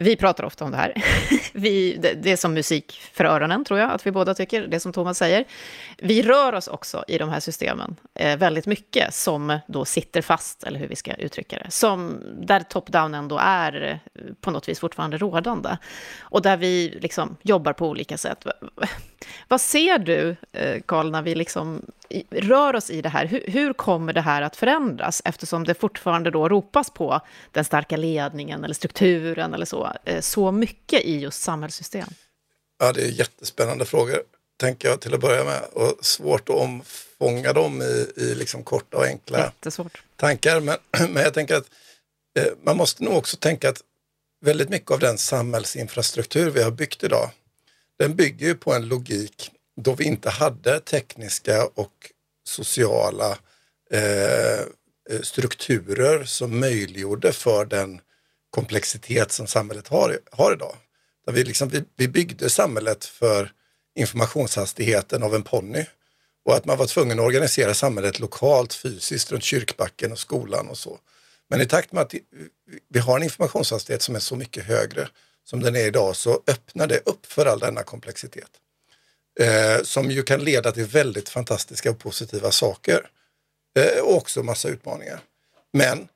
Vi 0.00 0.16
pratar 0.16 0.44
ofta 0.44 0.64
om 0.64 0.70
det 0.70 0.76
här. 0.76 0.92
Vi, 1.52 1.96
det, 1.96 2.14
det, 2.14 2.32
är 2.32 2.36
som 2.36 2.54
musik 2.54 3.00
för 3.12 3.24
öronen, 3.24 3.64
tror 3.64 3.80
jag 3.80 3.90
att 3.90 4.06
vi 4.06 4.10
båda 4.10 4.34
tycker, 4.34 4.66
det 4.66 4.80
som 4.80 4.92
Thomas 4.92 5.18
säger. 5.18 5.44
Vi 5.96 6.22
rör 6.22 6.52
oss 6.52 6.68
också 6.68 7.04
i 7.08 7.18
de 7.18 7.28
här 7.28 7.40
systemen 7.40 7.96
eh, 8.14 8.36
väldigt 8.36 8.66
mycket, 8.66 9.14
som 9.14 9.58
då 9.66 9.84
sitter 9.84 10.22
fast, 10.22 10.64
eller 10.64 10.80
hur 10.80 10.88
vi 10.88 10.96
ska 10.96 11.14
uttrycka 11.14 11.58
det, 11.64 11.70
som, 11.70 12.20
där 12.40 12.60
top-down 12.60 13.14
ändå 13.14 13.38
är 13.42 14.00
eh, 14.14 14.22
på 14.40 14.50
något 14.50 14.68
vis 14.68 14.80
fortfarande 14.80 15.18
rådande. 15.18 15.76
Och 16.20 16.42
där 16.42 16.56
vi 16.56 16.98
liksom 17.02 17.36
jobbar 17.42 17.72
på 17.72 17.88
olika 17.88 18.18
sätt. 18.18 18.46
Vad 19.48 19.60
ser 19.60 19.98
du, 19.98 20.36
eh, 20.52 20.82
Karl, 20.86 21.10
när 21.10 21.22
vi 21.22 21.34
liksom 21.34 21.82
rör 22.30 22.76
oss 22.76 22.90
i 22.90 23.02
det 23.02 23.08
här? 23.08 23.26
Hur, 23.26 23.44
hur, 23.46 23.72
kommer 23.72 24.12
det 24.12 24.20
här 24.20 24.42
att 24.42 24.56
förändras? 24.56 25.22
Eftersom 25.24 25.64
det 25.64 25.74
fortfarande 25.74 26.30
då 26.30 26.48
ropas 26.48 26.90
på 26.90 27.20
den 27.52 27.64
starka 27.64 27.96
ledningen 27.96 28.64
eller 28.64 28.74
strukturen 28.74 29.54
eller 29.54 29.66
så, 29.66 29.92
eh, 30.04 30.20
så 30.20 30.52
mycket 30.52 31.02
i 31.04 31.18
just 31.18 31.42
samhällssystem. 31.42 32.08
Ja, 32.78 32.92
det 32.92 33.02
är 33.02 33.08
jättespännande 33.08 33.84
frågor, 33.84 34.22
tänker 34.60 34.88
jag 34.88 35.00
till 35.00 35.14
att 35.14 35.20
börja 35.20 35.44
med. 35.44 35.60
Och 35.72 35.94
svårt 36.00 36.48
att 36.48 36.56
omfånga 36.56 37.52
dem 37.52 37.82
i, 37.82 38.12
i 38.16 38.34
liksom 38.34 38.62
korta 38.64 38.96
och 38.96 39.04
enkla 39.04 39.38
Jättesvårt. 39.38 40.02
tankar. 40.16 40.60
Men, 40.60 40.76
men 41.12 41.22
jag 41.22 41.34
tänker 41.34 41.56
att 41.56 41.66
eh, 42.38 42.52
man 42.62 42.76
måste 42.76 43.04
nog 43.04 43.16
också 43.16 43.36
tänka 43.36 43.68
att 43.68 43.82
väldigt 44.40 44.68
mycket 44.68 44.90
av 44.90 44.98
den 44.98 45.18
samhällsinfrastruktur 45.18 46.50
vi 46.50 46.62
har 46.62 46.70
byggt 46.70 47.04
idag, 47.04 47.30
den 47.98 48.16
bygger 48.16 48.46
ju 48.46 48.54
på 48.54 48.72
en 48.72 48.88
logik 48.88 49.50
då 49.80 49.94
vi 49.94 50.04
inte 50.04 50.30
hade 50.30 50.80
tekniska 50.80 51.66
och 51.66 52.12
sociala 52.44 53.38
eh, 53.90 54.60
eh 54.60 55.20
strukturer 55.22 56.24
som 56.24 56.60
möjliggjorde 56.60 57.32
för 57.32 57.64
den 57.64 58.00
komplexitet 58.50 59.32
som 59.32 59.46
samhället 59.46 59.88
har, 59.88 60.18
har 60.30 60.52
idag. 60.52 60.76
Där 61.26 61.32
vi, 61.32 61.44
liksom, 61.44 61.68
vi, 61.68 61.84
vi 61.96 62.08
byggde 62.08 62.50
samhället 62.50 63.04
för 63.04 63.52
informationshastigheten 63.94 65.22
av 65.22 65.34
en 65.34 65.42
ponny 65.42 65.84
och 66.44 66.54
att 66.54 66.64
man 66.64 66.78
var 66.78 66.86
tvungen 66.86 67.18
att 67.18 67.24
organisera 67.24 67.74
samhället 67.74 68.20
lokalt, 68.20 68.74
fysiskt, 68.74 69.32
runt 69.32 69.44
kyrkbacken 69.44 70.12
och 70.12 70.18
skolan 70.18 70.68
och 70.68 70.78
så. 70.78 70.98
Men 71.50 71.60
i 71.60 71.66
takt 71.66 71.92
med 71.92 72.02
att 72.02 72.14
vi 72.88 72.98
har 72.98 73.16
en 73.16 73.22
informationshastighet 73.22 74.02
som 74.02 74.14
är 74.14 74.20
så 74.20 74.36
mycket 74.36 74.64
högre 74.64 75.08
som 75.50 75.60
den 75.60 75.76
är 75.76 75.86
idag 75.86 76.16
så 76.16 76.42
öppnar 76.46 76.86
det 76.86 76.98
upp 76.98 77.26
för 77.26 77.46
all 77.46 77.58
denna 77.58 77.82
komplexitet. 77.82 78.50
Eh, 79.40 79.82
som 79.82 80.10
ju 80.10 80.22
kan 80.22 80.44
leda 80.44 80.72
till 80.72 80.84
väldigt 80.84 81.28
fantastiska 81.28 81.90
och 81.90 81.98
positiva 81.98 82.50
saker. 82.50 83.10
Eh, 83.78 84.02
och 84.02 84.16
också 84.16 84.42
massa 84.42 84.68
utmaningar. 84.68 85.20
Men 85.72 86.08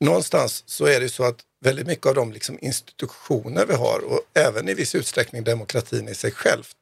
någonstans 0.00 0.62
så 0.66 0.86
är 0.86 1.00
det 1.00 1.08
så 1.08 1.24
att 1.24 1.40
väldigt 1.60 1.86
mycket 1.86 2.06
av 2.06 2.14
de 2.14 2.32
liksom 2.32 2.58
institutioner 2.60 3.66
vi 3.66 3.74
har 3.74 4.04
och 4.04 4.20
även 4.34 4.68
i 4.68 4.74
viss 4.74 4.94
utsträckning 4.94 5.44
demokratin 5.44 6.08
i 6.08 6.14
sig 6.14 6.30
självt, 6.32 6.76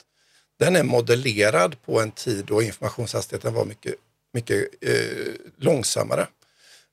den 0.58 0.76
är 0.76 0.82
modellerad 0.82 1.82
på 1.82 2.00
en 2.00 2.10
tid 2.10 2.44
då 2.44 2.62
informationshastigheten 2.62 3.54
var 3.54 3.64
mycket, 3.64 3.94
mycket 4.32 4.68
eh, 4.80 5.32
långsammare. 5.56 6.26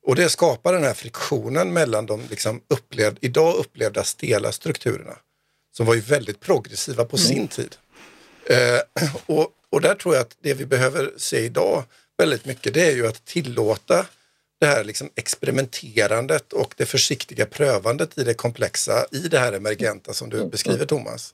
Och 0.06 0.16
det 0.16 0.30
skapar 0.30 0.74
den 0.74 0.84
här 0.84 0.94
friktionen 0.94 1.74
mellan 1.74 2.06
de 2.06 2.22
liksom 2.30 2.62
upplevd, 2.68 3.18
idag 3.22 3.56
upplevda 3.56 4.04
stela 4.04 4.52
strukturerna 4.52 5.18
som 5.78 5.86
var 5.86 5.96
ju 5.96 6.02
väldigt 6.02 6.40
progressiva 6.40 7.06
på 7.06 7.18
mm. 7.18 7.28
sin 7.28 7.48
tid. 7.48 7.76
Eh, 8.46 9.08
och, 9.26 9.52
och 9.70 9.82
där 9.82 9.96
tror 9.96 10.16
jag 10.16 10.22
att 10.22 10.38
det 10.42 10.54
vi 10.54 10.66
behöver 10.66 11.14
se 11.18 11.40
idag 11.40 11.84
väldigt 12.18 12.46
mycket 12.46 12.74
det 12.74 12.88
är 12.88 12.96
ju 12.96 13.08
att 13.08 13.26
tillåta 13.26 14.06
det 14.60 14.66
här 14.66 14.84
liksom 14.84 15.10
experimenterandet 15.16 16.54
och 16.54 16.74
det 16.78 16.86
försiktiga 16.86 17.46
prövandet 17.46 18.18
i 18.18 18.24
det 18.24 18.34
komplexa, 18.34 19.06
i 19.12 19.20
det 19.20 19.40
här 19.40 19.54
emergenta 19.54 20.14
som 20.14 20.30
du 20.30 20.38
mm. 20.38 20.50
beskriver 20.50 20.86
Thomas. 20.86 21.34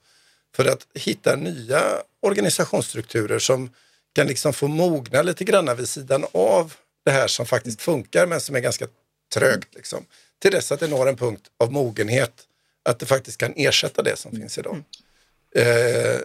För 0.55 0.65
att 0.65 0.87
hitta 0.93 1.35
nya 1.35 1.83
organisationsstrukturer 2.21 3.39
som 3.39 3.69
kan 4.13 4.27
liksom 4.27 4.53
få 4.53 4.67
mogna 4.67 5.21
lite 5.21 5.43
grann 5.43 5.77
vid 5.77 5.89
sidan 5.89 6.25
av 6.31 6.73
det 7.05 7.11
här 7.11 7.27
som 7.27 7.45
faktiskt 7.45 7.81
funkar 7.81 8.25
men 8.25 8.41
som 8.41 8.55
är 8.55 8.59
ganska 8.59 8.87
trögt. 9.33 9.75
Liksom. 9.75 10.05
Till 10.39 10.51
dess 10.51 10.71
att 10.71 10.79
det 10.79 10.87
når 10.87 11.09
en 11.09 11.17
punkt 11.17 11.43
av 11.59 11.71
mogenhet 11.71 12.33
att 12.83 12.99
det 12.99 13.05
faktiskt 13.05 13.37
kan 13.37 13.53
ersätta 13.55 14.03
det 14.03 14.17
som 14.17 14.31
finns 14.31 14.57
idag. 14.57 14.83
Eh, 15.55 16.21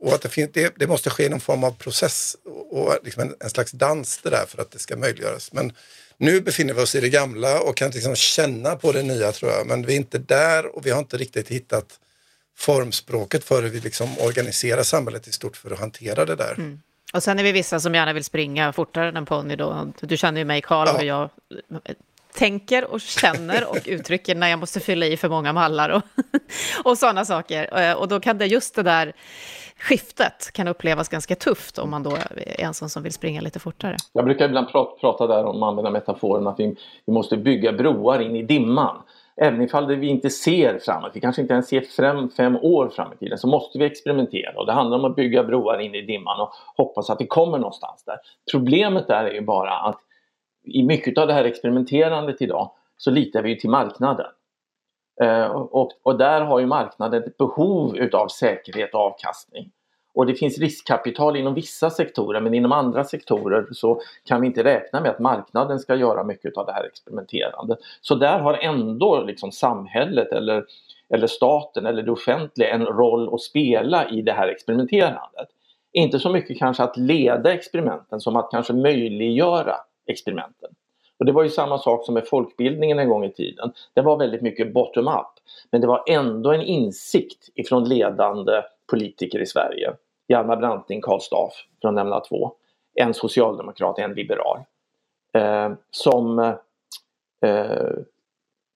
och 0.00 0.14
att 0.14 0.22
det, 0.22 0.28
finns, 0.28 0.50
det, 0.52 0.74
det, 0.76 0.86
måste 0.86 1.10
ske 1.10 1.28
någon 1.28 1.40
form 1.40 1.64
av 1.64 1.70
process 1.70 2.36
och 2.70 2.98
liksom 3.04 3.22
en, 3.22 3.34
en, 3.40 3.50
slags 3.50 3.72
dans 3.72 4.20
det 4.22 4.30
där 4.30 4.46
för 4.48 4.62
att 4.62 4.70
det 4.70 4.78
ska 4.78 4.96
möjliggöras. 4.96 5.52
Men 5.52 5.72
nu 6.16 6.40
befinner 6.40 6.74
vi 6.74 6.82
oss 6.82 6.94
i 6.94 7.00
det 7.00 7.08
gamla 7.08 7.60
och 7.60 7.76
kan 7.76 7.90
liksom 7.90 8.16
känna 8.16 8.76
på 8.76 8.92
det 8.92 9.02
nya 9.02 9.32
tror 9.32 9.52
jag. 9.52 9.66
Men 9.66 9.86
vi 9.86 9.92
är 9.92 9.96
inte 9.96 10.18
där 10.18 10.76
och 10.76 10.86
vi 10.86 10.90
har 10.90 10.98
inte 10.98 11.16
riktigt 11.16 11.48
hittat 11.48 12.00
formspråket 12.56 13.44
för 13.44 13.62
hur 13.62 13.70
vi 13.70 13.80
liksom 13.80 14.18
organiserar 14.18 14.82
samhället 14.82 15.28
i 15.28 15.32
stort 15.32 15.56
för 15.56 15.70
att 15.70 15.78
hantera 15.78 16.24
det 16.24 16.36
där. 16.36 16.54
Mm. 16.54 16.80
Och 17.14 17.22
sen 17.22 17.38
är 17.38 17.42
vi 17.42 17.52
vissa 17.52 17.80
som 17.80 17.94
gärna 17.94 18.12
vill 18.12 18.24
springa 18.24 18.72
fortare 18.72 19.08
än 19.08 19.16
en 19.16 19.26
ponny. 19.26 19.56
Du 20.00 20.16
känner 20.16 20.38
ju 20.40 20.44
mig 20.44 20.60
Karl 20.62 20.88
och 20.96 21.04
jag 21.04 21.30
tänker 22.34 22.92
och 22.92 23.00
känner 23.00 23.70
och 23.70 23.78
uttrycker 23.86 24.34
när 24.34 24.48
jag 24.48 24.58
måste 24.58 24.80
fylla 24.80 25.06
i 25.06 25.16
för 25.16 25.28
många 25.28 25.52
mallar 25.52 25.88
och, 25.90 26.02
och 26.84 26.98
sådana 26.98 27.24
saker. 27.24 27.80
Eh, 27.80 27.92
och 27.92 28.08
då 28.08 28.20
kan 28.20 28.38
det 28.38 28.46
just 28.46 28.74
det 28.74 28.82
där 28.82 29.12
skiftet 29.78 30.52
kan 30.52 30.68
upplevas 30.68 31.08
ganska 31.08 31.34
tufft 31.34 31.78
om 31.78 31.90
man 31.90 32.02
då 32.02 32.10
är 32.36 32.60
en 32.60 32.74
sån 32.74 32.90
som 32.90 33.02
vill 33.02 33.12
springa 33.12 33.40
lite 33.40 33.58
fortare. 33.58 33.96
Jag 34.12 34.24
brukar 34.24 34.44
ibland 34.44 34.68
prata, 34.68 35.00
prata 35.00 35.26
där 35.26 35.44
om, 35.44 35.62
använda 35.62 35.90
metaforen 35.90 36.46
att 36.46 36.60
vi, 36.60 36.76
vi 37.06 37.12
måste 37.12 37.36
bygga 37.36 37.72
broar 37.72 38.20
in 38.20 38.36
i 38.36 38.42
dimman. 38.42 38.96
Även 39.40 39.62
ifall 39.62 39.96
vi 39.96 40.06
inte 40.06 40.30
ser 40.30 40.78
framåt, 40.78 41.10
vi 41.14 41.20
kanske 41.20 41.42
inte 41.42 41.54
ens 41.54 41.68
ser 41.68 41.80
fem, 41.80 42.28
fem 42.30 42.56
år 42.56 42.88
fram 42.88 43.12
i 43.12 43.16
tiden, 43.16 43.38
så 43.38 43.46
måste 43.46 43.78
vi 43.78 43.84
experimentera. 43.84 44.60
Och 44.60 44.66
det 44.66 44.72
handlar 44.72 44.98
om 44.98 45.04
att 45.04 45.16
bygga 45.16 45.44
broar 45.44 45.78
in 45.78 45.94
i 45.94 46.02
dimman 46.02 46.40
och 46.40 46.52
hoppas 46.76 47.10
att 47.10 47.20
vi 47.20 47.26
kommer 47.26 47.58
någonstans 47.58 48.04
där. 48.04 48.16
Problemet 48.52 49.06
där 49.06 49.24
är 49.24 49.32
ju 49.32 49.40
bara 49.40 49.78
att 49.78 50.00
i 50.64 50.82
mycket 50.82 51.18
av 51.18 51.26
det 51.26 51.32
här 51.32 51.44
experimenterandet 51.44 52.42
idag 52.42 52.70
så 52.96 53.10
litar 53.10 53.42
vi 53.42 53.60
till 53.60 53.70
marknaden. 53.70 54.26
Eh, 55.20 55.46
och, 55.46 55.92
och, 56.02 56.18
där 56.18 56.40
har 56.40 56.58
ju 56.58 56.66
marknaden 56.66 57.22
ett 57.22 57.36
behov 57.36 57.96
utav 57.96 58.28
säkerhet 58.28 58.94
och 58.94 59.00
avkastning. 59.00 59.70
Och 60.18 60.26
det 60.26 60.34
finns 60.34 60.58
riskkapital 60.58 61.36
inom 61.36 61.54
vissa 61.54 61.90
sektorer 61.90 62.40
men 62.40 62.54
inom 62.54 62.72
andra 62.72 63.04
sektorer 63.04 63.66
så 63.72 64.00
kan 64.24 64.40
vi 64.40 64.46
inte 64.46 64.64
räkna 64.64 65.00
med 65.00 65.10
att 65.10 65.18
marknaden 65.18 65.78
ska 65.78 65.94
göra 65.94 66.24
mycket 66.24 66.56
av 66.56 66.66
det 66.66 66.72
här 66.72 66.84
experimenterandet. 66.84 67.78
Så 68.00 68.14
där 68.14 68.38
har 68.38 68.54
ändå 68.54 69.22
liksom 69.22 69.52
samhället 69.52 70.32
eller, 70.32 70.64
eller 71.14 71.26
staten 71.26 71.86
eller 71.86 72.02
det 72.02 72.10
offentliga 72.10 72.68
en 72.68 72.86
roll 72.86 73.34
att 73.34 73.40
spela 73.40 74.08
i 74.08 74.22
det 74.22 74.32
här 74.32 74.48
experimenterandet. 74.48 75.48
Inte 75.92 76.18
så 76.18 76.30
mycket 76.30 76.58
kanske 76.58 76.82
att 76.82 76.96
leda 76.96 77.52
experimenten 77.52 78.20
som 78.20 78.36
att 78.36 78.50
kanske 78.50 78.72
möjliggöra 78.72 79.74
experimenten. 80.06 80.70
Och 81.18 81.24
det 81.24 81.32
var 81.32 81.42
ju 81.42 81.48
samma 81.48 81.78
sak 81.78 82.04
som 82.04 82.14
med 82.14 82.28
folkbildningen 82.28 82.98
en 82.98 83.08
gång 83.08 83.24
i 83.24 83.32
tiden. 83.32 83.72
Det 83.94 84.00
var 84.00 84.16
väldigt 84.16 84.42
mycket 84.42 84.74
bottom-up. 84.74 85.32
Men 85.70 85.80
det 85.80 85.86
var 85.86 86.04
ändå 86.06 86.52
en 86.52 86.62
insikt 86.62 87.48
ifrån 87.54 87.88
ledande 87.88 88.62
politiker 88.90 89.38
i 89.38 89.46
Sverige. 89.46 89.92
Hjalmar 90.28 90.56
Branting, 90.56 91.00
Karl 91.00 91.20
Staff, 91.20 91.52
för 91.80 91.88
att 91.88 91.94
nämna 91.94 92.20
två. 92.20 92.52
En 92.94 93.14
socialdemokrat, 93.14 93.98
en 93.98 94.12
liberal. 94.12 94.58
Eh, 95.32 95.72
som 95.90 96.38
eh, 97.44 97.90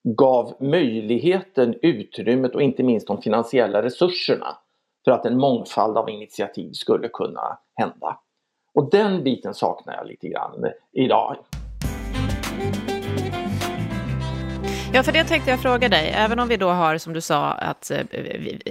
gav 0.03 0.53
möjligheten, 0.59 1.75
utrymmet 1.81 2.55
och 2.55 2.61
inte 2.61 2.83
minst 2.83 3.07
de 3.07 3.21
finansiella 3.21 3.83
resurserna 3.83 4.57
för 5.05 5.11
att 5.11 5.25
en 5.25 5.37
mångfald 5.37 5.97
av 5.97 6.09
initiativ 6.09 6.71
skulle 6.71 7.07
kunna 7.07 7.57
hända. 7.75 8.19
Och 8.73 8.89
den 8.89 9.23
biten 9.23 9.53
saknar 9.53 9.95
jag 9.95 10.07
lite 10.07 10.27
grann 10.27 10.65
idag. 10.91 11.37
Ja, 14.95 15.03
för 15.03 15.11
det 15.11 15.23
tänkte 15.23 15.51
jag 15.51 15.61
fråga 15.61 15.89
dig. 15.89 16.11
Även 16.15 16.39
om 16.39 16.47
vi 16.47 16.57
då 16.57 16.69
har, 16.69 16.97
som 16.97 17.13
du 17.13 17.21
sa, 17.21 17.51
att 17.51 17.91
eh, 17.91 17.99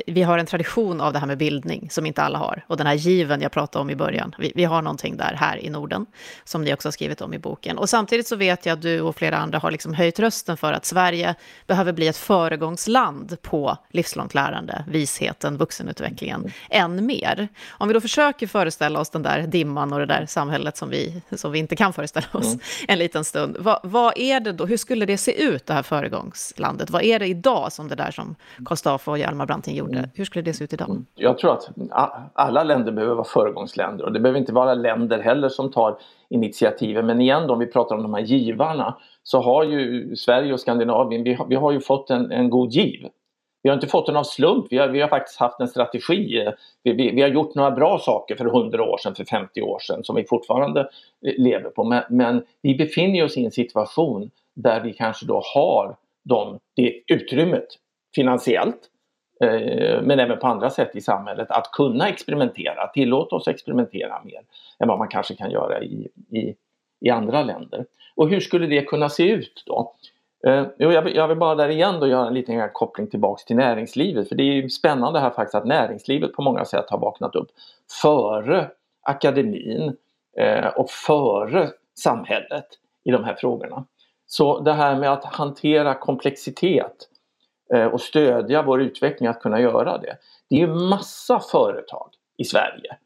vi, 0.07 0.23
har 0.23 0.39
en 0.39 0.47
tradition 0.47 1.01
av 1.01 1.13
det 1.13 1.19
här 1.19 1.27
med 1.27 1.39
bildning 1.39 1.91
som 1.91 2.07
inte 2.07 2.23
alla 2.23 2.39
har. 2.39 2.65
Och 2.67 2.77
den 2.77 2.87
här 2.87 2.95
given 2.95 3.41
jag 3.41 3.53
pratade 3.53 3.83
om 3.83 3.91
i 3.91 3.97
början. 3.97 4.35
Vi, 4.39 4.53
vi, 4.55 4.65
har 4.65 4.83
någonting 4.83 5.17
där 5.17 5.35
här 5.35 5.65
i 5.65 5.71
Norden 5.71 6.07
som 6.45 6.65
ni 6.65 6.75
också 6.75 6.89
har 6.89 6.93
skrivit 6.93 7.21
om 7.21 7.35
i 7.35 7.39
boken. 7.39 7.79
Och 7.79 7.89
samtidigt 7.89 8.27
så 8.27 8.37
vet 8.37 8.67
jag 8.67 8.73
att 8.73 8.83
du 8.83 9.01
och 9.01 9.17
flera 9.17 9.37
andra 9.37 9.59
har 9.59 9.71
liksom 9.71 9.95
höjt 9.95 10.19
rösten 10.19 10.57
för 10.57 10.73
att 10.73 10.85
Sverige 10.85 11.35
behöver 11.67 11.93
bli 11.93 12.09
ett 12.09 12.17
föregångsland 12.17 13.43
på 13.43 13.77
livslångt 13.91 14.35
lärande, 14.35 14.85
visheten, 14.89 15.57
vuxenutvecklingen, 15.57 16.53
än 16.71 17.07
mer. 17.07 17.49
Om 17.71 17.89
vi 17.89 17.95
då 17.95 18.01
försöker 18.01 18.47
föreställa 18.47 19.01
oss 19.01 19.11
den 19.11 19.23
där 19.23 19.47
dimman 19.47 19.93
och 19.93 19.99
det 19.99 20.07
där 20.07 20.27
samhället 20.27 20.77
som 20.77 20.91
vi, 20.91 21.23
som 21.31 21.53
vi 21.53 21.59
inte 21.59 21.77
kan 21.77 21.93
föreställa 21.93 22.27
oss 22.33 22.47
mm. 22.47 22.61
en 22.89 22.99
liten 22.99 23.25
stund. 23.25 23.57
Vad, 23.61 23.81
vad 23.83 24.13
är 24.17 24.41
det 24.41 24.53
då, 24.53 24.67
hur 24.67 24.77
skulle 24.77 25.07
det 25.07 25.19
se 25.19 25.43
ut, 25.43 25.67
det 25.67 25.75
här 25.75 25.83
föregångslandet? 25.83 26.12
Föregångslandet. 26.12 26.90
Vad 26.90 27.03
är 27.03 27.18
det 27.18 27.27
idag 27.27 27.72
som 27.72 27.88
det 27.88 27.94
där 27.94 28.11
som 28.11 28.35
Karl 28.64 28.77
Staff 28.77 29.09
och 29.09 29.18
Hjalmar 29.18 29.46
Branting 29.46 29.77
gjorde? 29.77 29.98
Mm. 29.98 30.11
Hur 30.14 30.25
skulle 30.25 30.42
det 30.42 30.53
se 30.53 30.64
ut 30.64 30.72
idag? 30.72 30.90
Mm. 30.90 31.07
Jag 31.14 31.38
tror 31.38 31.53
att 31.53 31.68
alla 32.35 32.64
länder 32.64 32.92
behöver 32.92 33.14
vara 33.14 33.25
föregångsländer 33.25 34.05
och 34.05 34.12
det 34.12 34.20
behöver 34.20 34.40
inte 34.40 34.53
vara 34.53 34.75
länder 34.75 35.18
heller 35.18 35.48
som 35.48 35.70
tar 35.70 35.98
initiativen. 36.29 37.07
Men 37.07 37.20
igen 37.20 37.46
då, 37.46 37.53
om 37.53 37.59
vi 37.59 37.66
pratar 37.66 37.96
om 37.96 38.03
de 38.03 38.14
här 38.14 38.20
givarna 38.20 38.96
så 39.22 39.40
har 39.40 39.64
ju 39.64 40.16
Sverige 40.16 40.53
och 40.53 40.61
Skandinavien, 40.61 41.25
vi 41.25 41.35
har, 41.35 41.46
vi 41.46 41.55
har 41.55 41.72
ju 41.72 41.81
fått 41.81 42.11
en, 42.11 42.33
en 42.33 42.51
god 42.51 42.70
giv. 42.70 43.09
Vi 43.62 43.68
har 43.68 43.75
inte 43.75 43.87
fått 43.87 44.07
den 44.07 44.16
av 44.16 44.25
slump, 44.25 44.66
vi 44.70 44.79
har, 44.79 44.88
vi 44.88 45.01
har 45.01 45.09
faktiskt 45.09 45.40
haft 45.40 45.61
en 45.61 45.68
strategi. 45.68 46.48
Vi, 46.83 46.92
vi, 46.92 47.11
vi, 47.11 47.22
har 47.22 47.29
gjort 47.29 47.55
några 47.55 47.70
bra 47.70 47.98
saker 47.98 48.37
för 48.37 48.46
100 48.46 48.83
år 48.83 48.98
sedan, 48.98 49.14
för 49.14 49.25
50 49.25 49.62
år 49.62 49.79
sedan 49.79 50.05
som 50.05 50.16
vi 50.16 50.25
fortfarande 50.25 50.88
lever 51.38 51.70
på. 51.70 51.85
Men, 51.85 52.03
men 52.11 52.44
vi 52.62 52.75
befinner 52.75 53.25
oss 53.25 53.37
i 53.37 53.44
en 53.44 53.51
situation 53.51 54.31
där 54.55 54.81
vi 54.81 54.92
kanske 54.92 55.27
då 55.27 55.42
har 55.55 55.96
de, 56.23 56.59
det 56.77 57.03
utrymmet 57.07 57.67
finansiellt 58.15 58.79
eh, 59.41 60.03
men 60.03 60.21
även 60.21 60.39
på 60.39 60.47
andra 60.47 60.71
sätt 60.71 60.97
i 60.97 61.01
samhället 61.01 61.51
att 61.51 61.71
kunna 61.73 62.09
experimentera, 62.09 62.87
tillåta 62.87 63.37
oss 63.37 63.49
experimentera 63.49 64.23
mer 64.25 64.41
än 64.79 64.89
vad 64.89 64.99
man 64.99 65.09
kanske 65.09 65.35
kan 65.35 65.51
göra 65.51 65.83
i, 65.83 66.09
i, 66.31 66.55
i 67.01 67.11
andra 67.11 67.43
länder. 67.43 67.87
Och 68.15 68.29
hur 68.29 68.41
skulle 68.41 68.67
det 68.67 68.83
kunna 68.83 69.09
se 69.09 69.31
ut 69.31 69.63
då? 69.67 69.95
Eh, 70.47 70.67
jag, 70.77 71.03
vill, 71.03 71.17
jag 71.17 71.29
vill 71.29 71.39
bara 71.39 71.55
där 71.55 71.69
igen 71.69 72.01
då 72.01 72.07
göra 72.07 72.27
en 72.27 72.35
liten 72.35 72.71
koppling 72.73 73.07
tillbaks 73.07 73.45
till 73.45 73.57
näringslivet 73.57 74.29
för 74.29 74.35
det 74.35 74.43
är 74.43 74.53
ju 74.53 74.69
spännande 74.69 75.21
här 75.21 75.31
faktiskt 75.31 75.55
att 75.55 75.67
näringslivet 75.67 76.33
på 76.33 76.43
många 76.43 76.65
sätt 76.65 76.91
har 76.91 76.99
vaknat 76.99 77.35
upp 77.35 77.49
före 78.03 78.71
akademin 79.03 79.97
eh, 80.37 80.67
och 80.67 80.91
före 80.91 81.71
samhället 81.95 82.67
i 83.05 83.11
de 83.11 83.25
här 83.25 83.35
frågorna. 83.35 83.85
Så 84.35 84.61
det 84.61 84.73
här 84.73 84.97
med 84.97 85.12
att 85.12 85.25
hantera 85.25 85.95
komplexitet 85.95 87.09
eh, 87.75 87.87
och 87.87 88.01
stödja 88.01 88.62
vår 88.62 88.83
utveckling 88.83 89.29
att 89.29 89.40
kunna 89.40 89.61
göra 89.61 89.99
det. 89.99 90.16
Det 90.49 90.57
är 90.57 90.59
ju 90.59 90.75
massa 90.75 91.40
företag 91.40 92.11
i 92.37 92.45
Sverige 92.45 92.97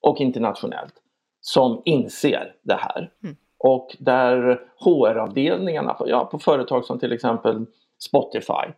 och 0.00 0.20
internationellt 0.20 0.94
som 1.40 1.82
inser 1.84 2.54
det 2.62 2.74
här. 2.74 3.10
Mm. 3.22 3.36
Och 3.58 3.96
där 3.98 4.60
HR-avdelningarna 4.76 5.94
på, 5.94 6.08
ja, 6.08 6.24
på 6.24 6.38
företag 6.38 6.84
som 6.84 6.98
till 6.98 7.12
exempel 7.12 7.66
Spotify 7.98 8.72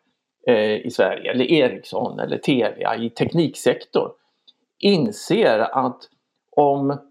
eh, 0.46 0.86
i 0.86 0.90
Sverige 0.90 1.30
eller 1.30 1.44
Ericsson 1.44 2.20
eller 2.20 2.38
Telia 2.38 2.96
i 2.96 3.10
tekniksektorn 3.10 4.10
inser 4.78 5.58
att 5.58 6.02
om 6.56 7.09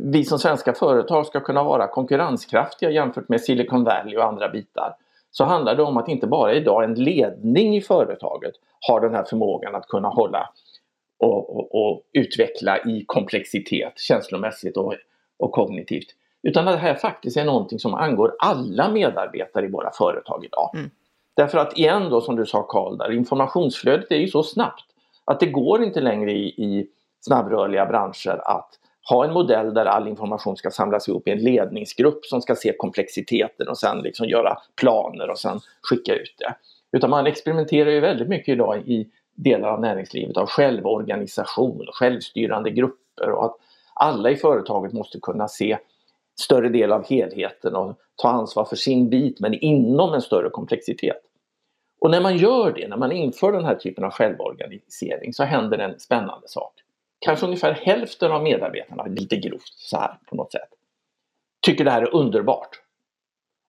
vi 0.00 0.24
som 0.24 0.38
svenska 0.38 0.72
företag 0.72 1.26
ska 1.26 1.40
kunna 1.40 1.62
vara 1.62 1.88
konkurrenskraftiga 1.88 2.90
jämfört 2.90 3.28
med 3.28 3.40
Silicon 3.40 3.84
Valley 3.84 4.16
och 4.16 4.24
andra 4.24 4.48
bitar 4.48 4.96
så 5.30 5.44
handlar 5.44 5.74
det 5.74 5.82
om 5.82 5.96
att 5.96 6.08
inte 6.08 6.26
bara 6.26 6.54
idag 6.54 6.84
en 6.84 6.94
ledning 6.94 7.76
i 7.76 7.80
företaget 7.80 8.54
har 8.80 9.00
den 9.00 9.14
här 9.14 9.24
förmågan 9.24 9.74
att 9.74 9.86
kunna 9.86 10.08
hålla 10.08 10.48
och, 11.18 11.56
och, 11.56 11.74
och 11.74 12.02
utveckla 12.12 12.78
i 12.78 13.04
komplexitet 13.06 13.98
känslomässigt 13.98 14.76
och, 14.76 14.94
och 15.38 15.52
kognitivt. 15.52 16.06
Utan 16.42 16.68
att 16.68 16.74
det 16.74 16.80
här 16.80 16.94
faktiskt 16.94 17.36
är 17.36 17.44
någonting 17.44 17.78
som 17.78 17.94
angår 17.94 18.34
alla 18.38 18.90
medarbetare 18.90 19.66
i 19.66 19.70
våra 19.70 19.90
företag 19.90 20.44
idag. 20.44 20.70
Mm. 20.74 20.90
Därför 21.36 21.58
att 21.58 21.78
igen 21.78 22.10
då 22.10 22.20
som 22.20 22.36
du 22.36 22.46
sa 22.46 22.62
Karl, 22.62 22.98
där, 22.98 23.12
informationsflödet 23.12 24.10
är 24.10 24.16
ju 24.16 24.28
så 24.28 24.42
snabbt 24.42 24.84
att 25.24 25.40
det 25.40 25.46
går 25.46 25.82
inte 25.82 26.00
längre 26.00 26.32
i, 26.32 26.46
i 26.46 26.86
snabbrörliga 27.20 27.86
branscher 27.86 28.40
att 28.44 28.78
ha 29.08 29.24
en 29.24 29.32
modell 29.32 29.74
där 29.74 29.86
all 29.86 30.08
information 30.08 30.56
ska 30.56 30.70
samlas 30.70 31.08
ihop 31.08 31.28
i 31.28 31.30
en 31.30 31.38
ledningsgrupp 31.38 32.24
som 32.24 32.42
ska 32.42 32.54
se 32.54 32.72
komplexiteten 32.78 33.68
och 33.68 33.78
sen 33.78 33.98
liksom 33.98 34.28
göra 34.28 34.58
planer 34.80 35.30
och 35.30 35.38
sen 35.38 35.60
skicka 35.82 36.14
ut 36.14 36.34
det. 36.38 36.54
Utan 36.96 37.10
man 37.10 37.26
experimenterar 37.26 37.90
ju 37.90 38.00
väldigt 38.00 38.28
mycket 38.28 38.52
idag 38.52 38.88
i 38.88 39.08
delar 39.34 39.68
av 39.68 39.80
näringslivet 39.80 40.36
av 40.36 40.46
självorganisation 40.46 41.88
och 41.88 41.94
självstyrande 41.94 42.70
grupper 42.70 43.30
och 43.30 43.44
att 43.44 43.56
alla 43.94 44.30
i 44.30 44.36
företaget 44.36 44.92
måste 44.92 45.20
kunna 45.20 45.48
se 45.48 45.78
större 46.40 46.68
del 46.68 46.92
av 46.92 47.04
helheten 47.04 47.74
och 47.76 47.98
ta 48.16 48.28
ansvar 48.28 48.64
för 48.64 48.76
sin 48.76 49.10
bit 49.10 49.40
men 49.40 49.54
inom 49.54 50.14
en 50.14 50.22
större 50.22 50.50
komplexitet. 50.50 51.20
Och 52.00 52.10
när 52.10 52.20
man 52.20 52.36
gör 52.36 52.72
det, 52.72 52.88
när 52.88 52.96
man 52.96 53.12
inför 53.12 53.52
den 53.52 53.64
här 53.64 53.74
typen 53.74 54.04
av 54.04 54.10
självorganisering 54.10 55.32
så 55.32 55.44
händer 55.44 55.78
en 55.78 56.00
spännande 56.00 56.48
sak. 56.48 56.81
Kanske 57.24 57.46
ungefär 57.46 57.72
hälften 57.72 58.32
av 58.32 58.42
medarbetarna, 58.42 59.04
lite 59.04 59.36
grovt 59.36 59.74
så 59.76 59.96
här 59.96 60.18
på 60.28 60.36
något 60.36 60.52
sätt, 60.52 60.68
tycker 61.66 61.84
det 61.84 61.90
här 61.90 62.02
är 62.02 62.14
underbart. 62.14 62.80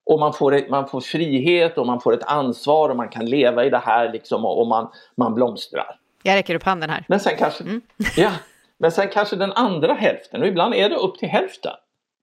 Och 0.06 0.20
man 0.20 0.32
får, 0.32 0.54
ett, 0.54 0.70
man 0.70 0.88
får 0.88 1.00
frihet 1.00 1.78
och 1.78 1.86
man 1.86 2.00
får 2.00 2.12
ett 2.12 2.24
ansvar 2.24 2.88
och 2.88 2.96
man 2.96 3.08
kan 3.08 3.26
leva 3.26 3.64
i 3.64 3.70
det 3.70 3.78
här 3.78 4.12
liksom 4.12 4.44
och, 4.44 4.60
och 4.60 4.66
man, 4.66 4.90
man 5.16 5.34
blomstrar. 5.34 5.98
Jag 6.22 6.36
räcker 6.36 6.54
upp 6.54 6.62
handen 6.62 6.90
här. 6.90 7.04
Men 7.08 7.20
sen 7.20 7.36
kanske, 7.38 7.64
mm. 7.64 7.80
ja, 8.16 8.32
men 8.78 8.92
sen 8.92 9.08
kanske 9.08 9.36
den 9.36 9.52
andra 9.52 9.94
hälften, 9.94 10.42
och 10.42 10.48
ibland 10.48 10.74
är 10.74 10.90
det 10.90 10.96
upp 10.96 11.18
till 11.18 11.28
hälften, 11.28 11.72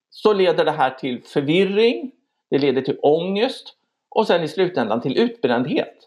så 0.10 0.34
leder 0.34 0.66
det 0.66 0.72
här 0.72 0.90
till 0.90 1.24
förvirring, 1.24 2.12
det 2.50 2.58
leder 2.58 2.82
till 2.82 3.00
ångest 3.02 3.76
och 4.10 4.28
sen 4.28 4.44
i 4.44 4.48
slutändan 4.48 5.02
till 5.02 5.18
utbrändhet. 5.18 5.98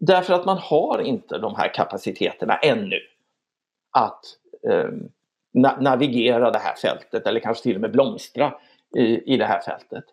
Därför 0.00 0.34
att 0.34 0.44
man 0.44 0.58
har 0.58 0.98
inte 0.98 1.38
de 1.38 1.54
här 1.54 1.74
kapaciteterna 1.74 2.56
ännu 2.56 3.00
att 3.92 4.24
eh, 4.70 4.90
na 5.54 5.76
navigera 5.80 6.50
det 6.50 6.58
här 6.58 6.74
fältet 6.74 7.26
eller 7.26 7.40
kanske 7.40 7.62
till 7.62 7.74
och 7.74 7.80
med 7.80 7.92
blomstra 7.92 8.54
i, 8.96 9.34
i 9.34 9.36
det 9.36 9.44
här 9.44 9.60
fältet. 9.60 10.04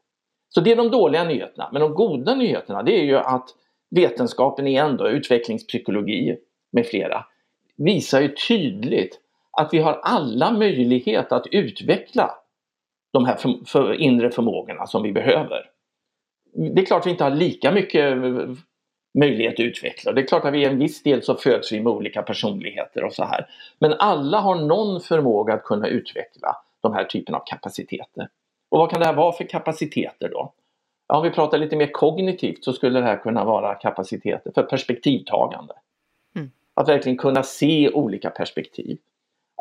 Så 0.50 0.62
det 0.62 0.72
är 0.72 0.76
de 0.76 0.92
dåliga 0.92 1.24
nyheterna. 1.24 1.70
Men 1.74 1.82
de 1.82 1.94
goda 1.94 2.36
nyheterna 2.36 2.84
det 2.84 3.00
är 3.00 3.04
ju 3.04 3.18
att 3.18 3.50
vetenskapen 3.90 4.68
igen 4.68 4.98
då, 4.98 5.10
utvecklingspsykologi 5.10 6.38
med 6.72 6.86
flera, 6.86 7.26
visar 7.78 8.22
ju 8.22 8.36
tydligt 8.48 9.20
att 9.52 9.74
vi 9.74 9.80
har 9.80 10.00
alla 10.04 10.52
möjlighet 10.52 11.32
att 11.32 11.48
utveckla 11.52 12.32
de 13.12 13.26
här 13.26 13.36
för, 13.36 13.66
för 13.66 13.94
inre 13.94 14.32
förmågorna 14.32 14.88
som 14.88 15.04
vi 15.04 15.12
behöver. 15.12 15.66
Det 16.54 16.82
är 16.82 16.86
klart 16.86 17.00
att 17.00 17.06
vi 17.06 17.12
inte 17.12 17.24
har 17.24 17.32
lika 17.32 17.72
mycket 17.72 18.18
möjlighet 19.14 19.54
att 19.54 19.60
utveckla. 19.60 20.12
Det 20.12 20.22
är 20.22 20.28
klart 20.28 20.46
att 20.46 20.54
vi 20.54 20.66
en 20.66 20.80
viss 20.80 21.04
del 21.04 21.24
så 21.24 21.36
föds 21.36 21.72
vi 21.72 21.82
med 21.82 21.94
olika 21.94 22.22
personligheter 22.22 23.04
och 23.04 23.14
så 23.14 23.24
här. 23.24 23.46
Men 23.80 23.94
alla 23.94 24.40
har 24.40 24.56
någon 24.56 25.02
förmåga 25.02 25.54
att 25.54 25.64
kunna 25.64 25.88
utveckla 25.88 26.56
de 26.82 26.94
här 26.94 27.04
typen 27.04 27.36
av 27.36 27.44
kapaciteter. 27.46 28.30
Och 28.70 28.80
vad 28.80 28.90
kan 28.90 29.00
det 29.00 29.06
här 29.06 29.14
vara 29.14 29.32
för 29.32 29.44
kapaciteter 29.44 30.30
då? 30.30 30.54
Ja, 31.08 31.18
om 31.18 31.24
vi 31.24 31.30
pratar 31.30 31.58
lite 31.58 31.76
mer 31.76 31.92
kognitivt 31.92 32.64
så 32.64 32.74
skulle 32.74 33.00
det 33.00 33.06
här 33.06 33.18
kunna 33.18 33.44
vara 33.46 33.76
kapaciteter 33.76 34.52
för 34.56 34.64
perspektivtagande. 34.64 35.74
Mm. 36.36 36.52
Att 36.74 36.90
verkligen 36.90 37.18
kunna 37.18 37.44
se 37.44 37.90
olika 37.90 38.30
perspektiv. 38.30 38.98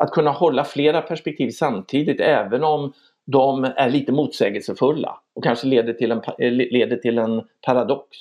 Att 0.01 0.11
kunna 0.11 0.31
hålla 0.31 0.63
flera 0.63 1.01
perspektiv 1.01 1.49
samtidigt 1.49 2.21
även 2.21 2.63
om 2.63 2.93
de 3.25 3.63
är 3.63 3.89
lite 3.89 4.11
motsägelsefulla 4.11 5.19
och 5.35 5.43
kanske 5.43 5.67
leder 5.67 5.93
till 5.93 6.11
en, 6.11 6.21
leder 6.57 6.97
till 6.97 7.17
en 7.17 7.43
paradox. 7.65 8.17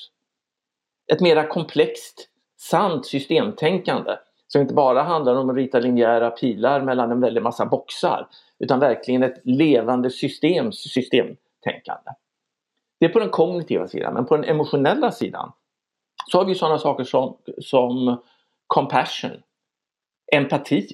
Ett 1.12 1.20
mera 1.20 1.46
komplext, 1.46 2.28
sant 2.56 3.06
systemtänkande 3.06 4.16
som 4.46 4.60
inte 4.60 4.74
bara 4.74 5.02
handlar 5.02 5.34
om 5.34 5.50
att 5.50 5.56
rita 5.56 5.78
linjära 5.78 6.30
pilar 6.30 6.80
mellan 6.80 7.10
en 7.10 7.20
väldig 7.20 7.42
massa 7.42 7.66
boxar 7.66 8.28
utan 8.58 8.80
verkligen 8.80 9.22
ett 9.22 9.40
levande 9.44 10.10
systems 10.10 10.78
systemtänkande. 10.92 12.10
Det 13.00 13.06
är 13.06 13.08
på 13.08 13.18
den 13.18 13.30
kognitiva 13.30 13.88
sidan, 13.88 14.14
men 14.14 14.26
på 14.26 14.36
den 14.36 14.44
emotionella 14.44 15.12
sidan 15.12 15.52
så 16.30 16.38
har 16.38 16.44
vi 16.44 16.54
sådana 16.54 16.78
saker 16.78 17.04
som, 17.04 17.36
som 17.58 18.22
compassion, 18.66 19.42
empati. 20.32 20.88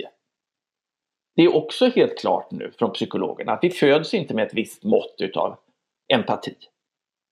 Det 1.37 1.43
är 1.43 1.57
också 1.57 1.89
helt 1.89 2.19
klart 2.19 2.51
nu 2.51 2.73
från 2.79 2.93
psykologerna 2.93 3.53
att 3.53 3.65
vi 3.65 3.71
föds 3.71 4.15
inte 4.15 4.35
med 4.35 4.47
ett 4.47 4.55
visst 4.55 4.85
mått 4.85 5.15
utav 5.19 5.57
empati. 6.13 6.55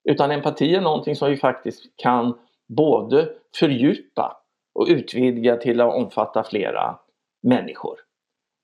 Utan 0.04 0.30
empati 0.30 0.74
är 0.74 0.80
någonting 0.80 1.16
som 1.16 1.30
vi 1.30 1.36
faktiskt 1.36 1.96
kan 1.96 2.38
både 2.76 3.28
fördjupa 3.56 4.42
och 4.74 4.86
utvidga 4.88 5.56
till 5.56 5.80
att 5.80 5.94
omfatta 5.94 6.44
flera 6.44 6.98
människor. 7.42 7.98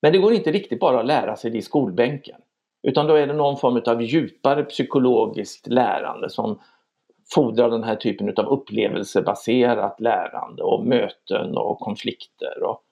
Men 0.02 0.12
det 0.12 0.18
går 0.18 0.32
inte 0.32 0.52
riktigt 0.52 0.80
bara 0.80 1.00
att 1.00 1.06
lära 1.06 1.36
sig 1.36 1.50
det 1.50 1.58
i 1.58 1.62
skolbänken. 1.62 2.40
Utan 2.82 3.06
då 3.06 3.14
är 3.14 3.26
det 3.26 3.32
någon 3.32 3.56
form 3.56 3.82
av 3.86 4.02
djupare 4.02 4.64
psykologiskt 4.64 5.66
lärande 5.66 6.30
som 6.30 6.60
fordrar 7.34 7.70
den 7.70 7.84
här 7.84 7.96
typen 7.96 8.34
av 8.36 8.46
upplevelsebaserat 8.46 10.00
lärande 10.00 10.62
och 10.62 10.86
möten 10.86 11.56
och 11.56 11.78
konflikter. 11.78 12.62
Och 12.62 12.82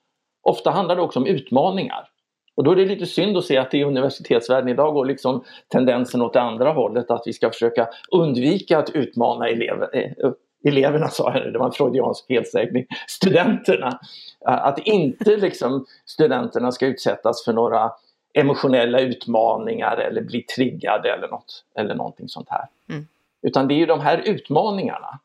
ofta 0.43 0.71
handlar 0.71 0.97
det 0.97 1.03
också 1.03 1.19
om 1.19 1.27
utmaningar. 1.27 2.09
Och 2.55 2.65
då 2.65 2.71
är 2.71 2.77
det 2.77 2.85
lite 2.85 3.07
synd 3.07 3.37
att 3.37 3.45
se 3.45 3.57
att 3.57 3.75
i 3.75 3.85
universitetsvärlden 3.85 4.69
idag 4.69 4.95
går 4.95 5.05
liksom 5.05 5.45
tendensen 5.69 6.23
åt 6.23 6.33
det 6.33 6.41
andra 6.41 6.73
hållet 6.73 7.11
att 7.11 7.23
vi 7.27 7.33
ska 7.33 7.51
försöka 7.51 7.89
undvika 8.13 8.79
att 8.79 8.91
utmana 8.91 9.49
elever, 9.49 9.89
eh, 9.93 10.33
eleverna 10.69 11.09
sa 11.09 11.35
jag 11.35 11.53
det 11.53 11.59
var 11.59 11.67
en 11.67 11.73
freudiansk 11.73 12.27
felsägning, 12.27 12.87
studenterna. 13.07 13.99
Att 14.45 14.79
inte 14.79 15.37
liksom 15.37 15.87
studenterna 16.05 16.73
ska 16.73 16.87
utsättas 16.87 17.45
för 17.45 17.53
några 17.53 17.93
emotionella 18.35 19.01
utmaningar 19.01 19.97
eller 19.97 20.23
bli 20.23 20.43
triggade 20.43 21.13
eller, 21.13 21.29
något, 21.29 21.65
eller 21.75 21.95
någonting 21.95 22.29
sånt 22.29 22.49
här. 22.49 22.65
Mm. 22.89 23.07
Utan 23.43 23.69
det 23.69 23.75
är 23.75 23.77
ju 23.77 23.87
de 23.87 24.01
här 24.01 24.23
utmaningarna, 24.25 25.19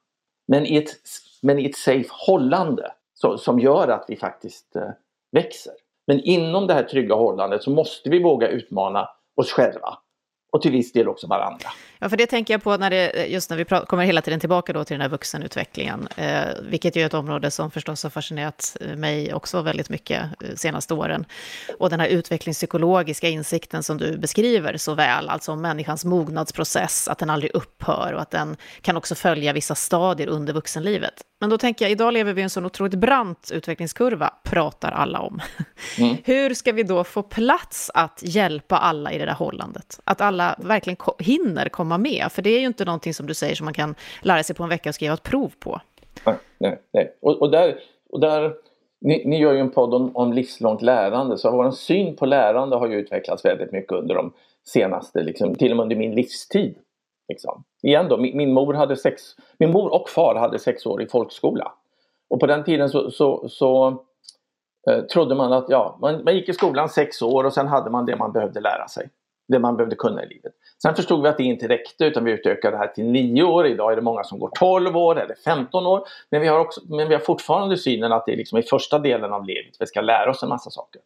men 0.47 0.65
i 0.65 0.77
ett, 0.77 0.89
men 1.41 1.59
i 1.59 1.65
ett 1.65 1.75
safe 1.75 2.09
hållande 2.09 2.91
så, 3.13 3.37
som 3.37 3.59
gör 3.59 3.87
att 3.87 4.05
vi 4.07 4.15
faktiskt 4.15 4.75
eh, 4.75 4.89
växer. 5.31 5.73
Men 6.07 6.19
inom 6.19 6.67
det 6.67 6.73
här 6.73 6.83
trygga 6.83 7.15
hållandet 7.15 7.63
så 7.63 7.71
måste 7.71 8.09
vi 8.09 8.23
våga 8.23 8.47
utmana 8.47 9.09
oss 9.35 9.51
själva 9.51 9.97
och 10.51 10.61
till 10.61 10.71
viss 10.71 10.91
del 10.93 11.07
också 11.07 11.27
varandra. 11.27 11.69
Ja, 12.03 12.09
för 12.09 12.17
det 12.17 12.25
tänker 12.25 12.53
jag 12.53 12.63
på 12.63 12.77
när 12.77 12.89
det, 12.89 13.25
just 13.27 13.49
när 13.49 13.57
vi 13.57 13.65
pratar, 13.65 13.85
kommer 13.85 14.05
hela 14.05 14.21
tiden 14.21 14.39
tillbaka 14.39 14.73
då 14.73 14.83
till 14.83 14.93
den 14.93 15.01
här 15.01 15.09
vuxenutvecklingen, 15.09 16.07
eh, 16.15 16.43
vilket 16.61 16.97
är 16.97 17.05
ett 17.05 17.13
område 17.13 17.51
som 17.51 17.71
förstås 17.71 18.03
har 18.03 18.09
fascinerat 18.09 18.77
mig 18.95 19.33
också 19.33 19.61
väldigt 19.61 19.89
mycket 19.89 20.21
eh, 20.21 20.55
senaste 20.55 20.93
åren. 20.93 21.25
Och 21.79 21.89
den 21.89 21.99
här 21.99 22.07
utvecklingspsykologiska 22.07 23.29
insikten 23.29 23.83
som 23.83 23.97
du 23.97 24.17
beskriver 24.17 24.77
så 24.77 24.93
väl, 24.93 25.29
alltså 25.29 25.51
om 25.51 25.61
människans 25.61 26.05
mognadsprocess, 26.05 27.07
att 27.07 27.17
den 27.17 27.29
aldrig 27.29 27.51
upphör 27.55 28.13
och 28.13 28.21
att 28.21 28.31
den 28.31 28.57
kan 28.81 28.97
också 28.97 29.15
följa 29.15 29.53
vissa 29.53 29.75
stadier 29.75 30.27
under 30.27 30.53
vuxenlivet. 30.53 31.23
Men 31.41 31.49
då 31.49 31.57
tänker 31.57 31.85
jag, 31.85 31.91
idag 31.91 32.13
lever 32.13 32.33
vi 32.33 32.41
i 32.41 32.43
en 32.43 32.49
sån 32.49 32.65
otroligt 32.65 32.95
brant 32.95 33.51
utvecklingskurva, 33.53 34.33
pratar 34.43 34.91
alla 34.91 35.19
om. 35.19 35.41
Mm. 35.97 36.17
Hur 36.23 36.53
ska 36.53 36.71
vi 36.71 36.83
då 36.83 37.03
få 37.03 37.23
plats 37.23 37.91
att 37.93 38.19
hjälpa 38.23 38.77
alla 38.77 39.11
i 39.11 39.17
det 39.17 39.25
där 39.25 39.33
hållandet? 39.33 39.99
Att 40.03 40.21
alla 40.21 40.55
verkligen 40.59 40.97
hinner 41.19 41.69
komma 41.69 41.90
med? 41.97 42.31
För 42.31 42.41
det 42.41 42.49
är 42.49 42.59
ju 42.59 42.65
inte 42.65 42.85
någonting 42.85 43.13
som 43.13 43.27
du 43.27 43.33
säger 43.33 43.55
som 43.55 43.65
man 43.65 43.73
kan 43.73 43.95
lära 44.21 44.43
sig 44.43 44.55
på 44.55 44.63
en 44.63 44.69
vecka 44.69 44.89
och 44.89 44.95
skriva 44.95 45.13
ett 45.13 45.23
prov 45.23 45.53
på. 45.59 45.81
Nej, 46.25 46.35
nej. 46.57 46.81
nej. 46.93 47.17
Och, 47.21 47.41
och, 47.41 47.51
där, 47.51 47.79
och 48.09 48.19
där 48.19 48.53
ni, 49.01 49.23
ni, 49.25 49.39
gör 49.39 49.53
ju 49.53 49.59
en 49.59 49.71
podd 49.71 49.93
om, 49.93 50.15
om 50.15 50.33
livslångt 50.33 50.81
lärande, 50.81 51.37
så 51.37 51.51
vår 51.51 51.71
syn 51.71 52.15
på 52.15 52.25
lärande 52.25 52.75
har 52.75 52.87
ju 52.87 52.95
utvecklats 52.95 53.45
väldigt 53.45 53.71
mycket 53.71 53.91
under 53.91 54.15
de 54.15 54.33
senaste, 54.67 55.23
liksom, 55.23 55.55
till 55.55 55.71
och 55.71 55.77
med 55.77 55.83
under 55.83 55.95
min 55.95 56.15
livstid. 56.15 56.75
Liksom. 57.27 57.63
Igen 57.83 58.07
då, 58.09 58.17
min, 58.17 58.37
min, 58.37 58.53
mor 58.53 58.73
hade 58.73 58.95
sex, 58.95 59.21
min 59.57 59.71
mor 59.71 59.93
och 59.93 60.09
far 60.09 60.35
hade 60.35 60.59
sex 60.59 60.85
år 60.85 61.01
i 61.01 61.07
folkskola. 61.07 61.71
Och 62.29 62.39
på 62.39 62.47
den 62.47 62.63
tiden 62.63 62.89
så, 62.89 63.11
så, 63.11 63.49
så 63.49 63.87
eh, 64.89 65.01
trodde 65.01 65.35
man 65.35 65.53
att 65.53 65.69
ja, 65.69 65.97
man, 66.01 66.23
man 66.23 66.35
gick 66.35 66.49
i 66.49 66.53
skolan 66.53 66.89
sex 66.89 67.21
år 67.21 67.43
och 67.43 67.53
sen 67.53 67.67
hade 67.67 67.89
man 67.89 68.05
det 68.05 68.15
man 68.15 68.31
behövde 68.31 68.59
lära 68.59 68.87
sig. 68.87 69.09
Det 69.51 69.59
man 69.59 69.77
behövde 69.77 69.95
kunna 69.95 70.23
i 70.23 70.27
livet. 70.27 70.53
Sen 70.81 70.95
förstod 70.95 71.21
vi 71.21 71.29
att 71.29 71.37
det 71.37 71.43
inte 71.43 71.67
räckte 71.67 72.05
utan 72.05 72.23
vi 72.23 72.31
utökade 72.31 72.75
det 72.75 72.77
här 72.77 72.87
till 72.87 73.05
nio 73.05 73.43
år. 73.43 73.67
Idag 73.67 73.91
är 73.91 73.95
det 73.95 74.01
många 74.01 74.23
som 74.23 74.39
går 74.39 74.51
12 74.59 74.97
år 74.97 75.19
eller 75.19 75.35
15 75.35 75.85
år. 75.85 76.07
Men 76.29 76.41
vi 76.41 76.47
har, 76.47 76.59
också, 76.59 76.81
men 76.83 77.07
vi 77.07 77.13
har 77.13 77.21
fortfarande 77.21 77.77
synen 77.77 78.11
att 78.11 78.25
det 78.25 78.33
är 78.33 78.37
liksom 78.37 78.57
i 78.57 78.63
första 78.63 78.99
delen 78.99 79.33
av 79.33 79.45
livet 79.45 79.75
vi 79.79 79.85
ska 79.85 80.01
lära 80.01 80.29
oss 80.29 80.43
en 80.43 80.49
massa 80.49 80.69
saker. 80.69 81.01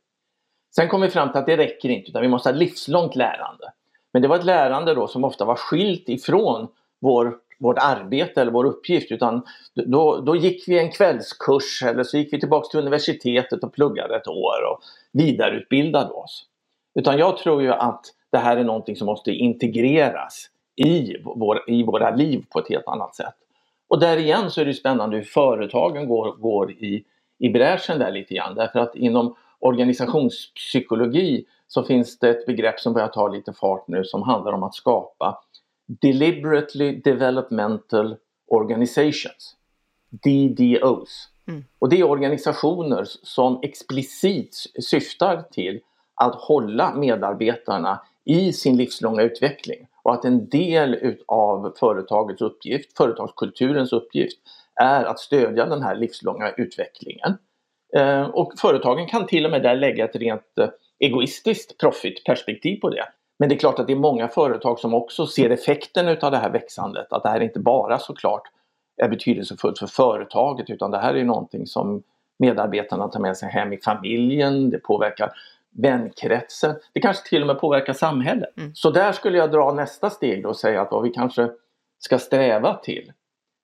Sen 0.75 0.87
kom 0.87 1.01
vi 1.01 1.09
fram 1.09 1.31
till 1.31 1.39
att 1.39 1.45
det 1.45 1.57
räcker 1.57 1.89
inte 1.89 2.09
utan 2.09 2.21
vi 2.21 2.27
måste 2.27 2.49
ha 2.49 2.55
livslångt 2.55 3.15
lärande. 3.15 3.71
Men 4.13 4.21
det 4.21 4.27
var 4.27 4.35
ett 4.35 4.45
lärande 4.45 4.93
då 4.93 5.07
som 5.07 5.23
ofta 5.23 5.45
var 5.45 5.55
skilt 5.55 6.09
ifrån 6.09 6.67
vår, 7.01 7.37
vårt 7.59 7.77
arbete 7.77 8.41
eller 8.41 8.51
vår 8.51 8.65
uppgift. 8.65 9.11
Utan 9.11 9.45
då, 9.73 10.21
då 10.21 10.35
gick 10.35 10.67
vi 10.67 10.79
en 10.79 10.91
kvällskurs 10.91 11.83
eller 11.83 12.03
så 12.03 12.17
gick 12.17 12.33
vi 12.33 12.39
tillbaks 12.39 12.69
till 12.69 12.79
universitetet 12.79 13.63
och 13.63 13.73
pluggade 13.73 14.15
ett 14.15 14.27
år 14.27 14.71
och 14.71 14.79
vidareutbildade 15.13 16.11
oss. 16.11 16.45
Utan 16.99 17.17
jag 17.17 17.37
tror 17.37 17.61
ju 17.61 17.71
att 17.71 18.05
det 18.31 18.37
här 18.37 18.57
är 18.57 18.63
någonting 18.63 18.95
som 18.95 19.05
måste 19.05 19.31
integreras 19.31 20.49
i, 20.75 21.17
vår, 21.23 21.69
i 21.69 21.83
våra 21.83 22.15
liv 22.15 22.45
på 22.49 22.59
ett 22.59 22.69
helt 22.69 22.87
annat 22.87 23.15
sätt. 23.15 23.35
Och 23.87 23.99
där 23.99 24.17
igen 24.17 24.51
så 24.51 24.61
är 24.61 24.65
det 24.65 24.73
spännande 24.73 25.17
hur 25.17 25.23
företagen 25.23 26.07
går, 26.07 26.31
går 26.35 26.71
i, 26.71 27.03
i 27.39 27.49
bräschen 27.49 27.99
där 27.99 28.11
lite 28.11 28.33
grann. 28.33 28.55
Därför 28.55 28.79
att 28.79 28.95
inom 28.95 29.35
organisationspsykologi 29.59 31.45
så 31.67 31.83
finns 31.83 32.19
det 32.19 32.29
ett 32.29 32.45
begrepp 32.45 32.79
som 32.79 32.93
börjar 32.93 33.07
ta 33.07 33.27
lite 33.27 33.53
fart 33.53 33.87
nu 33.87 34.03
som 34.03 34.23
handlar 34.23 34.53
om 34.53 34.63
att 34.63 34.75
skapa 34.75 35.39
Deliberately 35.87 36.95
Developmental 36.95 38.15
Organizations. 38.47 39.55
DDOs. 40.09 41.29
Mm. 41.47 41.65
Och 41.79 41.89
det 41.89 41.99
är 41.99 42.03
organisationer 42.03 43.03
som 43.05 43.59
explicit 43.61 44.55
syftar 44.89 45.41
till 45.41 45.79
att 46.15 46.35
hålla 46.35 46.95
medarbetarna 46.95 48.01
i 48.25 48.53
sin 48.53 48.77
livslånga 48.77 49.21
utveckling 49.21 49.87
och 50.03 50.13
att 50.13 50.25
en 50.25 50.49
del 50.49 51.15
av 51.25 51.73
företagets 51.79 52.41
uppgift, 52.41 52.97
företagskulturens 52.97 53.93
uppgift, 53.93 54.37
är 54.75 55.05
att 55.05 55.19
stödja 55.19 55.65
den 55.65 55.83
här 55.83 55.95
livslånga 55.95 56.51
utvecklingen. 56.57 57.37
Eh, 57.95 58.21
och 58.21 58.53
företagen 58.57 59.07
kan 59.07 59.27
till 59.27 59.45
och 59.45 59.51
med 59.51 59.63
där 59.63 59.75
lägga 59.75 60.05
ett 60.05 60.15
rent 60.15 60.57
eh, 60.59 60.67
egoistiskt 60.99 61.77
profitperspektiv 61.77 62.79
på 62.79 62.89
det. 62.89 63.05
Men 63.39 63.49
det 63.49 63.55
är 63.55 63.59
klart 63.59 63.79
att 63.79 63.87
det 63.87 63.93
är 63.93 63.97
många 63.97 64.27
företag 64.27 64.79
som 64.79 64.93
också 64.93 65.27
ser 65.27 65.49
effekten 65.49 66.07
utav 66.07 66.31
det 66.31 66.37
här 66.37 66.49
växandet, 66.49 67.13
att 67.13 67.23
det 67.23 67.29
här 67.29 67.39
inte 67.39 67.59
bara 67.59 67.99
såklart 67.99 68.43
är 68.97 69.09
betydelsefullt 69.09 69.79
för 69.79 69.87
företaget 69.87 70.69
utan 70.69 70.91
det 70.91 70.97
här 70.97 71.13
är 71.13 71.23
någonting 71.23 71.67
som 71.67 72.03
medarbetarna 72.39 73.07
tar 73.07 73.19
med 73.19 73.37
sig 73.37 73.49
hem 73.49 73.73
i 73.73 73.77
familjen, 73.77 74.69
det 74.69 74.77
påverkar 74.77 75.31
vänkretsen, 75.77 76.75
det 76.93 76.99
kanske 76.99 77.29
till 77.29 77.41
och 77.41 77.47
med 77.47 77.59
påverkar 77.59 77.93
samhället. 77.93 78.57
Mm. 78.57 78.75
Så 78.75 78.91
där 78.91 79.11
skulle 79.11 79.37
jag 79.37 79.51
dra 79.51 79.73
nästa 79.73 80.09
steg 80.09 80.45
och 80.45 80.57
säga 80.57 80.81
att 80.81 80.91
vad 80.91 81.03
vi 81.03 81.09
kanske 81.09 81.49
ska 81.99 82.19
sträva 82.19 82.73
till 82.73 83.11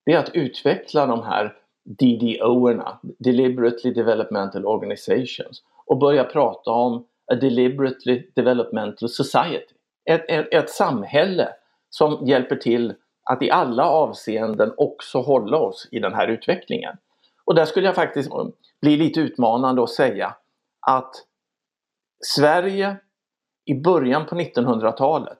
det 0.05 0.13
är 0.13 0.17
att 0.17 0.35
utveckla 0.35 1.05
de 1.05 1.23
här 1.23 1.55
DDO-erna, 1.83 2.99
Deliberately 3.19 3.93
Developmental 3.93 4.65
Organizations 4.65 5.63
och 5.85 5.97
börja 5.97 6.23
prata 6.23 6.71
om 6.71 7.05
a 7.31 7.35
deliberately 7.35 8.23
developmental 8.35 9.09
society. 9.09 9.73
Ett, 10.05 10.25
ett, 10.29 10.53
ett 10.53 10.69
samhälle 10.69 11.49
som 11.89 12.27
hjälper 12.27 12.55
till 12.55 12.93
att 13.23 13.41
i 13.41 13.51
alla 13.51 13.85
avseenden 13.85 14.73
också 14.77 15.21
hålla 15.21 15.57
oss 15.57 15.87
i 15.91 15.99
den 15.99 16.13
här 16.13 16.27
utvecklingen. 16.27 16.97
Och 17.45 17.55
där 17.55 17.65
skulle 17.65 17.85
jag 17.85 17.95
faktiskt 17.95 18.29
bli 18.81 18.97
lite 18.97 19.19
utmanande 19.19 19.81
och 19.81 19.89
säga 19.89 20.35
att 20.87 21.15
Sverige 22.21 22.97
i 23.65 23.73
början 23.73 24.25
på 24.25 24.35
1900-talet, 24.35 25.37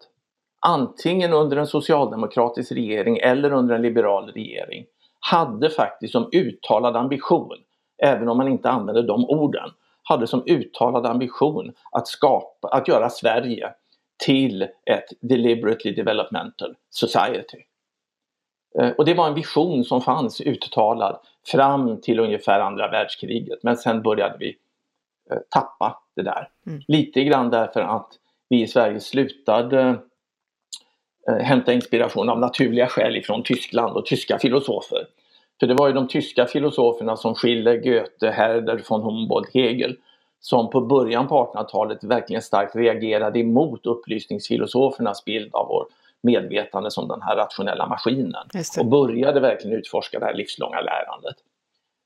antingen 0.65 1.33
under 1.33 1.57
en 1.57 1.67
socialdemokratisk 1.67 2.71
regering 2.71 3.17
eller 3.17 3.53
under 3.53 3.75
en 3.75 3.81
liberal 3.81 4.31
regering, 4.31 4.85
hade 5.19 5.69
faktiskt 5.69 6.11
som 6.11 6.29
uttalad 6.31 6.95
ambition, 6.95 7.57
även 8.03 8.29
om 8.29 8.37
man 8.37 8.47
inte 8.47 8.69
använde 8.69 9.01
de 9.01 9.25
orden, 9.25 9.69
hade 10.03 10.27
som 10.27 10.43
uttalad 10.45 11.05
ambition 11.05 11.73
att 11.91 12.07
skapa, 12.07 12.67
att 12.67 12.87
göra 12.87 13.09
Sverige 13.09 13.73
till 14.25 14.61
ett 14.61 15.09
deliberately 15.21 15.95
developmental 15.95 16.75
society. 16.89 17.57
Eh, 18.79 18.89
och 18.89 19.05
det 19.05 19.13
var 19.13 19.27
en 19.27 19.33
vision 19.33 19.83
som 19.83 20.01
fanns 20.01 20.41
uttalad 20.41 21.19
fram 21.47 22.01
till 22.01 22.19
ungefär 22.19 22.59
andra 22.59 22.91
världskriget 22.91 23.59
men 23.63 23.77
sen 23.77 24.01
började 24.01 24.37
vi 24.37 24.57
eh, 25.31 25.37
tappa 25.49 26.00
det 26.15 26.21
där. 26.21 26.47
Mm. 26.67 26.81
Lite 26.87 27.23
grann 27.23 27.49
därför 27.49 27.81
att 27.81 28.09
vi 28.49 28.61
i 28.61 28.67
Sverige 28.67 28.99
slutade 28.99 29.99
eh, 31.29 31.35
hämta 31.35 31.73
inspiration 31.73 32.29
av 32.29 32.39
naturliga 32.39 32.87
skäl 32.87 33.15
ifrån 33.15 33.43
Tyskland 33.43 33.97
och 33.97 34.05
tyska 34.05 34.39
filosofer. 34.39 35.07
För 35.59 35.67
det 35.67 35.73
var 35.73 35.87
ju 35.87 35.93
de 35.93 36.07
tyska 36.07 36.45
filosoferna 36.45 37.17
som 37.17 37.35
Schiller, 37.35 37.77
Goethe, 37.77 38.31
Herder, 38.31 38.83
von 38.89 39.01
Humboldt, 39.01 39.53
Hegel 39.53 39.97
som 40.41 40.69
på 40.69 40.81
början 40.81 41.27
på 41.27 41.53
1800-talet 41.53 42.03
verkligen 42.03 42.41
starkt 42.41 42.75
reagerade 42.75 43.39
emot 43.39 43.85
upplysningsfilosofernas 43.85 45.25
bild 45.25 45.55
av 45.55 45.67
vår 45.67 45.85
medvetande 46.23 46.91
som 46.91 47.07
den 47.07 47.21
här 47.21 47.35
rationella 47.35 47.87
maskinen 47.87 48.47
och 48.79 48.85
började 48.85 49.39
verkligen 49.39 49.77
utforska 49.77 50.19
det 50.19 50.25
här 50.25 50.33
livslånga 50.33 50.81
lärandet. 50.81 51.35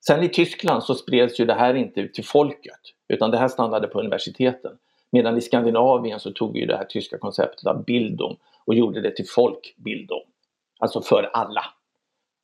Sen 0.08 0.24
i 0.24 0.30
Tyskland 0.30 0.84
så 0.84 0.96
spreds 0.96 1.40
ju 1.40 1.46
det 1.46 1.54
här 1.54 1.74
inte 1.74 2.00
ut 2.00 2.14
till 2.14 2.26
folket 2.26 2.80
utan 3.08 3.32
det 3.32 3.38
här 3.38 3.48
stannade 3.48 3.88
på 3.88 4.00
universiteten. 4.00 4.78
Medan 5.12 5.38
i 5.38 5.42
Skandinavien 5.42 6.20
så 6.20 6.32
tog 6.32 6.54
vi 6.54 6.66
det 6.66 6.78
här 6.78 6.86
tyska 6.86 7.18
konceptet 7.18 7.68
av 7.68 7.84
bildung 7.84 8.38
och 8.66 8.76
gjorde 8.76 9.02
det 9.02 9.16
till 9.16 9.28
folkbildung. 9.28 10.24
Alltså 10.80 11.02
för 11.02 11.30
alla. 11.34 11.66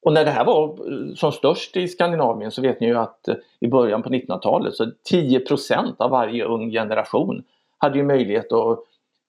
Och 0.01 0.13
när 0.13 0.25
det 0.25 0.31
här 0.31 0.45
var 0.45 0.63
eh, 0.63 1.13
som 1.15 1.31
störst 1.31 1.77
i 1.77 1.87
Skandinavien 1.87 2.51
så 2.51 2.61
vet 2.61 2.79
ni 2.79 2.87
ju 2.87 2.97
att 2.97 3.27
eh, 3.27 3.35
i 3.59 3.67
början 3.67 4.03
på 4.03 4.09
1900-talet 4.09 4.75
så 4.75 4.85
10% 5.11 5.95
av 5.97 6.09
varje 6.09 6.43
ung 6.43 6.71
generation 6.71 7.43
hade 7.77 7.97
ju 7.97 8.03
möjlighet 8.03 8.51
att 8.51 8.79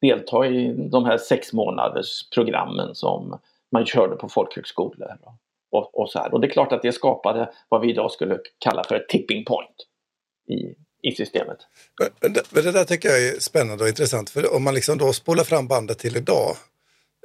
delta 0.01 0.47
i 0.47 0.75
de 0.91 1.05
här 1.05 1.19
sex 1.19 1.53
månaders 1.53 2.31
programmen 2.35 2.95
som 2.95 3.39
man 3.71 3.87
körde 3.87 4.17
på 4.17 4.29
folkhögskolor. 4.29 5.17
Och, 5.71 6.01
och, 6.01 6.11
så 6.11 6.19
här. 6.19 6.35
och 6.35 6.41
det 6.41 6.47
är 6.47 6.51
klart 6.51 6.73
att 6.73 6.83
det 6.83 6.93
skapade 6.93 7.51
vad 7.69 7.81
vi 7.81 7.91
idag 7.91 8.11
skulle 8.11 8.39
kalla 8.59 8.85
för 8.85 8.95
ett 8.95 9.09
tipping 9.09 9.45
point 9.45 9.87
i, 10.49 10.75
i 11.03 11.15
systemet. 11.15 11.59
Det, 12.21 12.63
det 12.63 12.73
där 12.73 12.85
tycker 12.85 13.09
jag 13.09 13.23
är 13.23 13.41
spännande 13.41 13.85
och 13.85 13.89
intressant 13.89 14.31
för 14.31 14.55
om 14.55 14.63
man 14.63 14.75
liksom 14.75 14.99
då 14.99 15.13
spolar 15.13 15.45
fram 15.45 15.69
bandet 15.69 15.99
till 15.99 16.17
idag 16.17 16.57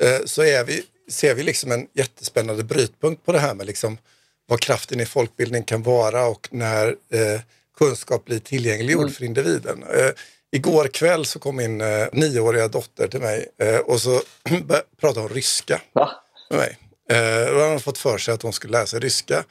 eh, 0.02 0.26
så 0.26 0.42
vi, 0.42 0.84
ser 1.10 1.36
vi 1.36 1.44
liksom 1.44 1.72
en 1.72 1.88
jättespännande 1.94 2.64
brytpunkt 2.64 3.26
på 3.26 3.32
det 3.32 3.40
här 3.40 3.54
med 3.54 3.66
liksom 3.66 3.98
vad 4.46 4.60
kraften 4.60 5.00
i 5.00 5.06
folkbildning 5.06 5.64
kan 5.64 5.84
vara 5.84 6.26
och 6.26 6.48
när 6.52 6.88
eh, 6.88 7.42
kunskap 7.78 8.26
blir 8.26 8.40
tillgängliggjord 8.40 9.02
mm. 9.02 9.14
för 9.14 9.24
individen. 9.24 9.84
Eh, 9.84 10.12
Igår 10.52 10.88
kväll 10.88 11.26
så 11.26 11.40
kom 11.40 11.56
min 11.56 11.82
eh, 11.82 12.08
nioåriga 12.12 12.68
dotter 12.68 13.08
till 13.08 13.22
mig 13.22 13.48
eh, 13.58 13.78
och 13.78 14.02
så 14.02 14.22
pratade 15.02 15.20
hon 15.20 15.30
ryska 15.30 15.82
Va? 15.94 16.12
med 16.50 16.60
mig. 16.60 16.78
Eh, 17.10 17.54
då 17.54 17.60
hade 17.60 17.72
hon 17.72 17.80
fått 17.80 17.98
för 17.98 18.18
sig 18.18 18.34
att 18.34 18.42
hon 18.42 18.54
skulle 18.54 18.72
lära 18.72 18.86
sig 18.86 19.00
ryska 19.00 19.44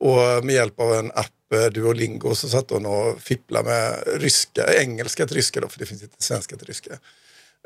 och 0.00 0.44
med 0.44 0.54
hjälp 0.54 0.80
av 0.80 0.94
en 0.94 1.10
app, 1.10 1.32
eh, 1.54 1.66
Duolingo, 1.72 2.34
så 2.34 2.48
satt 2.48 2.70
hon 2.70 2.86
och 2.86 3.20
fipplade 3.20 3.68
med 3.68 4.02
ryska, 4.20 4.74
engelska 4.80 5.26
till 5.26 5.36
ryska 5.36 5.60
då, 5.60 5.68
för 5.68 5.78
det 5.78 5.86
finns 5.86 6.02
inte 6.02 6.22
svenska 6.22 6.56
till 6.56 6.66
ryska. 6.66 6.90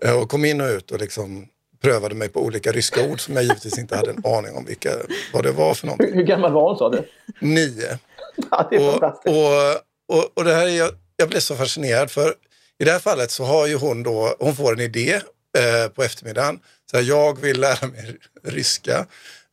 Eh, 0.02 0.20
och 0.20 0.30
kom 0.30 0.44
in 0.44 0.60
och 0.60 0.68
ut 0.68 0.90
och 0.90 1.00
liksom 1.00 1.48
prövade 1.82 2.14
mig 2.14 2.28
på 2.28 2.44
olika 2.44 2.72
ryska 2.72 3.04
ord 3.04 3.20
som 3.20 3.34
jag 3.34 3.42
givetvis 3.44 3.78
inte 3.78 3.96
hade 3.96 4.10
en 4.10 4.22
aning 4.24 4.54
om 4.56 4.64
vilka, 4.64 4.90
vad 5.32 5.44
det 5.44 5.52
var 5.52 5.74
för 5.74 5.86
någonting. 5.86 6.08
Hur, 6.08 6.14
hur 6.14 6.22
gammal 6.22 6.52
var 6.52 6.68
hon 6.68 6.78
sa 6.78 6.90
du? 6.90 7.08
Nio. 7.40 7.98
Ja, 8.50 8.68
det 8.70 8.76
är 8.76 8.86
och, 8.86 8.92
fantastiskt. 8.92 9.36
Och, 9.36 10.16
och, 10.16 10.30
och 10.34 10.44
det 10.44 10.54
här 10.54 10.66
är, 10.66 10.78
jag, 10.78 10.90
jag 11.16 11.28
blev 11.28 11.40
så 11.40 11.56
fascinerad 11.56 12.10
för 12.10 12.34
i 12.78 12.84
det 12.84 12.92
här 12.92 12.98
fallet 12.98 13.30
så 13.30 13.44
har 13.44 13.66
ju 13.66 13.76
hon 13.76 14.02
då, 14.02 14.36
hon 14.38 14.56
får 14.56 14.72
en 14.72 14.80
idé 14.80 15.20
eh, 15.58 15.88
på 15.94 16.02
eftermiddagen. 16.02 16.60
Så 16.90 16.96
här, 16.96 17.04
jag 17.04 17.40
vill 17.40 17.60
lära 17.60 17.86
mig 17.86 18.16
ryska. 18.42 19.06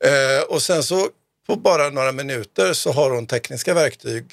Eh, 0.05 0.43
och 0.49 0.61
sen 0.61 0.83
så 0.83 1.07
på 1.49 1.55
bara 1.55 1.89
några 1.89 2.11
minuter 2.11 2.73
så 2.73 2.91
har 2.91 3.11
hon 3.11 3.27
tekniska 3.27 3.73
verktyg 3.73 4.25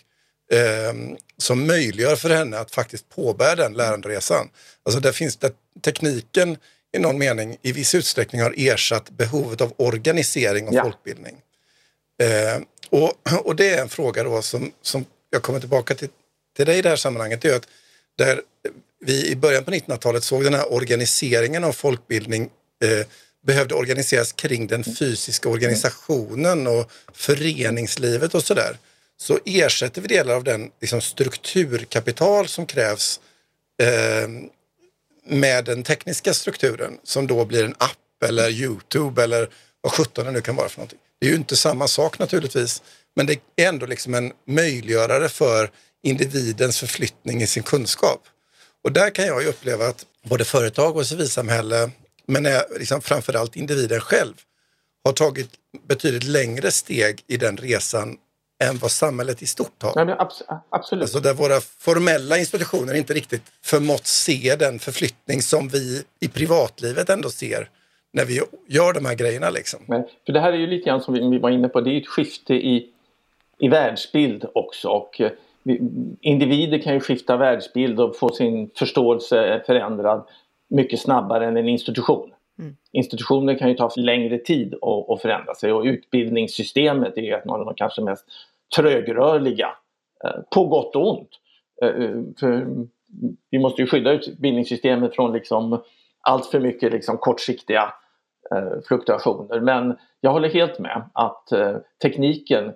eh, 0.53 1.17
som 1.39 1.67
möjliggör 1.67 2.17
för 2.17 2.31
henne 2.31 2.59
att 2.59 2.71
faktiskt 2.71 3.09
påbörja 3.09 3.55
den 3.55 3.73
läranderesan. 3.73 4.49
Alltså 4.83 5.01
där 5.01 5.13
finns 5.13 5.37
det 5.37 5.53
tekniken 5.85 6.57
i 6.97 6.99
någon 6.99 7.19
mening 7.19 7.57
i 7.63 7.73
viss 7.73 7.95
utsträckning 7.95 8.43
har 8.43 8.55
ersatt 8.57 9.11
behovet 9.11 9.61
av 9.61 9.73
organisering 9.77 10.69
och 10.69 10.75
ja. 10.75 10.83
folkbildning. 10.83 11.37
Eh, 12.23 12.63
och, 12.91 13.13
och 13.47 13.57
det 13.57 13.71
är 13.71 13.83
en 13.83 13.89
fråga 13.89 14.23
då 14.23 14.43
som, 14.43 14.73
som 14.83 15.05
jag 15.31 15.43
kommer 15.43 15.61
tillbaka 15.61 15.95
till, 15.95 16.09
till 16.57 16.67
dig 16.67 16.79
i 16.79 16.83
det 16.83 16.89
här 16.89 16.97
sammanhanget. 16.97 17.41
Det 17.41 17.49
är 17.49 17.57
att 17.57 17.69
där 18.19 18.41
vi 19.01 19.27
i 19.31 19.37
början 19.37 19.65
på 19.65 19.71
1900-talet 19.71 20.25
såg 20.25 20.45
den 20.45 20.55
här 20.55 20.73
organiseringen 20.73 21.65
av 21.65 21.73
folkbildning 21.73 22.51
eh, 22.85 23.07
behövde 23.47 23.75
organiseras 23.75 24.33
kring 24.33 24.67
den 24.67 24.85
fysiska 24.85 25.49
organisationen 25.49 26.67
och 26.67 26.91
föreningslivet 27.13 28.35
och 28.35 28.45
sådär. 28.45 28.79
Så 29.19 29.39
ersätter 29.45 30.03
vi 30.03 30.09
delar 30.09 30.35
av 30.35 30.45
den 30.45 30.71
liksom, 30.81 31.01
strukturkapital 31.01 32.49
som 32.49 32.67
krävs 32.67 33.21
eh, 33.83 34.29
med 35.29 35.65
den 35.65 35.83
tekniska 35.83 36.35
strukturen 36.35 36.99
som 37.05 37.27
då 37.27 37.45
blir 37.45 37.65
en 37.65 37.75
app 37.79 38.23
eller 38.25 38.51
Youtube 38.51 39.25
eller 39.25 39.49
vad 39.81 39.93
sjutton 39.93 40.25
det 40.25 40.31
nu 40.31 40.41
kan 40.41 40.57
vara 40.57 40.69
för 40.69 40.79
någonting. 40.79 40.99
Det 41.21 41.27
är 41.27 41.31
ju 41.31 41.37
inte 41.37 41.57
samma 41.57 41.89
sak 41.89 42.19
naturligtvis, 42.19 42.83
men 43.17 43.27
det 43.27 43.33
är 43.57 43.69
ändå 43.69 43.87
liksom 43.87 44.15
en 44.15 44.33
möjliggörare 44.47 45.29
för 45.29 45.71
individens 46.03 46.79
förflyttning 46.81 47.43
i 47.43 47.47
sin 47.47 47.63
kunskap. 47.63 48.21
Och 48.85 48.93
där 48.93 49.11
kan 49.11 49.27
jag 49.27 49.43
ju 49.43 49.49
uppleva 49.49 49.87
att 49.87 50.07
både 50.25 50.45
företag 50.45 50.97
och 50.97 51.07
civilsamhälle, 51.07 51.91
men 52.27 52.47
liksom 52.79 53.01
framförallt 53.01 53.57
individen 53.57 54.01
själv, 54.01 54.35
har 55.05 55.13
tagit 55.13 55.51
betydligt 55.89 56.25
längre 56.25 56.71
steg 56.71 57.23
i 57.27 57.37
den 57.37 57.57
resan 57.57 58.19
än 58.65 58.79
vad 58.79 58.91
samhället 58.91 59.43
i 59.43 59.47
stort 59.47 59.83
har. 59.83 59.93
Ja, 59.95 60.17
abs 60.19 60.43
absolut. 60.69 61.03
Alltså 61.03 61.21
där 61.21 61.35
våra 61.35 61.61
formella 61.61 62.39
institutioner 62.39 62.95
inte 62.95 63.15
riktigt 63.15 63.43
förmått 63.65 64.07
se 64.07 64.57
den 64.59 64.79
förflyttning 64.79 65.43
som 65.43 65.69
vi 65.69 66.03
i 66.21 66.29
privatlivet 66.29 67.11
ändå 67.11 67.31
ser 67.31 67.69
när 68.13 68.25
vi 68.25 68.41
gör 68.69 68.93
de 68.93 69.07
här 69.07 69.15
grejerna. 69.15 69.51
Liksom. 69.51 69.81
Men, 69.87 70.05
för 70.27 70.33
det 70.33 70.41
här 70.41 70.53
är 70.53 70.57
ju 70.57 70.67
lite 70.67 70.89
grann 70.89 71.01
som 71.01 71.15
vi 71.15 71.39
var 71.39 71.51
inne 71.51 71.69
på, 71.69 71.81
det 71.81 71.91
är 71.91 72.01
ett 72.01 72.09
skifte 72.09 72.55
i, 72.55 72.91
i 73.59 73.69
världsbild 73.69 74.45
också. 74.55 74.89
Och, 74.89 75.21
eh, 75.21 75.31
individer 76.21 76.79
kan 76.79 76.95
ju 76.95 77.01
skifta 77.01 77.37
världsbild 77.37 78.01
och 78.01 78.17
få 78.17 78.29
sin 78.29 78.71
förståelse 78.75 79.63
förändrad 79.67 80.27
mycket 80.69 81.01
snabbare 81.01 81.47
än 81.47 81.57
en 81.57 81.69
institution. 81.69 82.33
Mm. 82.59 82.77
Institutioner 82.93 83.59
kan 83.59 83.69
ju 83.69 83.75
ta 83.75 83.91
längre 83.97 84.39
tid 84.39 84.75
att, 84.75 85.11
att 85.11 85.23
förändra 85.23 85.55
sig 85.55 85.73
och 85.73 85.85
utbildningssystemet 85.85 87.17
är 87.17 87.23
ju 87.23 87.33
ett 87.33 87.47
av 87.47 87.65
de 87.65 87.75
kanske 87.75 88.03
mest 88.03 88.25
trögrörliga, 88.77 89.69
eh, 90.25 90.41
på 90.55 90.67
gott 90.67 90.97
och 90.97 91.11
ont. 91.11 91.31
Eh, 91.83 92.21
för 92.41 92.67
vi 93.51 93.59
måste 93.59 93.83
ju 93.83 93.89
skydda 93.89 94.13
utbildningssystemet 94.13 95.15
från 95.15 95.33
liksom 95.33 95.83
allt 96.21 96.47
för 96.47 96.61
mycket 96.61 96.93
liksom 96.93 97.19
kortsiktiga 97.19 97.93
eh, 98.51 98.81
fluktuationer. 98.89 99.61
Men 99.61 99.97
jag 100.21 100.31
håller 100.31 100.49
helt 100.49 100.79
med 100.79 101.03
att 101.13 101.49
tekniken 102.03 102.73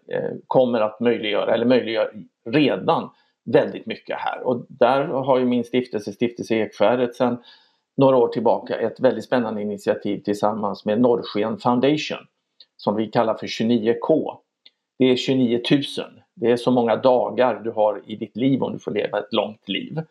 kommer 0.47 0.81
att 0.81 1.01
möjliggöra, 1.01 1.55
eller 1.55 1.67
möjliggör 1.67 2.13
redan 2.45 3.11
väldigt 3.45 3.87
mycket 3.87 4.17
här. 4.19 4.41
Och 4.41 4.67
där 4.69 5.05
har 5.05 5.39
ju 5.39 5.45
min 5.45 5.65
stiftelse, 5.65 6.13
Stiftelse 6.13 6.55
Ekskäret, 6.55 7.15
sedan 7.15 7.39
några 7.97 8.17
år 8.17 8.29
tillbaka 8.29 8.77
ett 8.77 9.01
väldigt 9.01 9.25
spännande 9.25 9.63
initiativ 9.63 10.23
tillsammans 10.23 10.85
med 10.85 11.01
Norrsken 11.01 11.59
Foundation 11.59 12.27
som 12.77 12.97
vi 12.97 13.07
kallar 13.07 13.35
för 13.35 13.47
29K. 13.47 14.37
Det 14.99 15.05
är 15.05 15.17
29 15.17 15.61
000. 15.71 15.83
Det 16.35 16.51
är 16.51 16.57
så 16.57 16.71
många 16.71 16.97
dagar 16.97 17.61
du 17.65 17.71
har 17.71 18.03
i 18.07 18.17
ditt 18.17 18.37
liv 18.37 18.63
om 18.63 18.73
du 18.73 18.79
får 18.79 18.91
leva 18.91 19.19
ett 19.19 19.33
långt 19.33 19.69
liv. 19.69 20.03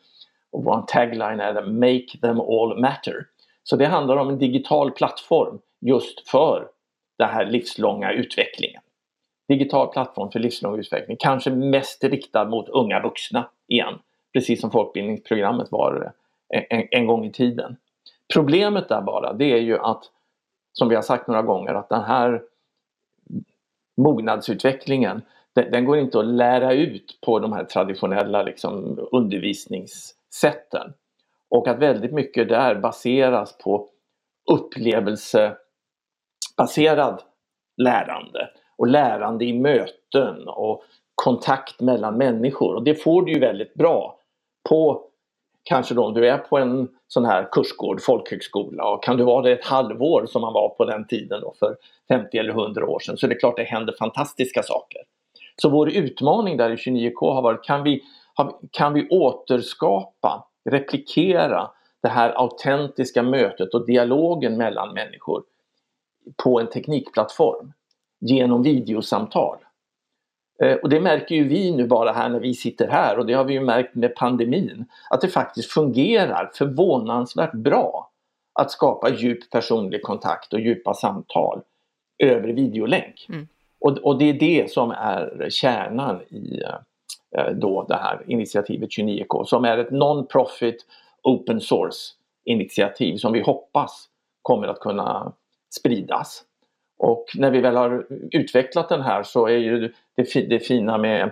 Och 0.52 0.64
vår 0.64 0.84
tagline 0.88 1.40
är 1.40 1.66
Make 1.66 2.18
them 2.22 2.40
all 2.40 2.80
matter. 2.80 3.26
Så 3.64 3.76
det 3.76 3.86
handlar 3.86 4.18
om 4.18 4.30
en 4.30 4.38
digital 4.38 4.92
plattform 4.92 5.60
just 5.80 6.30
för 6.30 6.68
den 7.18 7.30
här 7.30 7.46
livslånga 7.46 8.12
utvecklingen. 8.12 8.82
Digital 9.48 9.88
plattform 9.88 10.32
för 10.32 10.40
livslång 10.40 10.80
utveckling, 10.80 11.18
kanske 11.20 11.50
mest 11.50 12.04
riktad 12.04 12.46
mot 12.46 12.70
unga 12.70 13.02
vuxna 13.02 13.50
igen. 13.68 13.94
Precis 14.34 14.62
som 14.62 14.72
folkbildningsprogrammet 14.72 15.72
var 15.72 16.14
en, 16.50 16.88
en 16.91 17.08
gång 17.08 17.26
i 17.26 17.32
tiden. 17.32 17.78
Problemet 18.34 18.89
där 18.89 19.02
bara, 19.02 19.34
det 19.34 19.45
är 19.45 19.62
ju 19.62 19.80
att, 19.80 20.04
som 20.74 20.89
vi 20.89 20.95
har 20.95 21.02
sagt 21.02 21.28
några 21.28 21.41
gånger, 21.41 21.74
att 21.74 21.89
den 21.89 22.04
här 22.04 22.41
mognadsutvecklingen, 23.97 25.22
den, 25.54 25.72
den 25.72 25.86
går 25.86 25.97
inte 25.97 26.20
att 26.20 26.26
lära 26.26 26.74
ut 26.74 27.20
på 27.26 27.39
de 27.39 27.54
här 27.54 27.64
traditionella 27.64 28.43
liksom, 28.43 29.00
undervisningssätten. 29.12 30.93
Och 31.50 31.68
att 31.68 31.80
väldigt 31.80 32.14
mycket 32.14 32.50
där 32.50 32.76
baseras 32.76 33.58
på 33.58 33.89
upplevelsebaserad 34.52 37.22
lärande 37.78 38.50
och 38.78 38.88
lärande 38.88 39.45
i 39.45 39.54
möten 39.54 40.47
och 40.47 40.84
kontakt 41.16 41.82
mellan 41.82 42.18
människor. 42.18 42.76
Och 42.76 42.84
det 42.84 42.95
får 42.95 43.22
du 43.22 43.34
ju 43.34 43.39
väldigt 43.39 43.74
bra 43.74 44.20
på 44.70 45.10
kanske 45.64 45.93
då 45.93 46.05
om 46.05 46.14
du 46.14 46.30
är 46.30 46.38
på 46.38 46.57
en 46.57 46.88
sån 47.07 47.26
här 47.26 47.47
kursgård, 47.51 48.01
folkhögskola 48.01 48.84
och 48.84 49.03
kan 49.03 49.18
du 49.18 49.24
vara 49.24 49.41
det 49.41 49.51
ett 49.51 49.66
halvår 49.66 50.26
som 50.26 50.41
man 50.41 50.53
var 50.53 50.70
på 50.70 50.86
den 50.86 51.07
tiden 51.07 51.41
då 51.41 51.53
för 51.60 51.76
50 52.07 52.38
eller 52.38 52.49
100 52.49 52.89
år 52.89 52.99
sedan 52.99 53.18
så 53.18 53.26
är 53.26 53.30
det 53.30 53.36
klart 53.36 53.57
det 53.57 53.64
händer 53.64 53.95
fantastiska 53.99 54.64
saker. 54.64 55.01
Så 55.62 55.70
vår 55.70 55.89
utmaning 55.89 56.57
där 56.57 56.70
i 56.70 56.76
29K 56.76 57.34
har 57.34 57.41
varit 57.41 57.64
kan 57.64 57.84
vi, 57.84 58.03
kan 58.72 58.93
vi 58.93 59.07
återskapa, 59.10 60.47
replikera 60.70 61.72
det 62.01 62.10
här 62.10 62.30
autentiska 62.30 63.24
mötet 63.24 63.74
och 63.74 63.86
dialogen 63.86 64.57
mellan 64.57 64.93
människor 64.93 65.43
på 66.43 66.60
en 66.60 66.68
teknikplattform 66.68 67.74
genom 68.20 68.64
videosamtal. 68.64 69.57
Eh, 70.64 70.74
och 70.74 70.89
det 70.89 70.99
märker 70.99 71.36
ju 71.36 71.47
vi 71.47 71.72
nu 71.72 71.88
bara 71.88 72.12
här 72.12 72.30
när 72.30 72.39
vi 72.39 72.53
sitter 72.53 72.88
här 72.88 73.18
och 73.18 73.26
det 73.26 73.34
har 73.34 73.43
vi 73.43 73.53
ju 73.53 73.60
märkt 73.60 73.95
med 73.95 74.16
pandemin. 74.16 74.86
Att 75.10 75.22
det 75.22 75.28
faktiskt 75.28 75.72
fungerar 75.72 76.51
förvånansvärt 76.53 77.53
bra 77.53 78.12
att 78.60 78.72
skapa 78.72 79.10
djup 79.10 79.49
personlig 79.51 80.01
kontakt 80.01 80.53
och 80.53 80.60
djupa 80.60 80.93
samtal 80.93 81.62
över 82.24 82.47
videolänk. 82.47 83.26
Mm. 83.30 83.47
Och, 83.80 83.97
och, 83.97 84.20
det 84.20 84.30
är 84.30 84.34
det 84.34 84.72
som 84.72 84.91
är 84.91 85.47
kärnan 85.49 86.22
i 86.22 86.62
eh, 87.38 87.51
då 87.53 87.86
det 87.89 87.95
här 87.95 88.24
initiativet 88.28 88.89
29K 88.89 89.43
som 89.43 89.66
är 89.66 89.78
ett 89.78 89.91
non-profit 89.91 90.78
open 91.24 91.62
source 91.62 91.99
initiativ 92.45 93.18
som 93.18 93.34
vi 93.34 93.41
hoppas 93.41 94.10
kommer 94.41 94.68
att 94.68 94.80
kunna 94.80 95.34
spridas. 95.80 96.43
Och 97.00 97.26
när 97.36 97.52
vi 97.52 97.62
väl 97.62 97.76
har 97.76 98.06
utvecklat 98.32 98.89
den 98.89 99.02
här 99.02 99.24
så 99.24 99.47
är 99.47 99.58
ju 99.58 99.93
det, 100.16 100.60
fina 100.60 100.97
med 100.97 101.32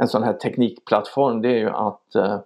en 0.00 0.08
sån 0.08 0.22
här 0.22 0.32
teknikplattform 0.32 1.42
det 1.42 1.48
är 1.48 1.58
ju 1.58 1.70
att, 1.70 2.02
uh, 2.16 2.38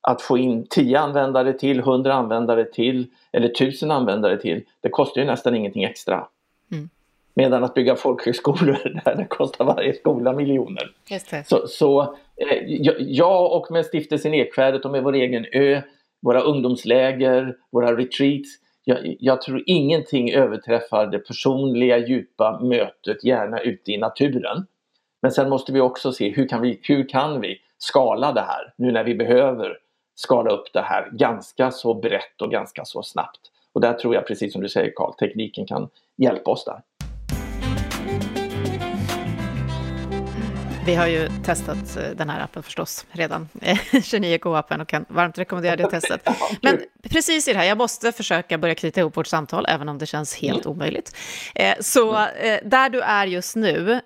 att 0.00 0.22
få 0.22 0.38
in 0.38 0.66
10 0.70 0.98
användare 0.98 1.52
till, 1.52 1.78
100 1.78 2.14
användare 2.14 2.64
till 2.64 3.06
eller 3.32 3.48
1000 3.48 3.90
användare 3.90 4.36
till. 4.36 4.62
Det 4.80 4.88
kostar 4.88 5.20
ju 5.20 5.26
nästan 5.26 5.54
ingenting 5.54 5.84
extra. 5.84 6.26
Mm. 6.72 6.88
Medan 7.34 7.64
att 7.64 7.74
bygga 7.74 7.96
folkhögskolor, 7.96 9.00
där 9.04 9.14
det 9.16 9.24
kostar 9.24 9.64
varje 9.64 9.94
skola 9.94 10.32
miljoner. 10.32 10.90
Så, 11.48 11.66
så 11.66 12.02
eh, 12.36 12.64
jag 12.98 13.52
och 13.52 13.70
med 13.70 13.86
stiftelsen 13.86 14.34
Ekfärdet 14.34 14.84
och 14.84 14.90
med 14.90 15.02
vår 15.02 15.14
egen 15.14 15.46
ö, 15.52 15.82
våra 16.20 16.40
ungdomsläger, 16.40 17.56
våra 17.70 17.96
retreats 17.96 18.48
jag, 18.88 19.16
jag, 19.20 19.42
tror 19.42 19.62
ingenting 19.66 20.30
överträffar 20.30 21.06
det 21.06 21.18
personliga 21.18 21.98
djupa 21.98 22.60
mötet, 22.62 23.24
gärna 23.24 23.60
ute 23.60 23.92
i 23.92 23.98
naturen. 23.98 24.66
Men 25.22 25.32
sen 25.32 25.48
måste 25.48 25.72
vi 25.72 25.80
också 25.80 26.12
se 26.12 26.28
hur 26.30 26.48
kan 26.48 26.62
vi, 26.62 26.80
hur 26.82 27.08
kan 27.08 27.40
vi 27.40 27.58
skala 27.78 28.32
det 28.32 28.40
här 28.40 28.74
nu 28.76 28.92
när 28.92 29.04
vi 29.04 29.14
behöver 29.14 29.78
skala 30.14 30.50
upp 30.50 30.72
det 30.72 30.80
här 30.80 31.10
ganska 31.12 31.70
så 31.70 31.94
brett 31.94 32.42
och 32.42 32.50
ganska 32.50 32.84
så 32.84 33.02
snabbt. 33.02 33.40
Och 33.72 33.80
där 33.80 33.92
tror 33.92 34.14
jag 34.14 34.26
precis 34.26 34.52
som 34.52 34.62
du 34.62 34.68
säger 34.68 34.92
Karl, 34.96 35.12
tekniken 35.12 35.66
kan 35.66 35.88
hjälpa 36.16 36.50
oss 36.50 36.64
där. 36.64 36.82
Vi 40.88 40.94
har 40.94 41.06
ju 41.06 41.28
testat 41.44 41.96
eh, 41.96 42.10
den 42.16 42.30
här 42.30 42.40
appen 42.40 42.62
förstås 42.62 43.06
redan, 43.12 43.48
29K-appen, 43.90 44.80
och 44.80 44.88
kan 44.88 45.04
varmt 45.08 45.38
rekommendera 45.38 45.76
det 45.76 45.90
testet. 45.90 46.28
Men 46.62 46.80
precis 47.10 47.48
i 47.48 47.52
det 47.52 47.58
här, 47.58 47.64
jag 47.64 47.78
måste 47.78 48.12
försöka 48.12 48.58
börja 48.58 48.74
knyta 48.74 49.00
ihop 49.00 49.16
vårt 49.16 49.26
samtal, 49.26 49.66
även 49.68 49.88
om 49.88 49.98
det 49.98 50.06
känns 50.06 50.34
helt 50.34 50.64
mm. 50.64 50.76
omöjligt. 50.76 51.16
Eh, 51.54 51.74
så 51.80 52.16
mm. 52.16 52.54
eh, 52.54 52.68
där 52.68 52.90
du 52.90 53.00
är 53.00 53.26
just 53.26 53.56
nu 53.56 54.00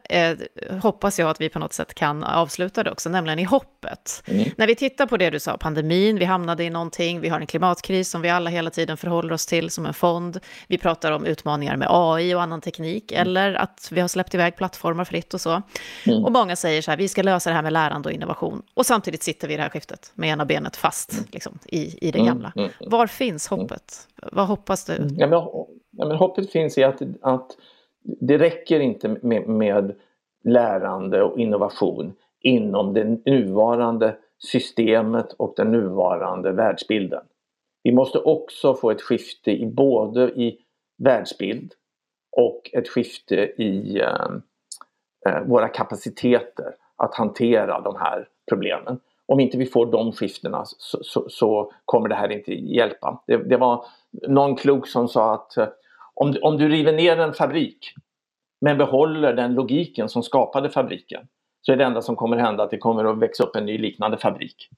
hoppas 0.83 1.19
jag 1.19 1.31
att 1.31 1.41
vi 1.41 1.49
på 1.49 1.59
något 1.59 1.73
sätt 1.73 1.95
kan 1.95 2.25
avsluta 2.25 2.83
det 2.83 2.91
också, 2.91 3.09
nämligen 3.09 3.39
i 3.39 3.45
hoppet. 3.45 4.23
Mm. 4.27 4.51
När 4.57 4.67
vi 4.67 4.75
tittar 4.75 5.07
på 5.07 5.17
det 5.17 5.31
du 5.31 5.41
sa, 5.41 5.57
pandemin, 5.57 6.19
vi 6.19 6.25
hamnade 6.25 6.65
i 6.65 6.71
någonting, 6.71 7.21
vi 7.21 7.29
har 7.29 7.41
en 7.41 7.47
klimatkris 7.47 8.11
som 8.11 8.23
vi 8.23 8.31
alla 8.31 8.51
hela 8.51 8.71
tiden 8.71 8.97
förhåller 8.97 9.33
oss 9.33 9.47
till 9.47 9.71
som 9.71 9.87
en 9.87 9.95
fond. 9.95 10.41
Vi 10.67 10.79
pratar 10.79 11.13
om 11.13 11.27
utmaningar 11.27 11.77
med 11.77 11.89
AI 11.91 12.35
och 12.35 12.43
annan 12.43 12.61
teknik, 12.61 13.13
mm. 13.13 13.23
eller 13.23 13.55
att 13.55 13.89
vi 13.93 14.01
har 14.01 14.09
släppt 14.09 14.35
iväg 14.35 14.57
plattformar 14.57 15.05
fritt 15.05 15.35
och 15.35 15.41
så. 15.41 15.63
Mm. 16.07 16.25
Och 16.25 16.33
många 16.33 16.57
säger 16.57 16.72
säger 16.73 16.83
så 16.83 16.91
här, 16.91 16.99
vi 16.99 17.09
ska 17.09 17.23
lösa 17.23 17.51
det 17.51 17.55
här 17.55 17.63
med 17.63 17.73
lärande 17.73 18.09
och 18.09 18.13
innovation. 18.13 18.63
Och 18.75 18.87
samtidigt 18.87 19.23
sitter 19.23 19.49
vi 19.49 19.55
i 19.55 19.57
det 19.57 19.63
här 19.63 19.71
skiftet 19.71 20.13
med 20.15 20.29
ena 20.29 20.45
benet 20.45 20.77
fast 20.77 21.13
mm. 21.13 21.25
liksom, 21.33 21.59
i, 21.67 22.09
i 22.09 22.11
det 22.11 22.19
mm, 22.19 22.27
gamla. 22.27 22.53
Mm, 22.57 22.71
mm, 22.81 22.91
Var 22.91 23.07
finns 23.07 23.49
hoppet? 23.49 24.09
Vad 24.33 24.47
hoppas 24.47 24.85
du? 24.85 24.93
Ja, 24.93 25.27
men, 25.27 25.39
ja, 25.91 26.07
men 26.07 26.17
hoppet 26.17 26.51
finns 26.51 26.79
i 26.79 26.85
att, 26.85 27.03
att 27.21 27.57
det 28.03 28.39
räcker 28.39 28.81
inte 28.81 29.09
med, 29.23 29.49
med 29.49 29.95
lärande 30.45 31.23
och 31.23 31.39
innovation 31.39 32.13
inom 32.41 32.95
det 32.95 33.05
nuvarande 33.05 34.17
systemet 34.39 35.33
och 35.33 35.55
den 35.57 35.73
nuvarande 35.73 36.53
världsbilden. 36.53 37.23
Vi 37.83 37.93
måste 37.93 38.19
också 38.19 38.75
få 38.75 38.91
ett 38.91 39.03
skifte 39.03 39.51
i 39.51 39.67
både 39.67 40.23
i 40.23 40.59
världsbild 40.99 41.73
och 42.37 42.71
ett 42.73 42.89
skifte 42.89 43.37
i 43.63 44.01
eh, 44.01 44.29
Eh, 45.29 45.41
våra 45.41 45.69
kapaciteter 45.69 46.75
att 46.97 47.15
hantera 47.15 47.81
de 47.81 47.97
här 47.97 48.29
problemen. 48.49 49.01
Om 49.27 49.41
inte 49.41 49.59
vi 49.59 49.67
får 49.67 49.87
de 49.87 50.13
skiftena 50.13 50.63
så, 50.65 50.99
så, 51.03 51.29
så 51.29 51.73
kommer 51.85 52.09
det 52.09 52.15
här 52.15 52.33
inte 52.33 52.53
hjälpa. 52.53 53.23
Det, 53.27 53.37
det, 53.37 53.57
var 53.57 53.85
någon 54.29 54.57
klok 54.57 54.87
som 54.87 55.09
sa 55.09 55.35
att 55.35 55.57
eh, 55.57 55.69
om, 56.15 56.37
om 56.43 56.59
du 56.59 56.69
river 56.69 56.93
ner 56.93 57.19
en 57.19 57.33
fabrik 57.33 57.95
men 58.61 58.79
behåller 58.79 59.33
den 59.35 59.55
logiken 59.55 60.09
som 60.09 60.23
skapade 60.23 60.71
fabriken 60.71 61.29
så 61.61 61.73
är 61.73 61.77
det 61.77 61.85
enda 61.85 62.03
som 62.03 62.17
kommer 62.17 62.37
hända 62.37 62.63
att 62.65 62.71
det 62.71 62.79
kommer 62.79 63.05
att 63.05 63.19
växa 63.19 63.45
upp 63.45 63.57
en 63.57 63.67
ny 63.67 63.79
liknande 63.79 64.19
fabrik. 64.19 64.69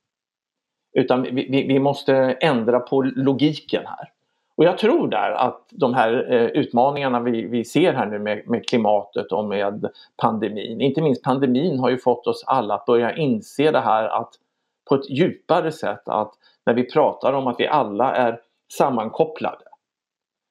Utan 0.93 1.23
vi, 1.23 1.31
vi, 1.31 1.67
vi 1.67 1.79
måste 1.79 2.15
ändra 2.41 2.81
på 2.81 3.03
logiken 3.03 3.87
här. 3.87 4.14
Och 4.57 4.65
jag 4.65 4.79
tror 4.79 5.09
där 5.09 5.31
att 5.31 5.67
de 5.71 5.95
här 5.95 6.33
eh, 6.33 6.47
utmaningarna 6.47 7.21
vi, 7.21 7.47
vi 7.47 7.65
ser 7.65 7.93
här 7.93 8.07
nu 8.07 8.19
med, 8.19 8.49
med 8.49 8.69
klimatet 8.69 9.33
och 9.33 9.45
med 9.45 9.91
pandemin, 10.17 10.81
inte 10.81 11.03
minst 11.03 11.23
pandemin 11.23 11.79
har 11.79 11.91
ju 11.91 11.99
fått 11.99 12.27
oss 12.27 12.45
alla 12.47 12.75
att 12.75 12.87
börja 12.87 13.17
inse 13.17 13.71
det 13.71 13.81
här 13.81 14.09
att 14.09 14.35
på 14.89 14.95
ett 14.95 15.11
djupare 15.11 15.73
sätt 15.73 16.09
att 16.09 16.33
när 16.67 16.75
vi 16.75 16.91
pratar 16.91 17.33
om 17.33 17.47
att 17.47 17.61
vi 17.61 17.67
alla 17.67 18.15
är 18.15 18.41
sammankopplade. 18.73 19.65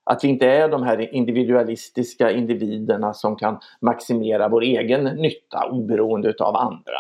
Att 0.06 0.24
vi 0.24 0.28
inte 0.28 0.47
är 0.47 0.70
de 0.70 0.84
här 0.84 1.16
individualistiska 1.16 2.32
individerna 2.32 3.14
som 3.14 3.36
kan 3.36 3.60
maximera 3.82 4.47
vår 4.47 4.62
egen 4.64 5.04
nytta 5.04 5.70
oberoende 5.72 6.34
av 6.39 6.56
andra. 6.56 6.99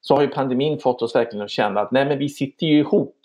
Så 0.00 0.14
har 0.14 0.22
ju 0.22 0.28
pandemin 0.28 0.78
fått 0.78 1.02
oss 1.02 1.14
verkligen 1.14 1.44
att 1.44 1.50
känna 1.50 1.80
att 1.80 1.90
nej 1.90 2.04
men 2.04 2.18
vi 2.18 2.28
sitter 2.28 2.66
ju 2.66 2.78
ihop. 2.78 3.20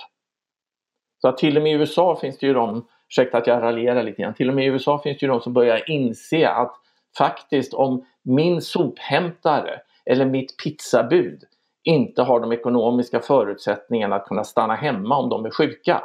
Så 1.22 1.28
att 1.28 1.38
till 1.38 1.58
och 1.58 1.64
med 1.64 1.72
i 1.72 1.76
USA 1.76 2.16
finns 2.22 2.38
det 2.38 2.48
ju 2.48 2.54
de 2.54 2.88
ursäkta 3.14 3.38
att 3.38 3.48
jag 3.48 3.62
raljerar 3.62 4.04
lite 4.04 4.22
grann, 4.22 4.34
till 4.34 4.50
och 4.50 4.56
med 4.56 4.66
i 4.66 4.68
USA 4.68 5.02
finns 5.04 5.20
det 5.20 5.26
ju 5.26 5.32
de 5.32 5.42
som 5.42 5.54
börjar 5.54 5.90
inse 5.90 6.50
att 6.50 6.76
faktiskt 7.18 7.74
om 7.74 8.06
min 8.24 8.62
sophämtare 8.62 9.82
eller 10.06 10.26
mitt 10.26 10.58
pizzabud 10.64 11.44
inte 11.84 12.22
har 12.22 12.40
de 12.40 12.52
ekonomiska 12.52 13.20
förutsättningarna 13.20 14.16
att 14.16 14.26
kunna 14.26 14.44
stanna 14.44 14.76
hemma 14.76 15.18
om 15.18 15.30
de 15.30 15.46
är 15.46 15.50
sjuka, 15.50 16.04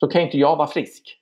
så 0.00 0.08
kan 0.08 0.22
inte 0.22 0.38
jag 0.38 0.56
vara 0.56 0.68
frisk. 0.68 1.18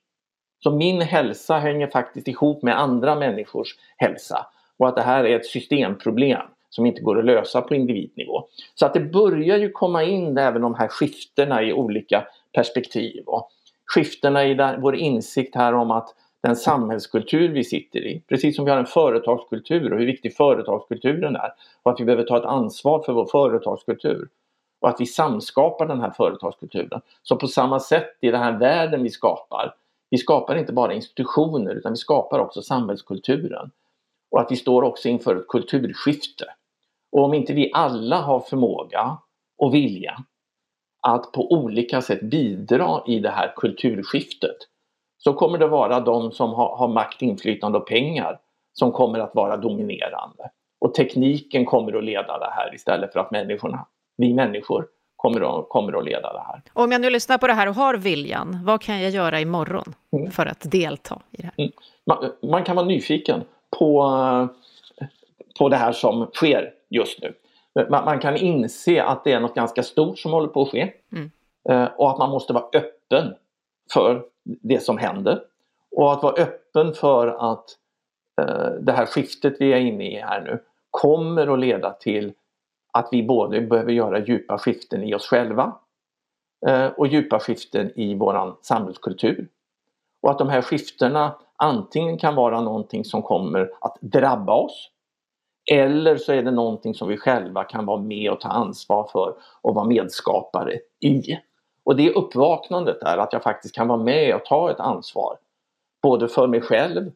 Så 0.62 0.70
min 0.70 1.00
hälsa 1.00 1.58
hänger 1.58 1.86
faktiskt 1.86 2.28
ihop 2.28 2.62
med 2.62 2.80
andra 2.80 3.14
människors 3.14 3.76
hälsa 3.96 4.46
och 4.78 4.88
att 4.88 4.96
det 4.96 5.02
här 5.02 5.24
är 5.24 5.36
ett 5.36 5.46
systemproblem 5.46 6.46
som 6.70 6.86
inte 6.86 7.02
går 7.02 7.18
att 7.18 7.24
lösa 7.24 7.60
på 7.60 7.74
individnivå. 7.74 8.48
Så 8.74 8.86
att 8.86 8.94
det 8.94 9.00
börjar 9.00 9.56
ju 9.56 9.70
komma 9.70 10.02
in 10.02 10.38
även 10.38 10.62
de 10.62 10.74
här 10.74 10.88
skiftena 10.88 11.62
i 11.62 11.72
olika 11.72 12.26
perspektiv. 12.52 13.24
Och 13.26 13.50
skiftena 13.86 14.44
i 14.46 14.54
där, 14.54 14.78
vår 14.78 14.96
insikt 14.96 15.54
här 15.54 15.72
om 15.72 15.90
att 15.90 16.14
den 16.42 16.56
samhällskultur 16.56 17.48
vi 17.48 17.64
sitter 17.64 18.06
i, 18.06 18.22
precis 18.28 18.56
som 18.56 18.64
vi 18.64 18.70
har 18.70 18.78
en 18.78 18.86
företagskultur 18.86 19.92
och 19.92 19.98
hur 19.98 20.06
viktig 20.06 20.36
företagskulturen 20.36 21.36
är 21.36 21.52
och 21.82 21.92
att 21.92 22.00
vi 22.00 22.04
behöver 22.04 22.24
ta 22.24 22.38
ett 22.38 22.44
ansvar 22.44 23.02
för 23.02 23.12
vår 23.12 23.26
företagskultur 23.26 24.28
och 24.80 24.88
att 24.88 25.00
vi 25.00 25.06
samskapar 25.06 25.86
den 25.86 26.00
här 26.00 26.10
företagskulturen. 26.10 27.00
Så 27.22 27.36
på 27.36 27.48
samma 27.48 27.80
sätt 27.80 28.18
i 28.20 28.30
den 28.30 28.42
här 28.42 28.58
världen 28.58 29.02
vi 29.02 29.10
skapar, 29.10 29.74
vi 30.10 30.18
skapar 30.18 30.56
inte 30.56 30.72
bara 30.72 30.92
institutioner 30.94 31.74
utan 31.74 31.92
vi 31.92 31.96
skapar 31.96 32.38
också 32.38 32.62
samhällskulturen. 32.62 33.70
Och 34.30 34.40
att 34.40 34.52
vi 34.52 34.56
står 34.56 34.82
också 34.82 35.08
inför 35.08 35.36
ett 35.36 35.48
kulturskifte. 35.48 36.44
Och 37.12 37.24
om 37.24 37.34
inte 37.34 37.52
vi 37.52 37.70
alla 37.74 38.20
har 38.20 38.40
förmåga 38.40 39.18
och 39.58 39.74
vilja 39.74 40.24
att 41.00 41.32
på 41.32 41.52
olika 41.52 42.02
sätt 42.02 42.20
bidra 42.20 43.02
i 43.06 43.18
det 43.18 43.30
här 43.30 43.52
kulturskiftet 43.56 44.56
så 45.18 45.32
kommer 45.32 45.58
det 45.58 45.66
vara 45.66 46.00
de 46.00 46.32
som 46.32 46.50
har, 46.50 46.76
har 46.76 46.88
makt, 46.88 47.22
inflytande 47.22 47.78
och 47.78 47.86
pengar 47.86 48.38
som 48.72 48.92
kommer 48.92 49.18
att 49.18 49.34
vara 49.34 49.56
dominerande. 49.56 50.50
Och 50.80 50.94
tekniken 50.94 51.64
kommer 51.64 51.92
att 51.98 52.04
leda 52.04 52.38
det 52.38 52.50
här 52.50 52.74
istället 52.74 53.12
för 53.12 53.20
att 53.20 53.30
människorna, 53.30 53.86
vi 54.16 54.34
människor, 54.34 54.86
kommer 55.16 55.58
att, 55.58 55.68
kommer 55.68 55.98
att 55.98 56.04
leda 56.04 56.32
det 56.32 56.42
här. 56.46 56.62
Om 56.72 56.92
jag 56.92 57.00
nu 57.00 57.10
lyssnar 57.10 57.38
på 57.38 57.46
det 57.46 57.52
här 57.52 57.68
och 57.68 57.74
har 57.74 57.94
viljan, 57.94 58.60
vad 58.64 58.80
kan 58.80 59.02
jag 59.02 59.10
göra 59.10 59.40
imorgon 59.40 59.94
mm. 60.12 60.30
för 60.30 60.46
att 60.46 60.70
delta 60.70 61.20
i 61.30 61.36
det 61.36 61.42
här? 61.42 61.54
Mm. 61.56 61.72
Man, 62.06 62.50
man, 62.50 62.64
kan 62.64 62.76
vara 62.76 62.86
nyfiken 62.86 63.42
på, 63.78 64.08
på 65.58 65.68
det 65.68 65.76
här 65.76 65.92
som 65.92 66.30
sker 66.34 66.72
just 66.90 67.22
nu 67.22 67.34
man, 67.76 68.04
man, 68.04 68.18
kan 68.18 68.36
inse 68.36 69.02
att 69.02 69.24
det 69.24 69.32
är 69.32 69.40
något 69.40 69.54
ganska 69.54 69.82
stort 69.82 70.18
som 70.18 70.32
håller 70.32 70.48
på 70.48 70.62
att 70.62 70.68
ske. 70.68 70.92
Mm. 71.12 71.30
Eh, 71.68 71.88
och 71.96 72.10
att 72.10 72.18
man 72.18 72.30
måste 72.30 72.52
vara 72.52 72.64
öppen 72.72 73.34
för 73.92 74.24
det 74.44 74.80
som 74.80 74.98
händer. 74.98 75.42
Och 75.90 76.12
att 76.12 76.22
vara 76.22 76.34
öppen 76.42 76.94
för 76.94 77.52
att 77.52 77.64
eh, 78.40 78.70
det 78.80 78.92
här 78.92 79.06
skiftet 79.06 79.56
vi 79.60 79.72
är 79.72 79.76
inne 79.76 80.10
i 80.10 80.20
här 80.20 80.40
nu 80.40 80.62
kommer 80.90 81.52
att 81.52 81.58
leda 81.58 81.92
till 81.92 82.32
att 82.92 83.08
vi 83.12 83.22
både 83.22 83.60
behöver 83.60 83.92
göra 83.92 84.18
djupa 84.18 84.58
skiften 84.58 85.02
i 85.02 85.14
oss 85.14 85.26
själva 85.26 85.76
eh, 86.66 86.86
och 86.86 87.06
djupa 87.06 87.38
skiften 87.38 87.90
i 87.94 88.14
våran 88.14 88.56
samhällskultur. 88.62 89.48
Och 90.22 90.30
att 90.30 90.38
de 90.38 90.48
här 90.48 90.62
skiftena 90.62 91.34
antingen 91.56 92.18
kan 92.18 92.34
vara 92.34 92.60
någonting 92.60 93.04
som 93.04 93.22
kommer 93.22 93.70
att 93.80 93.96
drabba 94.00 94.54
oss 94.54 94.90
eller 95.72 96.16
så 96.16 96.32
är 96.32 96.42
det 96.42 96.50
någonting 96.50 96.94
som 96.94 97.08
vi 97.08 97.16
själva 97.16 97.64
kan 97.64 97.86
vara 97.86 98.00
med 98.00 98.30
och 98.30 98.40
ta 98.40 98.48
ansvar 98.48 99.08
för 99.12 99.34
och 99.62 99.74
vara 99.74 99.84
medskapare 99.84 100.78
i. 101.00 101.38
Och 101.84 101.96
det 101.96 102.10
uppvaknandet 102.10 103.02
är 103.02 103.18
att 103.18 103.32
jag 103.32 103.42
faktiskt 103.42 103.74
kan 103.74 103.88
vara 103.88 104.02
med 104.02 104.34
och 104.34 104.44
ta 104.44 104.70
ett 104.70 104.80
ansvar. 104.80 105.36
Både 106.02 106.28
för 106.28 106.46
mig 106.46 106.60
själv 106.60 107.10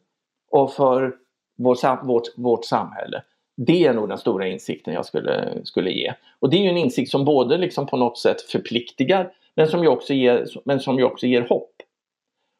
och 0.51 0.73
för 0.73 1.15
vår, 1.57 2.05
vårt, 2.05 2.27
vårt 2.37 2.65
samhälle. 2.65 3.23
Det 3.57 3.85
är 3.85 3.93
nog 3.93 4.09
den 4.09 4.17
stora 4.17 4.47
insikten 4.47 4.93
jag 4.93 5.05
skulle, 5.05 5.65
skulle 5.65 5.91
ge. 5.91 6.13
Och 6.39 6.49
det 6.49 6.57
är 6.57 6.61
ju 6.61 6.69
en 6.69 6.77
insikt 6.77 7.11
som 7.11 7.25
både 7.25 7.57
liksom 7.57 7.87
på 7.87 7.97
något 7.97 8.17
sätt 8.17 8.41
förpliktigar 8.41 9.33
men 9.55 9.67
som 9.67 9.83
ju 9.83 9.87
också 9.87 10.13
ger, 10.13 10.45
men 10.65 10.79
som 10.79 10.97
ju 10.97 11.03
också 11.03 11.27
ger 11.27 11.41
hopp. 11.41 11.75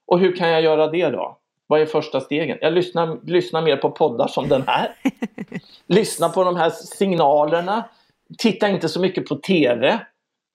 Och 0.08 0.20
hur 0.20 0.36
kan 0.36 0.50
jag 0.50 0.62
göra 0.62 0.88
det 0.88 1.10
då? 1.10 1.38
Vad 1.72 1.82
är 1.82 1.86
första 1.86 2.22
stegen? 2.22 2.58
Jag 2.62 2.74
lyssnar, 2.74 3.20
lyssnar 3.24 3.62
mer 3.62 3.78
på 3.78 3.92
poddar 3.92 4.28
som 4.28 4.50
den 4.50 4.64
här. 4.68 4.96
lyssna 5.88 6.30
på 6.30 6.44
de 6.44 6.56
här 6.56 6.70
signalerna. 6.70 7.84
Titta 8.38 8.70
inte 8.70 8.90
så 8.90 9.00
mycket 9.00 9.28
på 9.30 9.36
TV. 9.36 10.00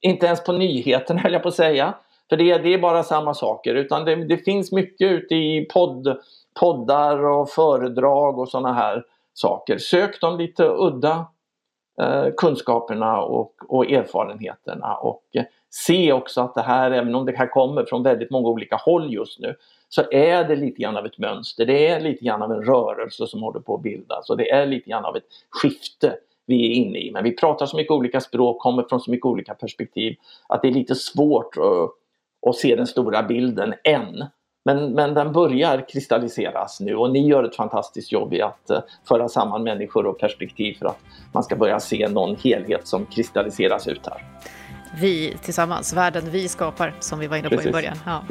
Inte 0.00 0.26
ens 0.26 0.44
på 0.44 0.52
nyheterna 0.52 1.20
höll 1.22 1.32
jag 1.32 1.42
på 1.42 1.48
att 1.48 1.54
säga. 1.54 1.94
För 2.28 2.36
det, 2.36 2.58
det 2.58 2.74
är 2.74 2.78
bara 2.78 3.02
samma 3.02 3.34
saker. 3.34 3.74
Utan 3.74 4.04
det, 4.04 4.14
det 4.14 4.36
finns 4.36 4.72
mycket 4.72 5.10
ute 5.10 5.34
i 5.34 5.68
podd, 5.72 6.20
poddar 6.60 7.24
och 7.24 7.50
föredrag 7.50 8.38
och 8.38 8.48
sådana 8.48 8.72
här 8.72 9.04
saker. 9.34 9.78
Sök 9.78 10.20
de 10.20 10.38
lite 10.38 10.64
udda 10.64 11.26
eh, 12.00 12.26
kunskaperna 12.36 13.22
och, 13.22 13.52
och 13.68 13.90
erfarenheterna. 13.90 14.94
Och 14.94 15.24
eh, 15.34 15.44
se 15.70 16.12
också 16.12 16.40
att 16.40 16.54
det 16.54 16.62
här, 16.62 16.90
även 16.90 17.14
om 17.14 17.26
det 17.26 17.36
här 17.36 17.46
kommer 17.46 17.84
från 17.84 18.02
väldigt 18.02 18.30
många 18.30 18.48
olika 18.48 18.76
håll 18.76 19.12
just 19.12 19.40
nu, 19.40 19.56
så 19.89 20.03
är 20.11 20.45
det 20.45 20.57
lite 20.57 20.82
grann 20.82 20.97
av 20.97 21.07
ett 21.07 21.18
mönster. 21.18 21.66
Det 21.66 21.87
är 21.87 22.01
lite 22.01 22.24
grann 22.24 22.43
av 22.43 22.53
en 22.53 22.62
rörelse 22.62 23.26
som 23.26 23.43
håller 23.43 23.61
på 23.61 23.74
att 23.74 23.82
bildas 23.82 24.30
och 24.30 24.37
det 24.37 24.51
är 24.51 24.66
lite 24.66 24.91
grann 24.91 25.05
av 25.05 25.16
ett 25.16 25.26
skifte 25.51 26.16
vi 26.47 26.66
är 26.66 26.74
inne 26.74 26.99
i. 26.99 27.11
Men 27.12 27.24
vi 27.24 27.37
pratar 27.37 27.66
så 27.66 27.76
mycket 27.76 27.91
olika 27.91 28.20
språk, 28.20 28.62
kommer 28.62 28.82
från 28.82 29.01
så 29.01 29.11
mycket 29.11 29.26
olika 29.26 29.55
perspektiv 29.55 30.16
att 30.49 30.62
det 30.62 30.68
är 30.68 30.72
lite 30.72 30.95
svårt 30.95 31.57
att, 31.57 31.91
att 32.51 32.57
se 32.57 32.76
den 32.76 32.87
stora 32.87 33.22
bilden 33.22 33.74
än. 33.84 34.24
Men, 34.64 34.93
men 34.93 35.14
den 35.14 35.32
börjar 35.32 35.89
kristalliseras 35.89 36.80
nu 36.80 36.95
och 36.97 37.11
ni 37.11 37.28
gör 37.28 37.45
ett 37.45 37.57
fantastiskt 37.57 38.12
jobb 38.12 38.34
i 38.34 38.43
att 38.43 38.70
eh, 38.70 38.80
föra 39.09 39.28
samman 39.28 39.62
människor 39.62 40.07
och 40.07 40.18
perspektiv 40.18 40.74
för 40.74 40.87
att 40.87 40.99
man 41.32 41.43
ska 41.43 41.57
börja 41.57 41.80
se 41.80 42.09
någon 42.09 42.37
helhet 42.37 42.87
som 42.87 43.07
kristalliseras 43.07 43.89
ut 43.89 44.07
här 44.07 44.22
vi 45.01 45.36
tillsammans, 45.42 45.92
världen 45.92 46.30
vi 46.30 46.49
skapar, 46.49 46.94
som 47.01 47.18
vi 47.18 47.26
var 47.26 47.36
inne 47.36 47.49
på 47.49 47.57
Precis. 47.57 47.68
i 47.68 47.72
början. 47.72 47.99
Ja. 48.07 48.24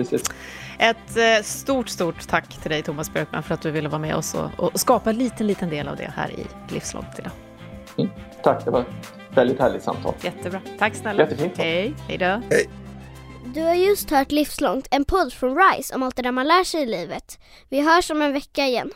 Ett 0.80 1.18
eh, 1.18 1.44
stort, 1.44 1.90
stort 1.90 2.28
tack 2.28 2.62
till 2.62 2.72
dig 2.72 2.84
Thomas 2.84 3.14
Björkman 3.14 3.44
för 3.44 3.54
att 3.54 3.62
du 3.62 3.72
ville 3.72 3.90
vara 3.90 4.00
med 4.00 4.16
oss 4.16 4.34
och, 4.34 4.50
och 4.58 4.80
skapa 4.80 5.10
en 5.10 5.18
liten, 5.18 5.48
liten 5.48 5.70
del 5.70 5.88
av 5.88 5.96
det 5.96 6.14
här 6.16 6.32
i 6.32 6.74
Livslångt 6.74 7.20
idag. 7.20 7.32
Mm. 7.98 8.12
Tack, 8.44 8.66
det 8.66 8.72
var 8.72 8.82
ett 8.82 8.88
väldigt 9.34 9.60
härligt 9.60 9.84
samtal. 9.84 10.14
Jättebra. 10.22 10.62
Tack 10.80 10.96
snälla. 10.96 11.24
Jättefint. 11.24 11.58
Hej, 11.58 11.94
hej 12.08 12.18
då. 12.18 12.26
Hej. 12.26 12.70
Du 13.46 13.62
har 13.62 13.74
just 13.74 14.12
hört 14.12 14.32
Livslångt, 14.32 14.88
en 14.92 15.06
podd 15.06 15.34
från 15.34 15.58
RISE 15.58 15.96
om 15.96 16.04
allt 16.04 16.16
det 16.16 16.22
där 16.22 16.32
man 16.32 16.48
lär 16.48 16.64
sig 16.64 16.82
i 16.82 16.86
livet. 16.86 17.40
Vi 17.70 17.82
hörs 17.82 18.12
om 18.12 18.22
en 18.22 18.34
vecka 18.34 18.66
igen. 18.66 18.92